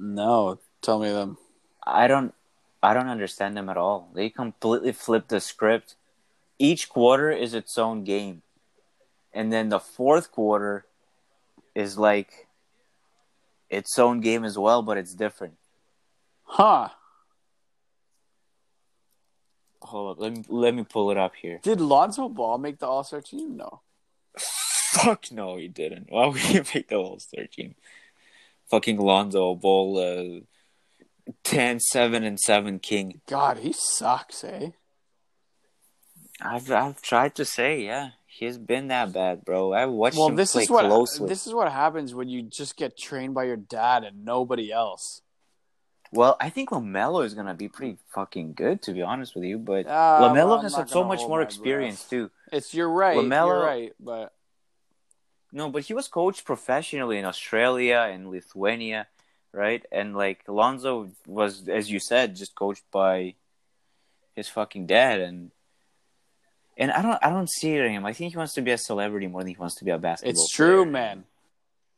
No, 0.01 0.59
tell 0.83 0.99
me 0.99 1.11
them. 1.11 1.39
I 1.87 2.09
don't 2.09 2.35
I 2.83 2.95
don't 2.95 3.09
understand 3.09 3.57
them 3.57 3.69
at 3.69 3.77
all. 3.77 4.11
They 4.13 4.29
completely 4.29 4.91
flipped 4.91 5.29
the 5.29 5.41
script. 5.41 5.95
Each 6.59 6.89
quarter 6.89 7.31
is 7.31 7.55
its 7.55 7.79
own 7.79 8.03
game. 8.03 8.43
And 9.33 9.53
then 9.53 9.69
the 9.69 9.79
fourth 9.79 10.33
quarter 10.33 10.87
is 11.75 11.99
like 11.99 12.47
its 13.71 13.99
own 13.99 14.21
game 14.21 14.45
as 14.45 14.59
well, 14.59 14.83
but 14.83 14.97
it's 14.97 15.15
different. 15.15 15.55
Huh. 16.45 16.89
Hold 19.83 20.13
up, 20.13 20.21
let 20.23 20.33
me 20.33 20.45
let 20.49 20.75
me 20.75 20.85
pull 20.85 21.11
it 21.11 21.19
up 21.19 21.35
here. 21.37 21.61
Did 21.63 21.81
Lonzo 21.81 22.29
Ball 22.29 22.59
make 22.59 22.79
the 22.79 22.87
All 22.87 23.05
Star 23.05 23.21
team? 23.21 23.57
No. 23.57 23.81
Fuck 24.39 25.31
no, 25.31 25.57
he 25.57 25.69
didn't. 25.69 26.07
Why 26.09 26.27
would 26.27 26.41
he 26.41 26.55
make 26.75 26.89
the 26.89 26.97
All 26.97 27.19
Star 27.19 27.47
team? 27.47 27.75
Fucking 28.71 28.97
Lonzo 28.97 29.55
Ball, 29.55 30.41
uh, 31.27 31.31
10, 31.43 31.81
7, 31.81 32.25
and 32.25 32.41
7 32.41 32.79
king. 32.79 33.21
God, 33.29 33.59
he 33.59 33.75
sucks, 33.77 34.43
eh? 34.43 34.71
I've 36.41 36.71
I've 36.71 37.03
tried 37.03 37.35
to 37.37 37.45
say, 37.45 37.85
yeah, 37.85 38.11
he's 38.39 38.59
been 38.59 38.89
that 38.89 39.13
bad, 39.13 39.45
bro. 39.45 39.73
I 39.73 39.87
watched 39.87 40.17
Well, 40.17 40.29
him 40.29 40.37
this 40.37 40.53
play 40.53 40.63
is 40.65 40.71
what 40.71 40.85
closely. 40.87 41.29
this 41.29 41.47
is 41.47 41.55
what 41.55 41.71
happens 41.71 42.15
when 42.15 42.29
you 42.29 42.43
just 42.43 42.77
get 42.77 42.97
trained 42.97 43.35
by 43.35 43.45
your 43.45 43.57
dad 43.57 44.05
and 44.05 44.25
nobody 44.25 44.73
else. 44.73 45.21
Well, 46.13 46.37
I 46.41 46.49
think 46.51 46.71
Lamelo 46.71 47.25
is 47.25 47.35
gonna 47.35 47.55
be 47.55 47.69
pretty 47.69 47.99
fucking 48.15 48.55
good, 48.55 48.83
to 48.83 48.93
be 48.93 49.03
honest 49.03 49.35
with 49.35 49.45
you. 49.45 49.59
But 49.59 49.87
Ah, 49.89 50.21
Lamelo 50.23 50.49
well, 50.49 50.61
has 50.63 50.75
had 50.77 50.89
so 50.89 51.03
much 51.05 51.21
more 51.21 51.43
experience 51.43 52.01
breath. 52.03 52.11
too. 52.11 52.31
It's 52.53 52.73
you're 52.75 52.89
right. 52.89 53.17
LaMelo- 53.17 53.47
You're 53.49 53.65
right, 53.65 53.93
but 53.99 54.33
No, 55.53 55.71
but 55.71 55.85
he 55.85 55.95
was 55.95 56.09
coached 56.09 56.45
professionally 56.45 57.17
in 57.19 57.25
Australia 57.25 58.09
and 58.13 58.29
Lithuania, 58.29 59.07
right? 59.53 59.87
And 59.93 60.17
like 60.17 60.43
Alonzo 60.49 61.11
was, 61.27 61.69
as 61.69 61.89
you 61.91 62.01
said, 62.01 62.35
just 62.35 62.57
coached 62.57 62.83
by 62.91 63.35
his 64.35 64.49
fucking 64.49 64.87
dad, 64.87 65.21
and 65.21 65.53
and 66.77 66.91
I 66.91 67.03
don't, 67.03 67.19
I 67.23 67.31
don't 67.31 67.51
see 67.51 67.75
it 67.75 67.85
in 67.85 67.93
him. 67.93 68.07
I 68.07 68.13
think 68.13 68.33
he 68.33 68.37
wants 68.37 68.55
to 68.55 68.63
be 68.63 68.73
a 68.73 68.79
celebrity 68.79 69.27
more 69.27 69.43
than 69.43 69.49
he 69.49 69.57
wants 69.57 69.77
to 69.77 69.85
be 69.85 69.91
a 69.91 69.99
basketball. 69.99 70.33
Player. 70.33 70.43
It's 70.43 70.53
true, 70.53 70.83
player. 70.83 70.93
man. 70.93 71.25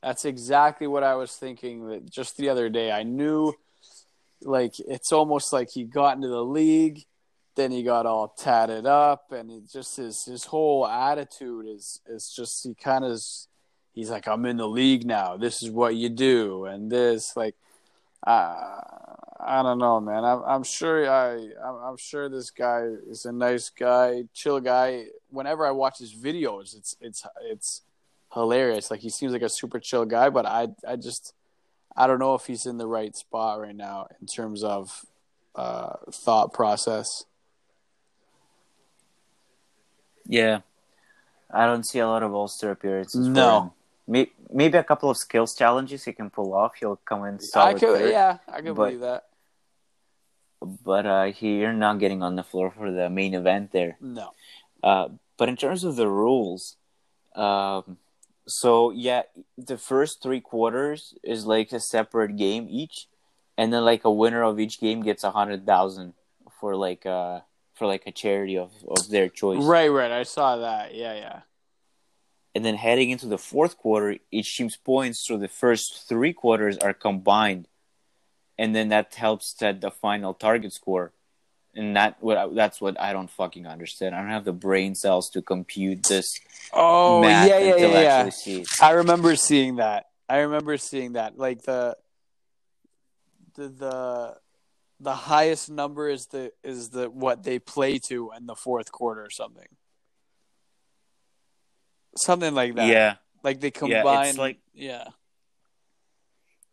That's 0.02 0.24
exactly 0.24 0.86
what 0.86 1.02
I 1.02 1.14
was 1.14 1.32
thinking. 1.32 1.88
That 1.88 2.10
just 2.10 2.36
the 2.36 2.48
other 2.48 2.68
day, 2.68 2.92
I 2.92 3.02
knew, 3.02 3.54
like 4.42 4.74
it's 4.78 5.12
almost 5.12 5.52
like 5.52 5.68
he 5.72 5.84
got 5.84 6.16
into 6.16 6.28
the 6.28 6.44
league, 6.44 7.04
then 7.56 7.72
he 7.72 7.82
got 7.82 8.06
all 8.06 8.28
tatted 8.28 8.86
up, 8.86 9.32
and 9.32 9.50
he 9.50 9.62
just 9.72 9.96
his 9.96 10.24
his 10.24 10.44
whole 10.44 10.86
attitude 10.86 11.66
is 11.66 12.00
is 12.06 12.32
just 12.36 12.62
he 12.62 12.74
kind 12.74 13.04
of 13.04 13.20
he's 13.92 14.10
like 14.10 14.28
I'm 14.28 14.44
in 14.46 14.58
the 14.58 14.68
league 14.68 15.06
now. 15.06 15.36
This 15.36 15.62
is 15.62 15.70
what 15.70 15.96
you 15.96 16.08
do, 16.08 16.66
and 16.66 16.90
this 16.90 17.36
like. 17.36 17.54
Uh, 18.26 18.80
I 19.38 19.62
don't 19.62 19.78
know, 19.78 20.00
man. 20.00 20.24
I'm, 20.24 20.42
I'm 20.44 20.62
sure 20.64 21.08
I, 21.08 21.48
I'm, 21.64 21.96
sure 21.96 22.28
this 22.28 22.50
guy 22.50 22.88
is 23.08 23.24
a 23.24 23.32
nice 23.32 23.70
guy, 23.70 24.24
chill 24.34 24.58
guy. 24.58 25.06
Whenever 25.30 25.64
I 25.64 25.70
watch 25.70 25.98
his 25.98 26.12
videos, 26.12 26.76
it's, 26.76 26.96
it's, 27.00 27.24
it's 27.44 27.82
hilarious. 28.32 28.90
Like 28.90 29.00
he 29.00 29.10
seems 29.10 29.32
like 29.32 29.42
a 29.42 29.48
super 29.48 29.78
chill 29.78 30.04
guy, 30.04 30.30
but 30.30 30.46
I, 30.46 30.68
I 30.86 30.96
just, 30.96 31.34
I 31.96 32.08
don't 32.08 32.18
know 32.18 32.34
if 32.34 32.46
he's 32.46 32.66
in 32.66 32.78
the 32.78 32.88
right 32.88 33.14
spot 33.14 33.60
right 33.60 33.76
now 33.76 34.08
in 34.20 34.26
terms 34.26 34.64
of 34.64 35.06
uh, 35.54 35.92
thought 36.10 36.52
process. 36.52 37.24
Yeah, 40.26 40.60
I 41.50 41.66
don't 41.66 41.86
see 41.86 42.00
a 42.00 42.06
lot 42.08 42.24
of 42.24 42.34
All 42.34 42.48
Star 42.48 42.72
appearances. 42.72 43.28
No. 43.28 43.72
Maybe 44.06 44.78
a 44.78 44.84
couple 44.84 45.10
of 45.10 45.16
skills 45.16 45.54
challenges 45.54 46.04
he 46.04 46.12
can 46.12 46.30
pull 46.30 46.54
off. 46.54 46.72
He'll 46.78 46.96
come 46.96 47.24
in 47.24 47.40
solid. 47.40 47.76
I 47.76 47.78
could, 47.78 47.98
third. 47.98 48.10
yeah, 48.10 48.38
I 48.48 48.60
could 48.60 48.74
but- 48.76 48.84
believe 48.86 49.00
that. 49.00 49.24
but 50.60 51.06
uh, 51.06 51.24
he, 51.26 51.58
you're 51.58 51.72
not 51.72 51.98
getting 51.98 52.22
on 52.22 52.36
the 52.36 52.42
floor 52.42 52.70
for 52.70 52.90
the 52.90 53.10
main 53.10 53.34
event 53.34 53.72
there. 53.72 53.96
No. 54.00 54.30
Uh, 54.82 55.08
but 55.36 55.48
in 55.48 55.56
terms 55.56 55.84
of 55.84 55.96
the 55.96 56.08
rules, 56.08 56.76
um, 57.34 57.98
so 58.46 58.90
yeah, 58.90 59.22
the 59.58 59.76
first 59.76 60.22
three 60.22 60.40
quarters 60.40 61.14
is 61.22 61.46
like 61.46 61.72
a 61.72 61.80
separate 61.80 62.36
game 62.36 62.68
each, 62.70 63.08
and 63.58 63.72
then 63.72 63.84
like 63.84 64.04
a 64.04 64.10
winner 64.10 64.42
of 64.42 64.60
each 64.60 64.78
game 64.80 65.02
gets 65.02 65.24
a 65.24 65.32
hundred 65.32 65.66
thousand 65.66 66.14
for 66.60 66.76
like 66.76 67.04
uh 67.04 67.40
for 67.74 67.86
like 67.86 68.04
a 68.06 68.12
charity 68.12 68.56
of, 68.56 68.70
of 68.88 69.08
their 69.10 69.28
choice. 69.28 69.62
Right, 69.62 69.88
right. 69.88 70.10
I 70.10 70.22
saw 70.22 70.56
that. 70.56 70.94
Yeah, 70.94 71.14
yeah. 71.14 71.40
And 72.56 72.64
then 72.64 72.76
heading 72.76 73.10
into 73.10 73.26
the 73.26 73.36
fourth 73.36 73.76
quarter, 73.76 74.16
each 74.30 74.56
team's 74.56 74.78
points 74.78 75.26
through 75.26 75.40
the 75.40 75.46
first 75.62 76.08
three 76.08 76.32
quarters 76.32 76.78
are 76.78 76.94
combined, 76.94 77.68
and 78.56 78.74
then 78.74 78.88
that 78.88 79.14
helps 79.14 79.54
set 79.58 79.82
the 79.82 79.90
final 79.90 80.32
target 80.32 80.72
score. 80.72 81.12
And 81.74 81.94
that 81.96 82.16
what 82.20 82.54
that's 82.54 82.80
what 82.80 82.98
I 82.98 83.12
don't 83.12 83.28
fucking 83.30 83.66
understand. 83.66 84.14
I 84.14 84.22
don't 84.22 84.30
have 84.30 84.46
the 84.46 84.54
brain 84.54 84.94
cells 84.94 85.28
to 85.34 85.42
compute 85.42 86.04
this 86.04 86.40
Oh, 86.72 87.20
math 87.20 87.46
yeah, 87.46 87.58
yeah, 87.58 87.76
yeah, 87.76 87.86
I 87.88 88.02
yeah. 88.02 88.14
actually 88.14 88.30
see 88.30 88.60
it. 88.62 88.68
I 88.80 88.92
remember 88.92 89.36
seeing 89.36 89.76
that. 89.76 90.06
I 90.26 90.38
remember 90.38 90.78
seeing 90.78 91.12
that. 91.12 91.36
Like 91.36 91.60
the 91.60 91.98
the 93.56 93.68
the 93.68 94.36
the 94.98 95.14
highest 95.14 95.68
number 95.68 96.08
is 96.08 96.24
the 96.28 96.52
is 96.64 96.88
the 96.88 97.10
what 97.10 97.42
they 97.42 97.58
play 97.58 97.98
to 98.08 98.32
in 98.34 98.46
the 98.46 98.56
fourth 98.56 98.90
quarter 98.90 99.22
or 99.22 99.30
something. 99.30 99.68
Something 102.16 102.54
like 102.54 102.74
that. 102.76 102.88
Yeah, 102.88 103.14
Like 103.42 103.60
they 103.60 103.68
Yeah, 103.68 103.70
combine 104.02 104.28
it's 104.28 104.38
like- 104.38 104.58
yeah. 104.74 105.08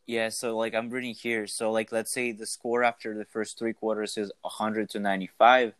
yeah. 0.05 0.29
So 0.29 0.57
like 0.57 0.73
I'm 0.73 0.89
reading 0.89 1.13
here. 1.13 1.47
So 1.47 1.71
like 1.71 1.91
let's 1.91 2.11
say 2.11 2.31
the 2.31 2.45
score 2.45 2.83
after 2.83 3.15
the 3.17 3.25
first 3.25 3.57
three 3.59 3.73
quarters 3.73 4.17
is 4.17 4.31
100 4.41 4.89
to 4.91 4.99
95, 4.99 5.73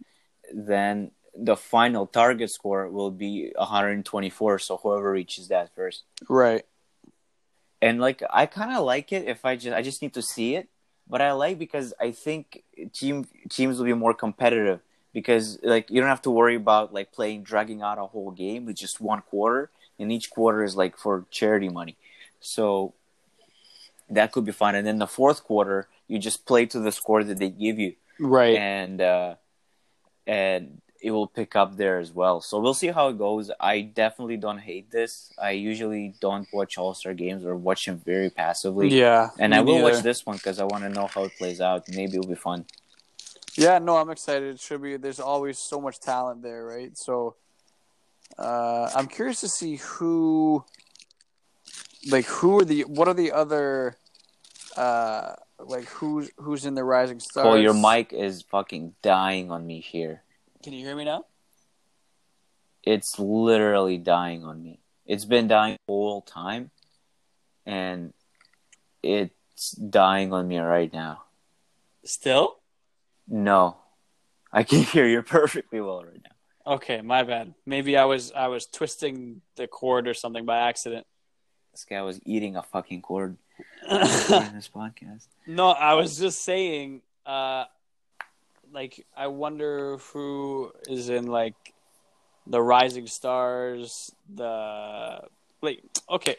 then 0.53 1.11
the 1.35 1.55
final 1.55 2.05
target 2.05 2.51
score 2.51 2.89
will 2.89 3.11
be 3.11 3.51
124. 3.57 4.59
So 4.59 4.77
whoever 4.77 5.11
reaches 5.11 5.47
that 5.47 5.73
first. 5.75 6.03
Right. 6.29 6.63
and 7.81 7.99
like 7.99 8.23
I 8.31 8.45
kind 8.45 8.71
of 8.77 8.85
like 8.85 9.11
it 9.11 9.27
if 9.27 9.43
I 9.43 9.55
just 9.55 9.75
I 9.75 9.81
just 9.81 10.01
need 10.01 10.13
to 10.13 10.21
see 10.21 10.55
it, 10.55 10.69
but 11.07 11.21
I 11.21 11.31
like 11.33 11.57
because 11.59 11.93
I 11.99 12.11
think 12.11 12.63
team 12.93 13.25
teams 13.49 13.77
will 13.77 13.85
be 13.85 13.93
more 13.93 14.13
competitive 14.13 14.79
because 15.13 15.59
like 15.63 15.89
you 15.89 15.99
don't 16.01 16.09
have 16.09 16.21
to 16.23 16.31
worry 16.31 16.55
about 16.55 16.93
like 16.93 17.11
playing 17.11 17.43
dragging 17.43 17.81
out 17.81 17.97
a 17.99 18.05
whole 18.07 18.31
game 18.31 18.65
with 18.65 18.75
just 18.75 18.99
one 18.99 19.21
quarter, 19.21 19.69
and 19.99 20.11
each 20.11 20.29
quarter 20.29 20.63
is 20.63 20.75
like 20.75 20.97
for 20.97 21.25
charity 21.31 21.69
money, 21.69 21.95
so 22.39 22.93
that 24.09 24.31
could 24.31 24.45
be 24.45 24.51
fun. 24.51 24.75
And 24.75 24.85
then 24.85 24.99
the 24.99 25.07
fourth 25.07 25.43
quarter, 25.43 25.87
you 26.07 26.19
just 26.19 26.45
play 26.45 26.65
to 26.67 26.79
the 26.79 26.91
score 26.91 27.23
that 27.23 27.37
they 27.39 27.49
give 27.49 27.79
you, 27.79 27.93
Right. 28.19 28.55
and 28.57 29.01
uh, 29.01 29.35
and 30.27 30.81
it 31.01 31.11
will 31.11 31.27
pick 31.27 31.53
up 31.55 31.75
there 31.75 31.99
as 31.99 32.13
well. 32.13 32.39
So 32.39 32.59
we'll 32.61 32.73
see 32.73 32.87
how 32.87 33.09
it 33.09 33.17
goes. 33.17 33.51
I 33.59 33.81
definitely 33.81 34.37
don't 34.37 34.59
hate 34.59 34.89
this. 34.89 35.33
I 35.41 35.51
usually 35.51 36.13
don't 36.21 36.47
watch 36.53 36.77
All 36.77 36.93
Star 36.93 37.13
games 37.13 37.43
or 37.43 37.57
watch 37.57 37.85
them 37.85 38.01
very 38.05 38.29
passively. 38.29 38.87
yeah. 38.87 39.29
And 39.37 39.53
I 39.53 39.59
will 39.61 39.75
neither. 39.79 39.95
watch 39.95 40.03
this 40.03 40.25
one 40.25 40.37
because 40.37 40.59
I 40.61 40.63
want 40.63 40.83
to 40.85 40.89
know 40.89 41.07
how 41.07 41.25
it 41.25 41.33
plays 41.37 41.59
out. 41.59 41.83
Maybe 41.89 42.17
it'll 42.17 42.29
be 42.29 42.35
fun. 42.35 42.65
Yeah, 43.55 43.79
no, 43.79 43.97
I'm 43.97 44.09
excited. 44.09 44.55
It 44.55 44.59
should 44.59 44.81
be. 44.81 44.97
There's 44.97 45.19
always 45.19 45.59
so 45.59 45.79
much 45.79 45.99
talent 45.99 46.41
there, 46.41 46.65
right? 46.65 46.97
So, 46.97 47.35
uh, 48.37 48.89
I'm 48.95 49.07
curious 49.07 49.41
to 49.41 49.47
see 49.47 49.75
who, 49.75 50.65
like, 52.09 52.25
who 52.25 52.59
are 52.59 52.65
the 52.65 52.81
what 52.81 53.07
are 53.07 53.13
the 53.13 53.31
other, 53.31 53.97
uh, 54.75 55.33
like 55.59 55.85
who's 55.85 56.31
who's 56.37 56.65
in 56.65 56.73
the 56.73 56.83
Rising 56.83 57.19
Stars? 57.19 57.45
Oh, 57.47 57.55
your 57.55 57.75
mic 57.75 58.11
is 58.11 58.41
fucking 58.41 58.95
dying 59.03 59.51
on 59.51 59.67
me 59.67 59.81
here. 59.81 60.23
Can 60.63 60.73
you 60.73 60.83
hear 60.85 60.95
me 60.95 61.05
now? 61.05 61.25
It's 62.81 63.17
literally 63.19 63.97
dying 63.97 64.43
on 64.43 64.63
me. 64.63 64.79
It's 65.05 65.25
been 65.25 65.47
dying 65.47 65.77
all 65.87 66.21
time, 66.21 66.71
and 67.65 68.13
it's 69.03 69.71
dying 69.71 70.33
on 70.33 70.47
me 70.47 70.57
right 70.57 70.91
now. 70.91 71.23
Still? 72.03 72.57
No, 73.27 73.77
I 74.51 74.63
can 74.63 74.79
hear 74.83 75.07
you 75.07 75.21
perfectly 75.21 75.81
well 75.81 76.03
right 76.03 76.21
now. 76.23 76.73
Okay, 76.75 77.01
my 77.01 77.23
bad. 77.23 77.53
Maybe 77.65 77.97
I 77.97 78.05
was 78.05 78.31
I 78.31 78.47
was 78.47 78.65
twisting 78.65 79.41
the 79.55 79.67
cord 79.67 80.07
or 80.07 80.13
something 80.13 80.45
by 80.45 80.59
accident. 80.59 81.05
This 81.71 81.85
guy 81.85 82.01
was 82.03 82.19
eating 82.25 82.55
a 82.55 82.63
fucking 82.63 83.01
cord 83.01 83.35
during 83.89 84.03
this 84.53 84.69
podcast. 84.69 85.27
No, 85.47 85.69
I 85.69 85.95
was 85.95 86.17
just 86.17 86.43
saying, 86.43 87.01
uh, 87.25 87.65
like, 88.71 89.05
I 89.17 89.27
wonder 89.27 89.97
who 89.97 90.71
is 90.87 91.09
in 91.09 91.27
like 91.27 91.55
the 92.47 92.61
Rising 92.61 93.07
Stars. 93.07 94.13
The 94.33 95.21
wait, 95.61 95.83
okay, 96.09 96.35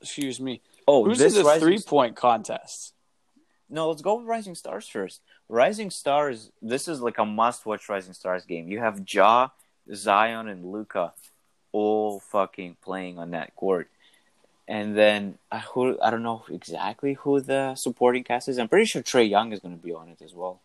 excuse 0.00 0.40
me. 0.40 0.60
Oh, 0.88 1.04
Who's 1.04 1.18
this 1.18 1.36
in 1.36 1.44
the 1.44 1.60
three 1.60 1.80
point 1.80 2.16
contest? 2.16 2.94
No, 3.68 3.88
let's 3.88 4.02
go 4.02 4.16
with 4.16 4.26
Rising 4.26 4.54
Stars 4.54 4.88
first. 4.88 5.20
Rising 5.48 5.90
Stars, 5.90 6.50
this 6.60 6.88
is 6.88 7.00
like 7.00 7.18
a 7.18 7.24
must-watch 7.24 7.88
Rising 7.88 8.14
Stars 8.14 8.44
game. 8.44 8.68
You 8.68 8.80
have 8.80 9.02
Ja, 9.08 9.48
Zion, 9.94 10.48
and 10.48 10.72
Luka 10.72 11.12
all 11.72 12.20
fucking 12.20 12.76
playing 12.82 13.18
on 13.18 13.32
that 13.32 13.54
court. 13.54 13.88
And 14.68 14.96
then 14.96 15.38
uh, 15.52 15.60
who 15.60 16.00
I 16.02 16.10
don't 16.10 16.24
know 16.24 16.44
exactly 16.50 17.14
who 17.14 17.40
the 17.40 17.74
supporting 17.76 18.24
cast 18.24 18.48
is. 18.48 18.58
I'm 18.58 18.68
pretty 18.68 18.86
sure 18.86 19.02
Trae 19.02 19.28
Young 19.28 19.52
is 19.52 19.60
going 19.60 19.76
to 19.76 19.82
be 19.82 19.92
on 19.92 20.08
it 20.08 20.20
as 20.22 20.34
well. 20.34 20.60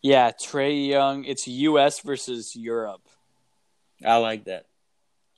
Yeah, 0.00 0.30
Trae 0.30 0.88
Young. 0.88 1.24
It's 1.24 1.46
U.S. 1.46 2.00
versus 2.00 2.56
Europe 2.56 3.02
I 4.04 4.16
like 4.16 4.44
that. 4.44 4.66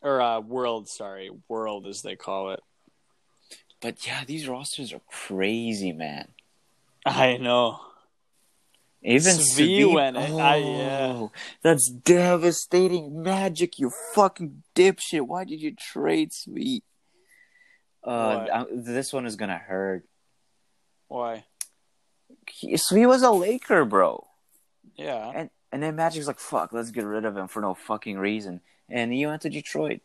or 0.03 0.21
uh, 0.23 0.41
World. 0.41 0.89
Sorry, 0.89 1.31
World 1.49 1.87
as 1.87 2.03
they 2.03 2.17
call 2.17 2.51
it. 2.53 2.61
But 3.85 4.07
yeah, 4.07 4.25
these 4.27 4.49
rosters 4.49 4.95
are 4.95 5.03
crazy, 5.11 5.93
man. 5.93 6.29
I 7.05 7.37
know. 7.37 7.81
Even 9.03 9.35
Svi 9.35 9.81
Svi- 9.83 9.93
went 9.95 10.17
it. 10.17 10.31
Oh, 10.31 10.39
I- 10.39 10.57
yeah. 10.57 11.27
that's 11.61 11.91
devastating 11.91 13.23
magic, 13.23 13.79
you 13.79 13.93
fucking 14.15 14.63
dipshit. 14.75 15.27
Why 15.27 15.45
did 15.45 15.61
you 15.61 15.73
trade 15.77 16.33
Sweet? 16.33 16.83
Uh, 18.03 18.47
I- 18.51 18.67
this 18.73 19.13
one 19.13 19.27
is 19.27 19.37
gonna 19.37 19.59
hurt. 19.59 20.07
Why? 21.09 21.45
Sweet 22.77 23.05
was 23.05 23.23
a 23.23 23.31
Laker, 23.33 23.85
bro, 23.85 24.27
Yeah. 24.97 25.31
and 25.35 25.51
and 25.73 25.83
then 25.83 25.95
Magic's 25.97 26.27
like, 26.27 26.39
"Fuck, 26.39 26.73
let's 26.73 26.91
get 26.91 27.05
rid 27.05 27.27
of 27.27 27.37
him 27.37 27.49
for 27.49 27.61
no 27.61 27.75
fucking 27.75 28.17
reason," 28.17 28.63
and 28.89 29.13
he 29.13 29.27
went 29.27 29.43
to 29.43 29.51
Detroit. 29.51 30.01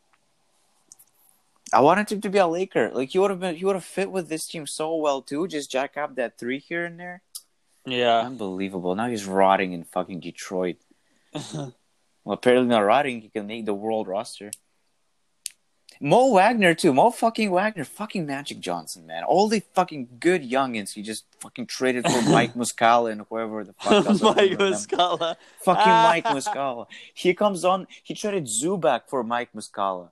I 1.74 1.82
wanted 1.82 2.12
him 2.12 2.22
to 2.22 2.30
be 2.30 2.38
a 2.38 2.48
Laker. 2.48 2.92
Like 2.94 3.10
he 3.10 3.20
would 3.20 3.32
have 3.32 3.40
been, 3.40 3.56
he 3.56 3.66
would 3.66 3.76
have 3.76 3.84
fit 3.84 4.12
with 4.12 4.30
this 4.30 4.48
team 4.48 4.66
so 4.66 4.96
well 4.96 5.22
too. 5.22 5.48
Just 5.48 5.72
jack 5.72 5.98
up 5.98 6.16
that 6.16 6.38
three 6.38 6.60
here 6.60 6.86
and 6.86 7.00
there. 7.00 7.22
Yeah. 7.86 8.20
Unbelievable. 8.20 8.96
Now 8.96 9.08
he's 9.08 9.26
rotting 9.26 9.74
in 9.74 9.84
fucking 9.84 10.20
Detroit. 10.20 10.78
Well, 12.26 12.36
apparently 12.36 12.68
not 12.68 12.82
rotting. 12.82 13.22
He 13.22 13.30
can 13.30 13.48
make 13.48 13.66
the 13.66 13.74
world 13.74 14.08
roster. 14.08 14.52
Mo 16.00 16.32
Wagner 16.32 16.76
too. 16.76 16.94
Mo 16.94 17.10
fucking 17.12 17.50
Wagner. 17.50 17.84
Fucking 17.84 18.26
Magic 18.26 18.60
Johnson, 18.60 19.08
man. 19.08 19.24
All 19.24 19.48
the 19.50 19.62
fucking 19.74 20.08
good 20.20 20.44
youngins 20.48 20.94
he 20.94 21.02
just 21.02 21.26
fucking 21.40 21.66
traded 21.66 22.06
for 22.06 22.22
Mike 22.30 22.54
Muscala 22.54 23.12
and 23.12 23.26
whoever 23.30 23.64
the 23.64 23.74
fuck. 23.74 24.06
Mike. 24.22 24.60
Muscala. 24.60 25.36
Fucking 25.62 25.92
Mike 25.92 26.26
Muscala. 26.26 26.86
He 27.14 27.34
comes 27.34 27.66
on. 27.66 27.88
He 28.04 28.14
traded 28.14 28.46
Zubac 28.46 29.08
for 29.08 29.24
Mike 29.24 29.50
Muscala. 29.56 30.10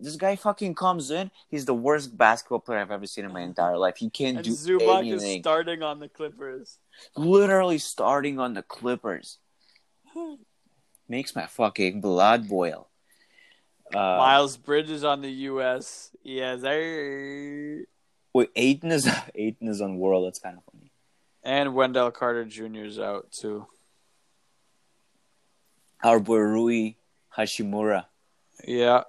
This 0.00 0.16
guy 0.16 0.36
fucking 0.36 0.74
comes 0.76 1.10
in. 1.10 1.30
He's 1.48 1.64
the 1.64 1.74
worst 1.74 2.16
basketball 2.16 2.60
player 2.60 2.78
I've 2.78 2.90
ever 2.92 3.06
seen 3.06 3.24
in 3.24 3.32
my 3.32 3.40
entire 3.40 3.76
life. 3.76 3.96
He 3.96 4.10
can't 4.10 4.36
And 4.36 4.44
do 4.44 4.52
Zubac 4.52 4.98
anything. 5.00 5.38
is 5.38 5.42
starting 5.42 5.82
on 5.82 5.98
the 5.98 6.08
Clippers. 6.08 6.78
Literally 7.16 7.78
starting 7.78 8.38
on 8.38 8.54
the 8.54 8.62
Clippers. 8.62 9.38
Makes 11.08 11.34
my 11.34 11.46
fucking 11.46 12.00
blood 12.00 12.48
boil. 12.48 12.88
Uh, 13.92 13.98
Miles 13.98 14.56
Bridges 14.56 15.02
on 15.02 15.22
the 15.22 15.30
U.S. 15.30 16.10
Yes, 16.22 16.60
sir. 16.60 17.84
wait, 18.34 18.50
Ayton 18.54 18.92
is 18.92 19.08
Ayton 19.34 19.66
is 19.68 19.80
on 19.80 19.96
World. 19.98 20.26
That's 20.26 20.38
kind 20.38 20.58
of 20.58 20.62
funny. 20.70 20.92
And 21.42 21.74
Wendell 21.74 22.10
Carter 22.10 22.44
Jr. 22.44 22.84
is 22.84 22.98
out 22.98 23.32
too. 23.32 23.66
Our 26.04 26.20
boy 26.20 26.36
Rui 26.36 26.92
Hachimura. 27.36 28.04
Yeah. 28.64 29.04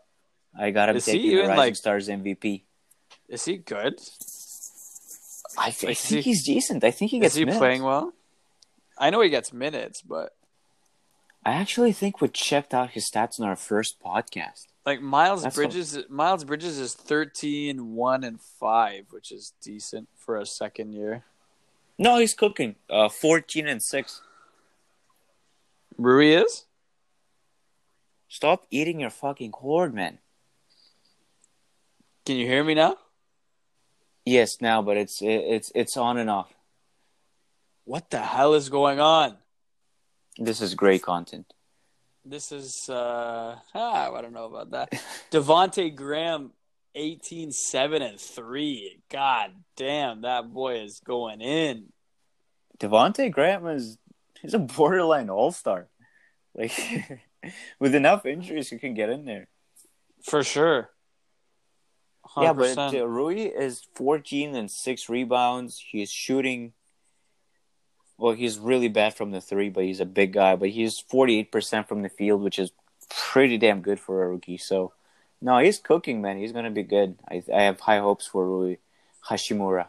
I 0.60 0.72
got 0.72 0.90
him 0.90 0.98
Is 0.98 1.06
taking 1.06 1.30
the 1.32 1.38
Rising 1.38 1.56
like- 1.58 1.76
Stars 1.76 2.10
MVP. 2.10 2.64
Is 3.30 3.46
he 3.46 3.58
good? 3.58 4.00
I, 5.58 5.68
I 5.68 5.72
think 5.72 5.98
he- 5.98 6.22
he's 6.22 6.44
decent. 6.46 6.84
I 6.84 6.92
think 6.92 7.12
he 7.12 7.20
gets. 7.20 7.36
Minutes. 7.36 7.36
Is 7.36 7.40
he 7.40 7.46
minutes. 7.46 7.60
playing 7.60 7.84
well? 7.84 8.14
I 8.98 9.10
know 9.10 9.22
he 9.22 9.30
gets 9.30 9.54
minutes, 9.54 10.02
but 10.02 10.36
I 11.46 11.54
actually 11.54 11.94
think 11.94 12.20
we 12.22 12.28
checked 12.28 12.74
out 12.74 12.92
his 12.92 13.10
stats 13.10 13.40
in 13.40 13.46
our 13.46 13.56
first 13.56 14.00
podcast. 14.02 14.66
like 14.86 15.02
Miles 15.02 15.44
That's 15.44 15.56
Bridges, 15.56 15.98
Miles 16.10 16.44
Bridges 16.44 16.78
is 16.80 16.94
13, 16.96 17.96
1, 17.96 18.24
and 18.24 18.42
5, 18.42 19.06
which 19.12 19.32
is 19.32 19.54
decent 19.62 20.10
for 20.18 20.36
a 20.36 20.46
second 20.46 20.94
year. 20.94 21.24
No, 21.98 22.18
he's 22.18 22.34
cooking. 22.34 22.76
Uh, 22.90 23.10
fourteen 23.10 23.68
and 23.68 23.84
six. 23.84 24.22
Rui 25.98 26.32
is. 26.34 26.66
Stop 28.30 28.66
eating 28.72 29.00
your 29.02 29.10
fucking 29.10 29.52
cord, 29.52 29.94
man. 29.94 30.20
Can 32.30 32.38
you 32.38 32.46
hear 32.46 32.64
me 32.64 32.76
now? 32.76 32.96
Yes, 34.24 34.62
now, 34.62 34.84
but 34.84 34.98
it's 34.98 35.20
it's 35.20 35.72
it's 35.74 35.98
on 35.98 36.20
and 36.20 36.30
off. 36.30 36.54
What 37.86 38.12
the 38.12 38.22
hell 38.22 38.54
is 38.54 38.70
going 38.70 39.00
on? 39.00 39.38
This 40.38 40.62
is 40.62 40.76
great 40.76 41.02
content. 41.02 41.52
This 42.24 42.52
is 42.52 42.88
uh 42.88 43.56
ah, 43.74 44.14
I 44.14 44.22
don't 44.22 44.34
know 44.34 44.46
about 44.46 44.70
that. 44.70 45.02
Devonte 45.32 45.96
Graham 45.96 46.52
18 46.94 47.52
7 47.52 48.04
and 48.04 48.20
3. 48.20 49.02
God 49.10 49.50
damn, 49.76 50.22
that 50.22 50.54
boy 50.54 50.82
is 50.82 51.02
going 51.04 51.42
in. 51.42 51.86
Devonte 52.78 53.32
Graham 53.32 53.66
is 53.66 53.98
he's 54.40 54.54
a 54.54 54.60
borderline 54.60 55.32
all 55.32 55.52
star. 55.52 55.88
Like 56.54 57.24
with 57.80 57.96
enough 57.96 58.28
injuries, 58.28 58.72
you 58.72 58.78
can 58.78 58.94
get 58.94 59.10
in 59.10 59.26
there. 59.26 59.48
For 60.22 60.44
sure. 60.44 60.92
100%. 62.40 62.44
Yeah, 62.44 62.54
but 62.54 63.00
uh, 63.02 63.08
Rui 63.08 63.36
is 63.38 63.88
14 63.96 64.56
and 64.56 64.70
six 64.70 65.10
rebounds. 65.10 65.84
He's 65.92 66.12
shooting. 66.12 66.74
Well, 68.18 68.34
he's 68.34 68.58
really 68.60 68.88
bad 68.90 69.14
from 69.16 69.32
the 69.32 69.42
three, 69.42 69.70
but 69.70 69.84
he's 69.84 70.00
a 70.00 70.06
big 70.06 70.34
guy. 70.34 70.56
But 70.56 70.70
he's 70.70 71.02
48% 71.02 71.88
from 71.88 72.02
the 72.02 72.10
field, 72.10 72.42
which 72.42 72.60
is 72.60 72.72
pretty 73.10 73.58
damn 73.58 73.82
good 73.82 74.00
for 74.00 74.24
a 74.24 74.30
rookie. 74.30 74.58
So, 74.58 74.94
no, 75.42 75.58
he's 75.60 75.80
cooking, 75.80 76.22
man. 76.22 76.38
He's 76.38 76.52
gonna 76.52 76.72
be 76.72 76.84
good. 76.84 77.18
I 77.30 77.44
I 77.54 77.64
have 77.64 77.80
high 77.80 78.00
hopes 78.00 78.28
for 78.28 78.46
Rui 78.46 78.76
Hachimura. 79.28 79.88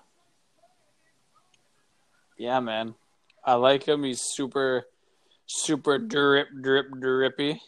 Yeah, 2.38 2.60
man. 2.60 2.94
I 3.44 3.54
like 3.54 3.86
him. 3.86 4.04
He's 4.04 4.20
super, 4.20 4.86
super 5.46 5.98
drip, 5.98 6.48
drip, 6.62 6.86
drippy. 6.98 7.60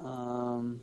Um, 0.00 0.80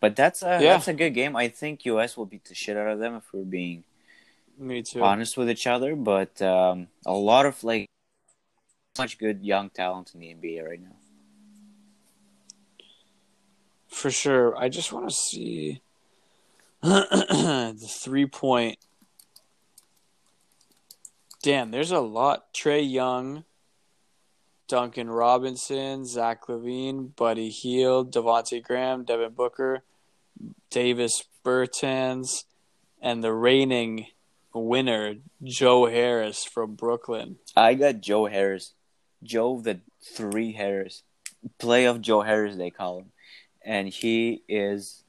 But 0.00 0.16
that's 0.16 0.42
a 0.42 0.58
Yeah. 0.62 0.72
that's 0.74 0.88
a 0.88 0.94
good 0.94 1.10
game. 1.14 1.36
I 1.36 1.48
think 1.48 1.84
US 1.84 2.16
will 2.16 2.26
beat 2.26 2.44
the 2.46 2.54
shit 2.54 2.76
out 2.76 2.88
of 2.88 2.98
them 2.98 3.14
if 3.16 3.24
we're 3.32 3.42
being 3.44 3.84
me 4.58 4.82
too. 4.82 5.02
honest 5.02 5.36
with 5.36 5.48
each 5.50 5.66
other. 5.66 5.94
But 5.94 6.40
um, 6.42 6.88
a 7.06 7.12
lot 7.12 7.46
of 7.46 7.62
like 7.62 7.86
much 8.98 9.18
good 9.18 9.44
young 9.44 9.70
talent 9.70 10.12
in 10.14 10.20
the 10.20 10.34
NBA 10.34 10.66
right 10.68 10.80
now. 10.80 10.96
For 13.88 14.10
sure. 14.10 14.56
I 14.56 14.68
just 14.68 14.92
want 14.92 15.08
to 15.08 15.14
see 15.14 15.82
the 16.82 17.74
three 17.88 18.26
point. 18.26 18.78
Damn, 21.42 21.70
there's 21.70 21.90
a 21.90 22.00
lot. 22.00 22.52
Trae 22.52 22.88
Young, 22.90 23.44
Duncan 24.68 25.08
Robinson, 25.10 26.04
Zach 26.04 26.46
LaVine, 26.48 27.16
Buddy 27.16 27.48
Hield, 27.48 28.12
Devonte' 28.12 28.62
Graham, 28.62 29.04
Devin 29.04 29.32
Booker, 29.32 29.82
Davis 30.70 31.24
Bertans, 31.44 32.44
and 33.00 33.24
the 33.24 33.32
reigning 33.32 34.06
winner, 34.54 35.14
Joe 35.42 35.86
Harris 35.86 36.44
from 36.44 36.74
Brooklyn. 36.74 37.36
I 37.56 37.74
got 37.74 38.00
Joe 38.00 38.26
Harris, 38.26 38.74
Joe 39.22 39.60
the 39.60 39.80
three 40.02 40.52
Harris, 40.52 41.02
play 41.58 41.84
of 41.86 42.00
Joe 42.00 42.22
Harris 42.22 42.56
they 42.56 42.70
call 42.70 43.00
him, 43.00 43.12
and 43.64 43.88
he 43.88 44.42
is 44.48 45.02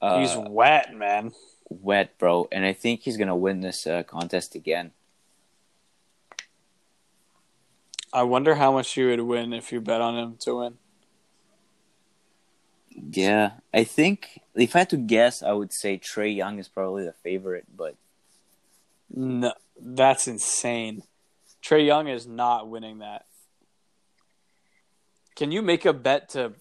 uh, 0.00 0.20
He's 0.20 0.36
wet, 0.36 0.94
man. 0.94 1.32
wet, 1.68 2.18
bro. 2.18 2.48
And 2.52 2.64
I 2.64 2.72
think 2.72 3.00
he's 3.00 3.16
gonna 3.16 3.36
win 3.36 3.60
this 3.60 3.86
uh, 3.86 4.02
contest 4.02 4.54
again. 4.54 4.92
I 8.12 8.22
wonder 8.22 8.54
how 8.54 8.72
much 8.72 8.96
you 8.96 9.08
would 9.08 9.20
win 9.20 9.52
if 9.52 9.72
you 9.72 9.80
bet 9.80 10.00
on 10.00 10.16
him 10.16 10.36
to 10.40 10.58
win. 10.58 10.78
Yeah, 13.16 13.52
I 13.72 13.84
think 13.84 14.40
if 14.54 14.76
I 14.76 14.80
had 14.80 14.90
to 14.90 14.98
guess, 14.98 15.42
I 15.42 15.52
would 15.52 15.72
say 15.72 15.98
Trae 15.98 16.34
Young 16.34 16.58
is 16.58 16.68
probably 16.68 17.04
the 17.04 17.14
favorite, 17.14 17.64
but 17.74 17.96
No, 19.08 19.54
that's 19.80 20.28
insane. 20.28 21.02
Trae 21.62 21.86
Young 21.86 22.08
is 22.08 22.26
not 22.26 22.68
winning 22.68 22.98
that. 22.98 23.24
Can 25.34 25.50
you 25.50 25.62
make 25.62 25.84
a 25.84 25.92
bet 25.92 26.28
to 26.30 26.52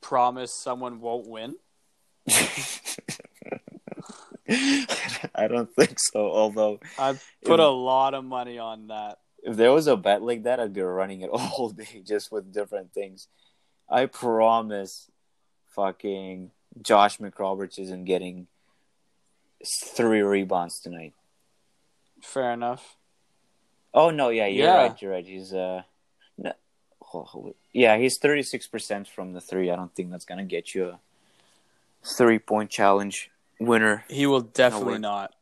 promise 0.00 0.54
someone 0.54 1.00
won't 1.00 1.26
win? 1.26 1.56
I 5.34 5.48
don't 5.48 5.72
think 5.74 5.98
so. 5.98 6.30
Although 6.30 6.80
I 6.98 7.18
put 7.44 7.60
a 7.60 7.68
lot 7.68 8.14
of 8.14 8.24
money 8.24 8.58
on 8.58 8.88
that. 8.88 9.18
if 9.42 9.56
there 9.56 9.72
was 9.72 9.86
a 9.86 9.96
bet 9.96 10.22
like 10.22 10.42
that, 10.44 10.60
I'd 10.60 10.74
be 10.74 10.82
running 10.82 11.22
it 11.22 11.30
all 11.32 11.70
day 11.70 12.02
just 12.06 12.30
with 12.30 12.52
different 12.52 12.92
things. 12.92 13.28
I 13.88 14.06
promise, 14.06 15.10
fucking 15.74 16.50
Josh 16.82 17.18
McRoberts 17.18 17.78
isn't 17.78 18.04
getting 18.04 18.46
three 19.94 20.22
rebounds 20.22 20.80
tonight. 20.80 21.14
Fair 22.22 22.52
enough. 22.52 22.96
Oh 23.94 24.10
no, 24.10 24.30
yeah, 24.30 24.46
you're 24.46 24.66
Yeah. 24.66 24.76
right. 24.76 25.02
You're 25.02 25.12
right. 25.12 25.26
He's 25.26 25.52
uh, 25.52 25.82
no, 26.38 26.52
oh, 27.14 27.54
yeah, 27.72 27.96
he's 27.98 28.18
thirty 28.18 28.42
six 28.42 28.66
percent 28.66 29.06
from 29.08 29.32
the 29.32 29.40
three. 29.40 29.70
I 29.70 29.76
don't 29.76 29.94
think 29.94 30.10
that's 30.10 30.24
gonna 30.24 30.44
get 30.44 30.74
you 30.74 30.86
a 30.88 31.00
three 32.16 32.38
point 32.38 32.70
challenge 32.70 33.30
winner. 33.60 34.04
He 34.08 34.26
will 34.26 34.40
definitely 34.40 34.98
not. 34.98 35.34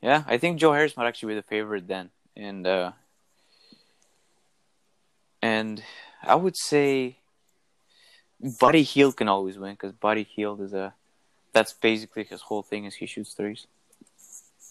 Yeah, 0.00 0.24
I 0.26 0.38
think 0.38 0.58
Joe 0.58 0.72
Harris 0.72 0.96
might 0.96 1.06
actually 1.08 1.34
be 1.34 1.40
the 1.40 1.42
favorite 1.42 1.86
then, 1.88 2.10
and 2.36 2.66
uh, 2.66 2.92
and 5.42 5.82
I 6.22 6.34
would 6.34 6.56
say 6.56 7.18
Buddy 8.40 8.82
Hield 8.82 9.16
can 9.16 9.28
always 9.28 9.58
win 9.58 9.72
because 9.72 9.92
Buddy 9.92 10.24
Hield 10.24 10.60
is 10.60 10.74
a 10.74 10.94
that's 11.52 11.72
basically 11.72 12.24
his 12.24 12.42
whole 12.42 12.62
thing 12.62 12.84
is 12.84 12.94
he 12.96 13.06
shoots 13.06 13.32
threes. 13.32 13.66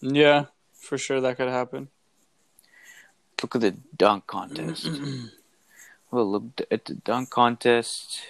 Yeah, 0.01 0.45
for 0.73 0.97
sure 0.97 1.19
that 1.21 1.37
could 1.37 1.49
happen. 1.49 1.89
Look 3.41 3.55
at 3.55 3.61
the 3.61 3.75
dunk 3.97 4.27
contest. 4.27 4.87
we'll 6.11 6.31
look 6.31 6.61
at 6.69 6.85
the 6.85 6.93
dunk 6.93 7.31
contest. 7.31 8.21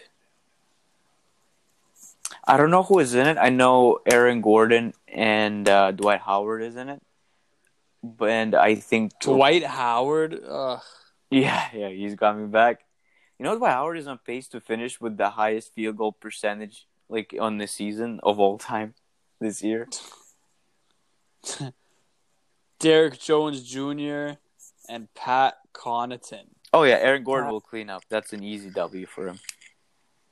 I 2.47 2.57
don't 2.57 2.71
know 2.71 2.83
who 2.83 2.99
is 2.99 3.13
in 3.13 3.27
it. 3.27 3.37
I 3.37 3.49
know 3.49 3.99
Aaron 4.09 4.41
Gordon 4.41 4.93
and 5.07 5.67
uh, 5.67 5.91
Dwight 5.91 6.21
Howard 6.21 6.63
is 6.63 6.75
in 6.75 6.89
it, 6.89 7.01
but 8.01 8.29
and 8.29 8.55
I 8.55 8.75
think 8.75 9.19
Dwight 9.19 9.63
Howard. 9.63 10.41
Ugh. 10.47 10.81
Yeah, 11.29 11.67
yeah, 11.73 11.89
he's 11.89 12.15
coming 12.15 12.51
back. 12.51 12.84
You 13.37 13.43
know, 13.43 13.57
Dwight 13.57 13.73
Howard 13.73 13.97
is 13.97 14.07
on 14.07 14.19
pace 14.19 14.47
to 14.49 14.61
finish 14.61 15.01
with 15.01 15.17
the 15.17 15.31
highest 15.31 15.73
field 15.73 15.97
goal 15.97 16.13
percentage 16.13 16.87
like 17.09 17.35
on 17.39 17.57
the 17.57 17.67
season 17.67 18.19
of 18.23 18.39
all 18.39 18.57
time 18.57 18.93
this 19.39 19.61
year. 19.61 19.87
Derrick 22.79 23.19
Jones 23.19 23.63
Jr. 23.63 24.37
and 24.89 25.13
Pat 25.15 25.55
Connaughton. 25.73 26.45
Oh 26.73 26.83
yeah, 26.83 26.95
Aaron 26.95 27.23
Gordon 27.23 27.49
will 27.49 27.61
clean 27.61 27.89
up. 27.89 28.03
That's 28.09 28.33
an 28.33 28.43
easy 28.43 28.69
W 28.69 29.05
for 29.05 29.27
him. 29.27 29.39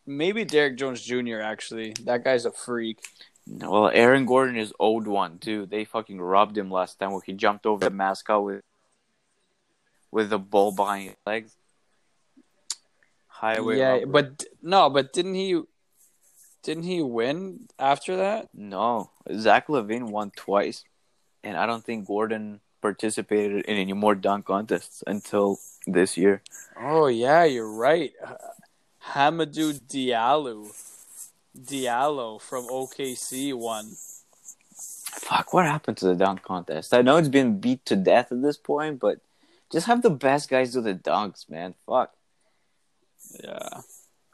Maybe 0.05 0.43
Derrick 0.43 0.77
Jones 0.77 1.01
Jr. 1.01 1.39
Actually, 1.39 1.93
that 2.03 2.23
guy's 2.23 2.45
a 2.45 2.51
freak. 2.51 2.99
No, 3.45 3.71
well, 3.71 3.91
Aaron 3.93 4.25
Gordon 4.25 4.57
is 4.57 4.73
old 4.79 5.07
one 5.07 5.37
too. 5.37 5.65
They 5.65 5.85
fucking 5.85 6.19
robbed 6.19 6.57
him 6.57 6.71
last 6.71 6.99
time 6.99 7.11
when 7.11 7.21
he 7.25 7.33
jumped 7.33 7.65
over 7.65 7.85
the 7.85 7.91
mascot 7.91 8.43
with 8.43 8.63
with 10.11 10.29
the 10.29 10.39
ball 10.39 10.71
behind 10.71 11.09
his 11.09 11.17
legs. 11.25 11.55
Highway. 13.33 13.77
yeah, 13.79 13.93
robbery. 13.93 14.05
but 14.05 14.43
no, 14.61 14.89
but 14.89 15.11
didn't 15.13 15.35
he? 15.35 15.61
Didn't 16.61 16.83
he 16.83 17.01
win 17.01 17.67
after 17.77 18.15
that? 18.17 18.49
no, 18.53 19.11
Zach 19.35 19.67
LaVine 19.67 20.09
won 20.09 20.31
twice, 20.35 20.85
and 21.43 21.57
I 21.57 21.65
don't 21.65 21.83
think 21.83 22.07
Gordon 22.07 22.61
participated 22.81 23.65
in 23.65 23.77
any 23.77 23.93
more 23.93 24.13
dunk 24.15 24.45
contests 24.45 25.03
until 25.07 25.59
this 25.87 26.15
year. 26.15 26.41
Oh 26.79 27.07
yeah, 27.07 27.43
you're 27.43 27.71
right. 27.71 28.13
Hamidou 29.11 29.81
Diallo, 29.81 30.71
Diallo 31.57 32.39
from 32.41 32.67
OKC 32.67 33.53
won. 33.53 33.91
Fuck, 34.75 35.53
what 35.53 35.65
happened 35.65 35.97
to 35.97 36.05
the 36.05 36.15
dunk 36.15 36.43
contest? 36.43 36.93
I 36.93 37.01
know 37.01 37.17
it's 37.17 37.29
been 37.29 37.59
beat 37.59 37.85
to 37.87 37.95
death 37.95 38.31
at 38.31 38.41
this 38.41 38.57
point, 38.57 38.99
but 38.99 39.19
just 39.71 39.87
have 39.87 40.01
the 40.01 40.09
best 40.09 40.49
guys 40.49 40.73
do 40.73 40.81
the 40.81 40.95
dunks, 40.95 41.49
man. 41.49 41.75
Fuck. 41.85 42.13
Yeah, 43.41 43.81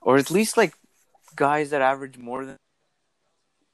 Or 0.02 0.18
at 0.18 0.32
least 0.32 0.58
like 0.58 0.74
guys 1.36 1.70
that 1.70 1.82
average 1.82 2.18
more 2.18 2.46
than 2.46 2.58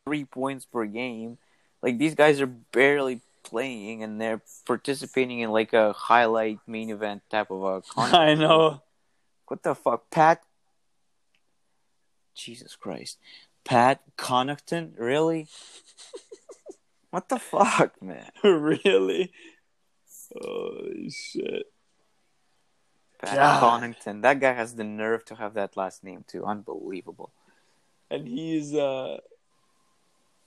three 0.06 0.26
points 0.26 0.66
per 0.66 0.86
game. 0.86 1.38
Like 1.82 1.98
these 1.98 2.16
guys 2.16 2.42
are 2.42 2.48
barely 2.48 3.22
playing 3.44 4.04
and 4.04 4.20
they're 4.20 4.42
participating 4.66 5.40
in 5.40 5.52
like 5.52 5.74
a 5.74 5.94
highlight 5.94 6.60
main 6.68 6.90
event 6.90 7.24
type 7.30 7.52
of 7.52 7.62
a 7.64 7.82
contest. 7.82 8.16
I 8.20 8.34
know. 8.36 8.82
What 9.48 9.64
the 9.64 9.76
fuck, 9.76 10.10
Pat? 10.10 10.42
Jesus 12.34 12.76
Christ, 12.76 13.18
Pat 13.64 14.02
Connaughton, 14.18 14.94
really? 14.98 15.48
what 17.12 17.30
the 17.30 17.40
fuck, 17.40 18.02
man? 18.02 18.30
really? 18.44 19.32
Holy 20.34 21.10
shit. 21.10 21.68
Pat 23.26 23.36
God. 23.36 23.82
Connaughton. 23.82 24.22
That 24.22 24.40
guy 24.40 24.54
has 24.54 24.76
the 24.76 24.84
nerve 24.84 25.26
to 25.26 25.36
have 25.36 25.54
that 25.56 25.76
last 25.78 26.04
name 26.04 26.24
too. 26.28 26.46
Unbelievable. 26.46 27.32
And 28.10 28.28
he's 28.28 28.74
uh 28.74 29.18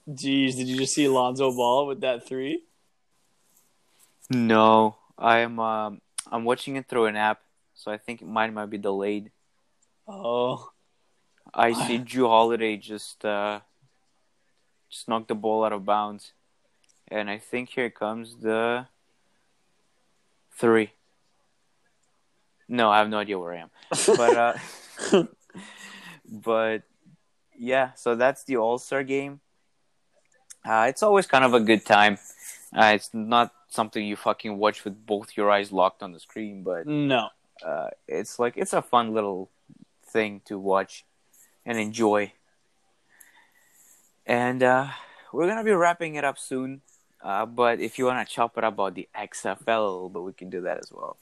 Jeez, 0.09 0.57
did 0.57 0.69
you 0.69 0.79
just 0.79 0.95
see 0.95 1.07
Lonzo 1.07 1.53
Ball 1.53 1.87
with 1.87 2.01
that 2.01 2.27
three? 2.27 2.63
No, 4.31 4.97
I 5.19 5.41
am. 5.41 5.61
Um, 5.61 6.01
I'm 6.31 6.45
watching 6.45 6.77
it 6.77 6.89
through 6.89 7.07
an 7.07 7.17
app, 7.17 7.43
so 7.75 7.91
I 7.91 7.99
think 7.99 8.23
mine 8.23 8.55
might 8.55 8.71
be 8.71 8.79
delayed. 8.79 9.31
Oh. 10.07 10.71
I 11.53 11.73
see 11.73 11.99
Jrue 12.05 12.27
Holiday 12.27 12.77
just 12.77 13.25
uh, 13.25 13.61
just 14.91 15.09
knock 15.09 15.29
the 15.29 15.35
ball 15.35 15.65
out 15.65 15.73
of 15.73 15.85
bounds, 15.85 16.33
and 17.09 17.29
I 17.29 17.39
think 17.39 17.71
here 17.71 17.91
comes 17.91 18.37
the 18.37 18.87
three. 20.53 20.93
No, 22.69 22.91
I 22.91 22.99
have 22.99 23.09
no 23.09 23.19
idea 23.19 23.39
where 23.39 23.55
I 23.55 23.59
am, 23.59 23.71
but 24.07 24.37
uh, 24.37 24.55
but 26.31 26.83
yeah. 27.59 27.93
So 27.95 28.15
that's 28.15 28.45
the 28.45 28.59
All 28.59 28.79
Star 28.79 29.03
game. 29.03 29.41
Uh, 30.65 30.87
it's 30.89 31.03
always 31.03 31.27
kind 31.27 31.45
of 31.45 31.55
a 31.55 31.61
good 31.61 31.87
time. 31.87 32.19
Uh, 32.77 32.93
it's 32.95 33.11
not 33.15 33.53
something 33.69 34.05
you 34.05 34.17
fucking 34.17 34.59
watch 34.59 34.85
with 34.85 35.07
both 35.07 35.37
your 35.37 35.51
eyes 35.51 35.73
locked 35.73 36.03
on 36.03 36.13
the 36.13 36.21
screen, 36.21 36.63
but 36.63 36.87
no. 36.87 37.29
uh, 37.65 37.89
it's 38.07 38.39
like 38.39 38.55
it's 38.57 38.73
a 38.73 38.83
fun 38.83 39.15
little 39.15 39.49
thing 40.05 40.43
to 40.45 40.59
watch 40.59 41.05
and 41.65 41.79
enjoy. 41.79 42.33
And 44.27 44.63
uh, 44.63 44.89
we're 45.33 45.47
gonna 45.47 45.65
be 45.65 45.73
wrapping 45.73 46.17
it 46.17 46.25
up 46.25 46.39
soon. 46.39 46.83
Uh, 47.23 47.47
but 47.47 47.81
if 47.81 47.99
you 47.99 48.05
wanna 48.05 48.27
chop 48.27 48.59
it 48.59 48.65
up 48.65 48.75
about 48.75 48.95
the 48.95 49.09
XFL, 49.17 50.13
but 50.13 50.23
we 50.23 50.33
can 50.35 50.51
do 50.51 50.63
that 50.63 50.79
as 50.79 50.93
well. 50.93 51.17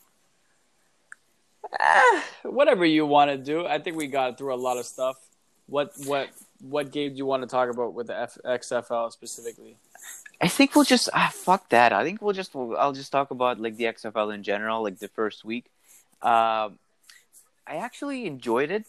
Eh, 1.72 2.20
whatever 2.44 2.84
you 2.84 3.06
want 3.06 3.30
to 3.30 3.36
do. 3.36 3.66
I 3.66 3.78
think 3.78 3.96
we 3.96 4.06
got 4.06 4.38
through 4.38 4.54
a 4.54 4.56
lot 4.56 4.76
of 4.78 4.86
stuff. 4.86 5.16
What 5.66 5.92
what 6.04 6.28
what 6.60 6.92
game 6.92 7.12
do 7.12 7.16
you 7.18 7.26
want 7.26 7.42
to 7.42 7.48
talk 7.48 7.68
about 7.68 7.92
with 7.92 8.06
the 8.06 8.18
F- 8.18 8.38
XFL 8.44 9.10
specifically? 9.12 9.76
I 10.40 10.48
think 10.48 10.74
we'll 10.74 10.84
just 10.84 11.08
ah, 11.12 11.30
fuck 11.32 11.68
that. 11.70 11.92
I 11.92 12.04
think 12.04 12.22
we'll 12.22 12.34
just 12.34 12.54
I'll 12.54 12.92
just 12.92 13.10
talk 13.10 13.30
about 13.30 13.60
like 13.60 13.76
the 13.76 13.84
XFL 13.84 14.34
in 14.34 14.42
general, 14.42 14.82
like 14.82 14.98
the 14.98 15.08
first 15.08 15.44
week. 15.44 15.66
Um, 16.22 16.78
I 17.66 17.76
actually 17.76 18.26
enjoyed 18.26 18.70
it, 18.70 18.84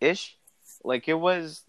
ish. 0.00 0.36
Like 0.84 1.08
it 1.08 1.14
was, 1.14 1.62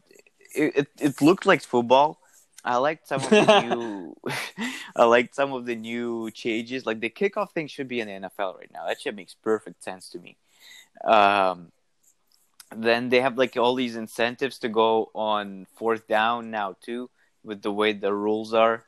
it, 0.55 0.77
it 0.77 0.87
it 0.99 1.21
looked 1.21 1.45
like 1.45 1.61
football. 1.61 2.19
I 2.65 2.77
liked 2.77 3.07
some 3.07 3.21
of 3.21 3.29
the 3.29 3.61
new, 3.75 4.15
I 4.95 5.03
liked 5.05 5.35
some 5.35 5.53
of 5.53 5.65
the 5.65 5.75
new 5.75 6.31
changes. 6.31 6.85
Like 6.85 6.99
the 6.99 7.09
kickoff 7.09 7.51
thing 7.51 7.67
should 7.67 7.87
be 7.87 7.99
in 7.99 8.07
the 8.07 8.29
NFL 8.29 8.57
right 8.57 8.71
now. 8.73 8.87
That 8.87 9.01
shit 9.01 9.15
makes 9.15 9.33
perfect 9.33 9.83
sense 9.83 10.09
to 10.09 10.19
me. 10.19 10.37
Um, 11.03 11.71
then 12.75 13.09
they 13.09 13.21
have 13.21 13.37
like 13.37 13.55
all 13.57 13.75
these 13.75 13.95
incentives 13.95 14.59
to 14.59 14.69
go 14.69 15.11
on 15.13 15.67
fourth 15.75 16.07
down 16.07 16.51
now 16.51 16.75
too, 16.81 17.09
with 17.43 17.61
the 17.61 17.71
way 17.71 17.93
the 17.93 18.13
rules 18.13 18.53
are, 18.53 18.83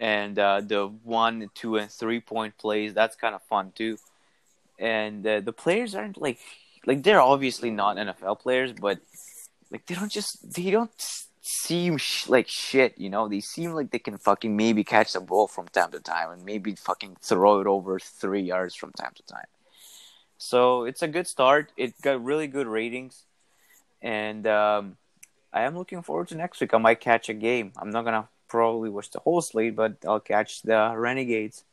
and 0.00 0.38
uh, 0.38 0.60
the 0.60 0.86
one, 0.86 1.50
two, 1.54 1.76
and 1.76 1.90
three 1.90 2.20
point 2.20 2.58
plays. 2.58 2.94
That's 2.94 3.16
kind 3.16 3.34
of 3.34 3.42
fun 3.42 3.72
too. 3.74 3.98
And 4.78 5.26
uh, 5.26 5.40
the 5.40 5.52
players 5.52 5.94
aren't 5.94 6.20
like 6.20 6.38
like 6.84 7.02
they're 7.02 7.20
obviously 7.20 7.70
not 7.70 7.96
NFL 7.96 8.40
players, 8.40 8.72
but 8.72 9.00
like 9.70 9.86
they 9.86 9.94
don't 9.94 10.12
just 10.12 10.54
they 10.54 10.70
don't 10.70 10.92
seem 11.40 11.96
sh- 11.96 12.28
like 12.28 12.48
shit. 12.48 12.98
You 12.98 13.10
know, 13.10 13.28
they 13.28 13.40
seem 13.40 13.72
like 13.72 13.90
they 13.90 13.98
can 13.98 14.18
fucking 14.18 14.56
maybe 14.56 14.84
catch 14.84 15.12
the 15.12 15.20
ball 15.20 15.48
from 15.48 15.68
time 15.68 15.90
to 15.92 16.00
time 16.00 16.30
and 16.30 16.44
maybe 16.44 16.74
fucking 16.74 17.16
throw 17.22 17.60
it 17.60 17.66
over 17.66 17.98
three 17.98 18.42
yards 18.42 18.74
from 18.74 18.92
time 18.92 19.12
to 19.14 19.22
time. 19.22 19.46
So 20.38 20.84
it's 20.84 21.02
a 21.02 21.08
good 21.08 21.26
start. 21.26 21.72
It 21.76 22.00
got 22.02 22.22
really 22.22 22.46
good 22.46 22.66
ratings, 22.66 23.24
and 24.02 24.46
um, 24.46 24.96
I 25.52 25.62
am 25.62 25.76
looking 25.76 26.02
forward 26.02 26.28
to 26.28 26.34
next 26.34 26.60
week. 26.60 26.74
I 26.74 26.78
might 26.78 27.00
catch 27.00 27.28
a 27.28 27.34
game. 27.34 27.72
I'm 27.76 27.90
not 27.90 28.04
gonna 28.04 28.28
probably 28.48 28.90
watch 28.90 29.10
the 29.10 29.20
whole 29.20 29.40
slate, 29.40 29.76
but 29.76 29.96
I'll 30.06 30.20
catch 30.20 30.62
the 30.62 30.92
Renegades 30.96 31.64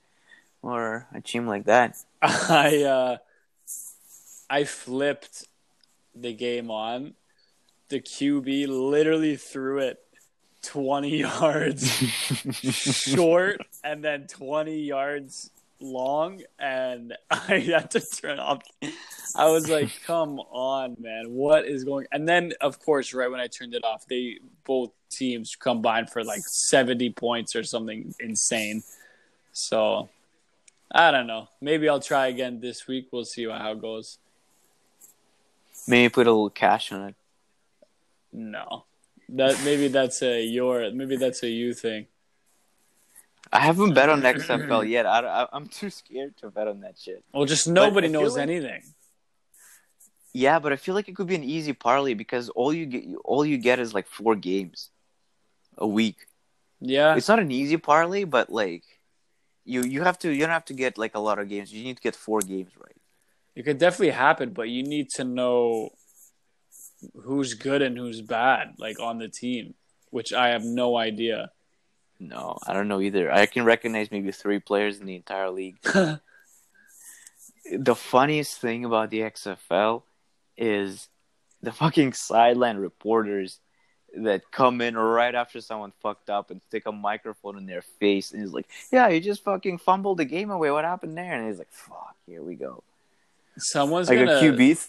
or 0.61 1.07
a 1.13 1.21
team 1.21 1.47
like 1.47 1.65
that. 1.65 1.97
I 2.21 2.83
uh, 2.83 3.17
I 4.49 4.63
flipped 4.63 5.47
the 6.15 6.33
game 6.33 6.71
on. 6.71 7.15
The 7.89 7.99
QB 7.99 8.67
literally 8.67 9.35
threw 9.35 9.79
it 9.79 9.99
twenty 10.61 11.17
yards 11.19 11.85
short 12.61 13.61
and 13.83 14.03
then 14.03 14.27
twenty 14.27 14.79
yards 14.79 15.51
long, 15.83 16.41
and 16.57 17.13
I 17.29 17.59
had 17.59 17.91
to 17.91 17.99
turn 17.99 18.39
off. 18.39 18.61
I 19.35 19.49
was 19.49 19.69
like, 19.69 19.89
"Come 20.05 20.39
on, 20.39 20.95
man! 20.99 21.31
What 21.31 21.65
is 21.65 21.83
going?" 21.83 22.07
And 22.11 22.27
then, 22.27 22.53
of 22.61 22.79
course, 22.79 23.13
right 23.13 23.29
when 23.29 23.39
I 23.39 23.47
turned 23.47 23.73
it 23.73 23.83
off, 23.83 24.05
they 24.07 24.39
both 24.63 24.91
teams 25.09 25.55
combined 25.55 26.09
for 26.09 26.23
like 26.23 26.41
seventy 26.41 27.09
points 27.09 27.55
or 27.55 27.63
something 27.63 28.13
insane. 28.19 28.83
So 29.51 30.09
I 30.91 31.11
don't 31.11 31.27
know. 31.27 31.49
Maybe 31.61 31.89
I'll 31.89 31.99
try 31.99 32.27
again 32.27 32.59
this 32.59 32.87
week. 32.87 33.07
We'll 33.11 33.25
see 33.25 33.47
how 33.47 33.71
it 33.71 33.81
goes. 33.81 34.17
Maybe 35.87 36.09
put 36.09 36.27
a 36.27 36.31
little 36.31 36.49
cash 36.49 36.91
on 36.91 37.09
it. 37.09 37.15
No, 38.31 38.85
that 39.29 39.61
maybe 39.63 39.87
that's 39.89 40.21
a 40.23 40.43
your 40.43 40.91
maybe 40.91 41.17
that's 41.17 41.43
a 41.43 41.49
you 41.49 41.73
thing. 41.73 42.07
I 43.53 43.59
haven't 43.59 43.93
bet 43.93 44.09
on 44.09 44.21
XFL 44.21 44.89
yet. 44.95 45.05
I, 45.05 45.19
I, 45.19 45.47
I'm 45.53 45.67
too 45.67 45.89
scared 45.89 46.35
to 46.37 46.49
bet 46.49 46.67
on 46.67 46.81
that 46.81 46.97
shit. 46.97 47.23
Well, 47.33 47.45
just 47.45 47.67
nobody 47.67 48.07
knows 48.07 48.35
like- 48.35 48.43
anything. 48.49 48.81
Yeah, 50.33 50.57
but 50.57 50.73
I 50.73 50.77
feel 50.77 50.95
like 50.95 51.07
it 51.07 51.15
could 51.15 51.27
be 51.27 51.35
an 51.35 51.43
easy 51.43 51.73
parlay 51.73 52.15
because 52.15 52.49
all 52.49 52.73
you 52.73 52.87
get, 52.87 53.03
all 53.23 53.45
you 53.45 53.59
get 53.59 53.77
is 53.77 53.93
like 53.93 54.07
four 54.07 54.35
games 54.35 54.89
a 55.77 55.87
week. 55.87 56.25
Yeah, 56.81 57.15
It's 57.15 57.29
not 57.29 57.39
an 57.39 57.51
easy 57.51 57.77
parlay, 57.77 58.23
but 58.23 58.49
like 58.49 58.83
you 59.63 59.83
you 59.83 60.01
have 60.01 60.17
to 60.19 60.31
you 60.33 60.41
don't 60.41 60.49
have 60.49 60.65
to 60.65 60.73
get 60.73 60.97
like 60.97 61.15
a 61.15 61.19
lot 61.19 61.37
of 61.37 61.47
games. 61.47 61.71
You 61.71 61.83
need 61.83 61.97
to 61.97 62.01
get 62.01 62.15
four 62.15 62.39
games 62.41 62.71
right. 62.77 62.97
it 63.55 63.63
could 63.63 63.77
definitely 63.77 64.09
happen, 64.09 64.49
but 64.53 64.67
you 64.69 64.83
need 64.83 65.09
to 65.11 65.23
know 65.23 65.91
who's 67.23 67.53
good 67.53 67.81
and 67.81 67.97
who's 67.97 68.21
bad, 68.21 68.73
like 68.79 68.99
on 68.99 69.19
the 69.19 69.29
team, 69.29 69.75
which 70.09 70.33
I 70.33 70.49
have 70.49 70.63
no 70.65 70.97
idea. 70.97 71.51
No, 72.19 72.57
I 72.65 72.73
don't 72.73 72.87
know 72.87 73.01
either. 73.01 73.31
I 73.31 73.45
can 73.47 73.65
recognize 73.65 74.11
maybe 74.11 74.31
three 74.31 74.59
players 74.59 74.99
in 74.99 75.05
the 75.05 75.15
entire 75.15 75.49
league. 75.49 75.77
the 77.71 77.95
funniest 77.95 78.59
thing 78.59 78.85
about 78.85 79.09
the 79.09 79.21
XFL 79.21 80.03
is 80.57 81.07
the 81.61 81.71
fucking 81.71 82.13
sideline 82.13 82.77
reporters 82.77 83.59
that 84.15 84.51
come 84.51 84.79
in 84.81 84.95
right 84.95 85.33
after 85.33 85.59
someone 85.59 85.91
fucked 86.01 86.29
up 86.29 86.51
and 86.51 86.61
stick 86.67 86.83
a 86.85 86.91
microphone 86.91 87.57
in 87.57 87.65
their 87.65 87.81
face 87.81 88.31
and 88.31 88.41
he's 88.41 88.53
like, 88.53 88.67
"Yeah, 88.91 89.07
you 89.07 89.19
just 89.19 89.43
fucking 89.43 89.79
fumbled 89.79 90.19
the 90.19 90.25
game 90.25 90.51
away. 90.51 90.69
What 90.71 90.85
happened 90.85 91.17
there?" 91.17 91.33
And 91.33 91.47
he's 91.47 91.57
like, 91.57 91.71
"Fuck, 91.71 92.15
here 92.27 92.43
we 92.43 92.55
go." 92.55 92.83
Someone's 93.57 94.09
Like 94.09 94.19
gonna 94.19 94.37
a 94.37 94.41
QB. 94.41 94.57
th- 94.57 94.79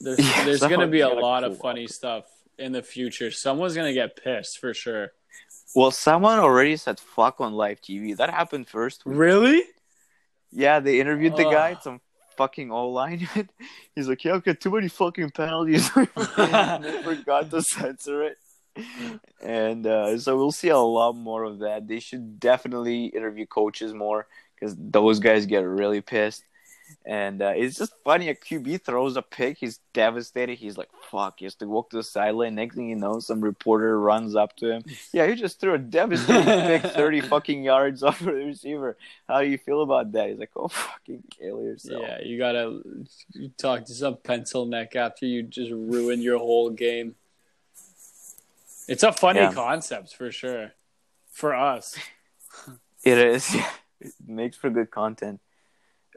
there's, 0.00 0.18
Yeah, 0.36 0.44
there's 0.44 0.60
gonna 0.60 0.86
be 0.86 1.00
a 1.00 1.08
lot 1.08 1.44
of 1.44 1.58
funny 1.58 1.84
off. 1.84 1.90
stuff 1.90 2.24
in 2.58 2.72
the 2.72 2.82
future. 2.82 3.30
Someone's 3.30 3.74
gonna 3.74 3.92
get 3.92 4.16
pissed 4.16 4.58
for 4.60 4.72
sure. 4.72 5.12
Well, 5.74 5.90
someone 5.90 6.38
already 6.38 6.76
said 6.76 6.98
"fuck" 6.98 7.40
on 7.40 7.52
live 7.52 7.80
TV. 7.80 8.16
That 8.16 8.30
happened 8.30 8.68
first. 8.68 9.04
week. 9.04 9.16
Really? 9.16 9.62
Yeah, 10.50 10.80
they 10.80 11.00
interviewed 11.00 11.36
the 11.36 11.44
guy. 11.44 11.72
Ugh. 11.72 11.78
Some 11.82 12.00
fucking 12.36 12.70
O 12.70 12.88
line. 12.88 13.28
He's 13.94 14.08
like, 14.08 14.24
"Yeah, 14.24 14.34
I've 14.34 14.44
got 14.44 14.60
too 14.60 14.70
many 14.70 14.88
fucking 14.88 15.30
penalties." 15.30 15.90
and 15.94 16.08
they 16.84 17.02
forgot 17.02 17.50
to 17.50 17.62
censor 17.62 18.22
it. 18.24 18.38
And 19.42 19.86
uh, 19.86 20.18
so 20.18 20.36
we'll 20.36 20.52
see 20.52 20.68
a 20.68 20.78
lot 20.78 21.14
more 21.14 21.44
of 21.44 21.58
that. 21.60 21.88
They 21.88 22.00
should 22.00 22.38
definitely 22.40 23.06
interview 23.06 23.46
coaches 23.46 23.92
more 23.92 24.26
because 24.54 24.74
those 24.78 25.18
guys 25.18 25.46
get 25.46 25.64
really 25.64 26.00
pissed. 26.00 26.44
And 27.04 27.40
uh, 27.42 27.52
it's 27.56 27.78
just 27.78 27.92
funny. 28.04 28.28
A 28.28 28.34
QB 28.34 28.82
throws 28.84 29.16
a 29.16 29.22
pick. 29.22 29.58
He's 29.58 29.80
devastated. 29.94 30.56
He's 30.58 30.76
like, 30.76 30.88
"Fuck!" 31.10 31.38
He 31.38 31.44
has 31.46 31.54
to 31.56 31.66
walk 31.66 31.90
to 31.90 31.96
the 31.96 32.02
sideline. 32.02 32.54
Next 32.54 32.76
thing 32.76 32.88
you 32.88 32.96
know, 32.96 33.18
some 33.20 33.40
reporter 33.40 33.98
runs 34.00 34.36
up 34.36 34.56
to 34.56 34.70
him. 34.72 34.82
Yeah, 35.12 35.24
you 35.24 35.34
just 35.34 35.58
threw 35.60 35.74
a 35.74 35.78
devastating 35.78 36.44
pick, 36.66 36.82
thirty 36.92 37.20
fucking 37.20 37.62
yards 37.62 38.02
off 38.06 38.20
of 38.20 38.26
the 38.26 38.32
receiver. 38.34 38.96
How 39.26 39.40
do 39.40 39.48
you 39.48 39.58
feel 39.58 39.82
about 39.82 40.12
that? 40.12 40.28
He's 40.30 40.38
like, 40.38 40.50
"Oh, 40.56 40.68
fucking 40.68 41.24
kill 41.30 41.62
yourself." 41.62 42.02
Yeah, 42.02 42.20
you 42.22 42.36
gotta 42.38 42.82
talk 43.56 43.84
to 43.86 43.94
some 43.94 44.16
pencil 44.16 44.66
neck 44.66 44.94
after 44.96 45.24
you 45.26 45.42
just 45.42 45.70
ruin 45.72 46.20
your 46.20 46.38
whole 46.38 46.70
game. 46.70 47.14
It's 48.86 49.02
a 49.02 49.12
funny 49.12 49.40
Yeah. 49.40 49.52
concept 49.52 50.14
for 50.14 50.30
sure, 50.32 50.72
for 51.30 51.54
us. 51.54 51.96
It 53.04 53.18
is. 53.18 53.54
It 54.00 54.12
makes 54.26 54.56
for 54.56 54.70
good 54.70 54.90
content. 54.90 55.40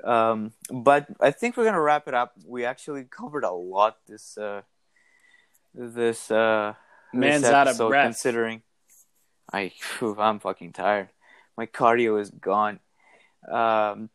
Um, 0.04 0.54
but 0.70 1.08
I 1.20 1.32
think 1.32 1.58
we're 1.58 1.66
gonna 1.66 1.82
wrap 1.82 2.08
it 2.08 2.14
up. 2.14 2.34
We 2.46 2.66
actually 2.66 3.04
covered 3.04 3.44
a 3.44 3.52
lot 3.52 3.98
this 4.08 4.38
uh, 4.38 4.62
this 5.74 6.32
uh, 6.32 6.74
Man's 7.14 7.44
this 7.44 7.52
out 7.52 7.68
of 7.68 7.72
episode, 7.72 7.90
breath. 7.90 8.06
Considering, 8.06 8.62
I, 9.52 9.72
I'm 10.02 10.40
fucking 10.40 10.74
tired. 10.74 11.10
My 11.58 11.66
cardio 11.66 12.20
is 12.20 12.32
gone. 12.32 12.80
Um, 13.52 14.10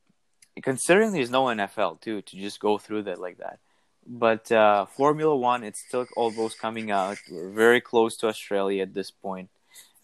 considering 0.63 1.13
there's 1.13 1.31
no 1.31 1.45
NFL 1.45 2.01
too 2.01 2.23
to 2.23 2.37
just 2.37 2.61
go 2.61 2.79
through 2.79 3.05
that 3.05 3.21
like 3.21 3.39
that. 3.39 3.59
But 4.07 4.51
uh, 4.53 4.87
Formula 4.87 5.37
One, 5.37 5.65
it's 5.65 5.81
still 5.81 6.07
almost 6.17 6.61
coming 6.61 6.91
out. 6.91 7.19
We're 7.31 7.51
very 7.51 7.81
close 7.81 8.17
to 8.19 8.29
Australia 8.29 8.83
at 8.83 8.95
this 8.95 9.11
point. 9.11 9.51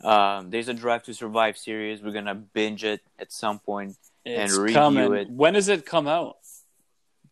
Um, 0.02 0.50
there's 0.50 0.68
a 0.68 0.74
Drive 0.74 1.04
to 1.04 1.14
Survive 1.14 1.56
series. 1.56 2.02
We're 2.02 2.12
gonna 2.12 2.34
binge 2.34 2.84
it 2.84 3.00
at 3.18 3.32
some 3.32 3.60
point 3.60 3.96
It's 4.24 4.56
review 4.56 4.74
coming. 4.74 5.14
it. 5.14 5.30
When 5.30 5.54
does 5.54 5.68
it 5.68 5.84
come 5.84 6.06
out? 6.06 6.36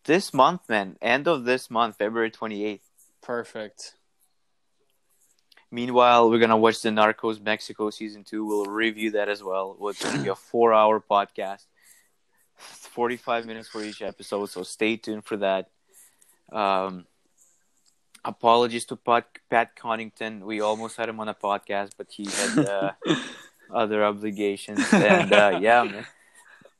this 0.05 0.33
month, 0.33 0.67
man. 0.69 0.97
End 1.01 1.27
of 1.27 1.43
this 1.45 1.69
month, 1.69 1.97
February 1.97 2.31
28th. 2.31 2.81
Perfect. 3.21 3.95
Meanwhile, 5.73 6.29
we're 6.29 6.39
gonna 6.39 6.57
watch 6.57 6.81
the 6.81 6.89
Narcos 6.89 7.41
Mexico 7.41 7.89
season 7.91 8.25
two. 8.25 8.45
We'll 8.45 8.65
review 8.65 9.11
that 9.11 9.29
as 9.29 9.41
well. 9.41 9.77
It's 9.83 10.03
gonna 10.03 10.21
be 10.21 10.27
a 10.27 10.35
four-hour 10.35 10.99
podcast, 10.99 11.65
forty-five 12.57 13.45
minutes 13.45 13.69
for 13.69 13.81
each 13.81 14.01
episode. 14.01 14.47
So 14.47 14.63
stay 14.63 14.97
tuned 14.97 15.23
for 15.23 15.37
that. 15.37 15.69
Um, 16.51 17.05
apologies 18.25 18.83
to 18.87 18.97
Pat, 18.97 19.27
Pat 19.49 19.77
Connaughton. 19.77 20.41
We 20.41 20.59
almost 20.59 20.97
had 20.97 21.07
him 21.07 21.21
on 21.21 21.29
a 21.29 21.35
podcast, 21.35 21.91
but 21.97 22.07
he 22.11 22.25
had 22.25 22.67
uh, 22.67 22.91
other 23.73 24.03
obligations. 24.03 24.85
And 24.91 25.31
uh, 25.31 25.57
yeah, 25.61 25.83
man. 25.83 26.05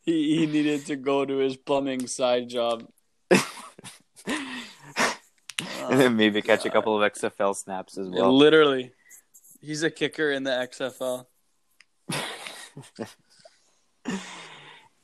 He, 0.04 0.39
he 0.39 0.45
needed 0.45 0.86
to 0.88 0.95
go 0.95 1.26
to 1.26 1.38
his 1.38 1.58
plumbing 1.58 2.08
side 2.08 2.49
job. 2.49 2.88
and 3.32 3.41
then 5.89 6.16
maybe 6.16 6.41
catch 6.41 6.66
a 6.66 6.70
oh, 6.70 6.72
couple 6.72 7.02
of 7.02 7.12
XFL 7.12 7.56
snaps 7.56 7.97
as 7.97 8.10
well. 8.10 8.36
Literally, 8.36 8.91
he's 9.62 9.84
a 9.84 9.91
kicker 9.91 10.32
in 10.32 10.43
the 10.43 10.52
XFL. 10.52 11.26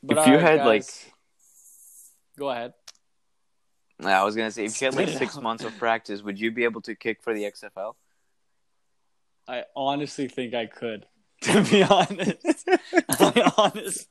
But 0.03 0.19
If 0.19 0.27
you 0.27 0.35
alright, 0.35 0.41
had, 0.41 0.57
guys. 0.59 1.05
like- 1.05 1.13
go 2.37 2.49
ahead. 2.49 2.73
I 4.03 4.23
was 4.23 4.35
gonna 4.35 4.51
say, 4.51 4.65
if 4.65 4.79
you 4.79 4.85
had 4.85 4.95
like 4.95 5.09
six 5.09 5.37
months 5.37 5.63
of 5.63 5.75
practice, 5.77 6.21
would 6.21 6.39
you 6.39 6.51
be 6.51 6.65
able 6.65 6.81
to 6.81 6.95
kick 6.95 7.23
for 7.23 7.33
the 7.33 7.43
XFL? 7.43 7.95
I 9.47 9.63
honestly 9.75 10.27
think 10.27 10.53
I 10.53 10.67
could. 10.67 11.07
To 11.41 11.63
be 11.63 11.83
honest, 11.83 12.67
I 13.09 13.51
honest. 13.57 14.07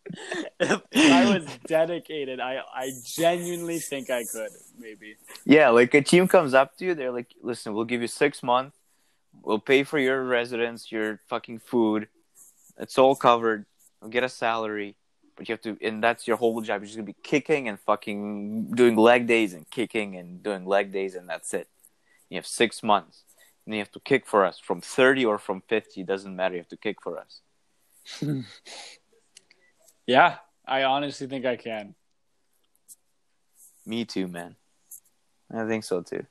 If 0.61 0.83
I 0.95 1.35
was 1.35 1.47
dedicated, 1.67 2.39
I 2.39 2.61
I 2.73 2.93
genuinely 3.05 3.81
think 3.81 4.11
I 4.11 4.25
could. 4.25 4.51
Maybe. 4.79 5.17
Yeah, 5.45 5.71
like 5.71 5.93
a 5.95 6.03
team 6.03 6.29
comes 6.29 6.55
up 6.55 6.77
to 6.79 6.85
you, 6.85 6.95
they're 6.95 7.11
like, 7.11 7.35
"Listen, 7.43 7.75
we'll 7.75 7.85
give 7.85 8.01
you 8.01 8.07
six 8.07 8.43
months. 8.43 8.77
We'll 9.43 9.59
pay 9.59 9.83
for 9.83 9.99
your 9.99 10.25
residence, 10.25 10.93
your 10.93 11.21
fucking 11.29 11.61
food. 11.61 12.09
It's 12.79 12.97
all 12.99 13.17
covered. 13.17 13.67
We'll 14.01 14.11
get 14.11 14.23
a 14.23 14.29
salary, 14.29 14.97
but 15.37 15.49
you 15.49 15.53
have 15.55 15.63
to, 15.63 15.77
and 15.83 16.03
that's 16.03 16.29
your 16.29 16.37
whole 16.37 16.61
job. 16.61 16.81
You're 16.81 16.87
just 16.87 16.97
gonna 16.97 17.07
be 17.07 17.17
kicking 17.23 17.69
and 17.69 17.79
fucking 17.81 18.71
doing 18.73 18.97
leg 18.97 19.27
days 19.27 19.53
and 19.53 19.69
kicking 19.71 20.17
and 20.17 20.43
doing 20.43 20.65
leg 20.65 20.93
days, 20.93 21.15
and 21.15 21.29
that's 21.29 21.53
it. 21.55 21.69
You 22.29 22.37
have 22.37 22.47
six 22.47 22.83
months, 22.83 23.23
and 23.67 23.75
you 23.75 23.81
have 23.81 23.91
to 23.93 24.01
kick 24.01 24.27
for 24.27 24.45
us 24.47 24.59
from 24.59 24.81
thirty 24.81 25.25
or 25.25 25.39
from 25.39 25.61
fifty. 25.69 26.03
Doesn't 26.05 26.35
matter. 26.35 26.55
You 26.55 26.61
have 26.61 26.69
to 26.69 26.77
kick 26.77 27.03
for 27.03 27.19
us. 27.19 27.41
Yeah, 30.07 30.37
I 30.65 30.85
honestly 30.85 31.27
think 31.27 31.45
I 31.45 31.57
can. 31.57 31.97
Me 33.85 34.05
too, 34.05 34.29
man. 34.29 34.55
I 35.53 35.67
think 35.67 35.83
so 35.85 36.01
too. 36.03 36.27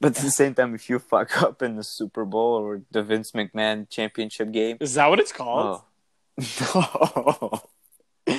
But 0.00 0.16
at 0.16 0.22
the 0.24 0.30
same 0.30 0.54
time, 0.54 0.74
if 0.74 0.90
you 0.90 0.98
fuck 0.98 1.40
up 1.46 1.62
in 1.62 1.76
the 1.76 1.84
Super 1.84 2.24
Bowl 2.24 2.54
or 2.54 2.82
the 2.90 3.02
Vince 3.04 3.30
McMahon 3.30 3.88
championship 3.88 4.50
game, 4.50 4.76
Is 4.80 4.94
that 4.94 5.06
what 5.08 5.20
it's 5.20 5.32
called? 5.32 5.82
oh. 6.74 7.62
no. 8.26 8.34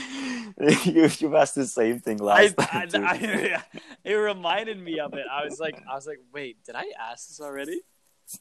you, 0.84 1.10
you 1.20 1.38
asked 1.38 1.56
the 1.56 1.66
same 1.68 2.00
thing 2.00 2.18
last 2.18 2.56
I, 2.58 2.66
time. 2.66 2.90
too. 2.90 3.04
I- 3.06 3.64
it 4.04 4.14
reminded 4.16 4.78
me 4.82 5.00
of 5.00 5.14
it. 5.14 5.26
I 5.32 5.46
was 5.46 5.60
like, 5.62 5.82
I 5.90 5.96
was 5.96 6.06
like, 6.08 6.20
wait, 6.34 6.58
did 6.66 6.76
I 6.76 6.86
ask 7.00 7.30
this 7.30 7.40
already? 7.40 7.82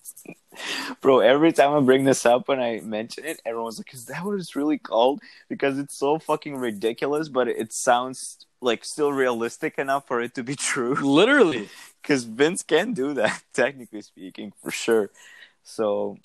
Bro, 1.01 1.21
every 1.21 1.53
time 1.53 1.73
I 1.73 1.81
bring 1.81 2.05
this 2.05 2.27
up 2.27 2.49
and 2.49 2.63
I 2.63 2.81
mention 2.81 3.25
it, 3.25 3.41
everyone's 3.45 3.79
like, 3.79 3.93
is 3.95 4.07
that 4.07 4.25
what 4.25 4.39
it's 4.39 4.55
really 4.55 4.79
called? 4.79 5.23
Because 5.49 5.79
it's 5.79 5.97
so 5.97 6.19
fucking 6.19 6.57
ridiculous, 6.57 7.29
but 7.29 7.49
it 7.49 7.73
sounds 7.73 8.47
like 8.61 8.85
still 8.85 9.13
realistic 9.13 9.79
enough 9.79 10.07
for 10.07 10.21
it 10.21 10.35
to 10.35 10.43
be 10.43 10.55
true. 10.55 10.95
Literally. 11.03 11.69
because 12.01 12.25
Vince 12.25 12.63
can 12.63 12.93
do 12.93 13.15
that, 13.15 13.43
technically 13.53 14.03
speaking, 14.03 14.53
for 14.63 14.71
sure. 14.71 15.11
So, 15.65 16.19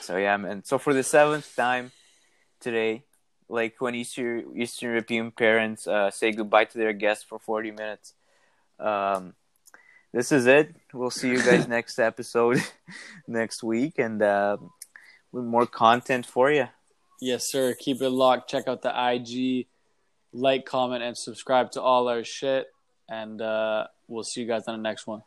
so 0.00 0.16
yeah, 0.16 0.36
man. 0.36 0.64
So 0.64 0.78
for 0.78 0.92
the 0.92 1.02
seventh 1.02 1.54
time 1.56 1.92
today, 2.60 3.04
like 3.48 3.80
when 3.80 3.94
Eastern 3.94 4.56
Eastern 4.56 4.90
European 4.90 5.30
parents 5.30 5.86
uh, 5.86 6.10
say 6.10 6.32
goodbye 6.32 6.64
to 6.64 6.78
their 6.78 6.92
guests 6.92 7.24
for 7.24 7.38
forty 7.38 7.70
minutes, 7.70 8.14
um, 8.78 9.34
this 10.14 10.30
is 10.30 10.46
it. 10.46 10.76
We'll 10.92 11.10
see 11.10 11.28
you 11.28 11.42
guys 11.42 11.66
next 11.76 11.98
episode 11.98 12.62
next 13.26 13.64
week, 13.64 13.98
and 13.98 14.22
uh, 14.22 14.58
with 15.32 15.44
more 15.44 15.66
content 15.66 16.24
for 16.24 16.52
you. 16.52 16.68
Yes, 17.20 17.50
sir. 17.50 17.74
Keep 17.78 18.00
it 18.00 18.10
locked. 18.10 18.48
Check 18.48 18.68
out 18.68 18.82
the 18.82 18.94
IG. 18.94 19.66
Like, 20.32 20.66
comment, 20.66 21.02
and 21.02 21.18
subscribe 21.18 21.72
to 21.72 21.82
all 21.82 22.08
our 22.08 22.22
shit. 22.22 22.68
And 23.08 23.42
uh, 23.42 23.88
we'll 24.06 24.22
see 24.22 24.42
you 24.42 24.46
guys 24.46 24.68
on 24.68 24.76
the 24.76 24.82
next 24.82 25.06
one. 25.06 25.22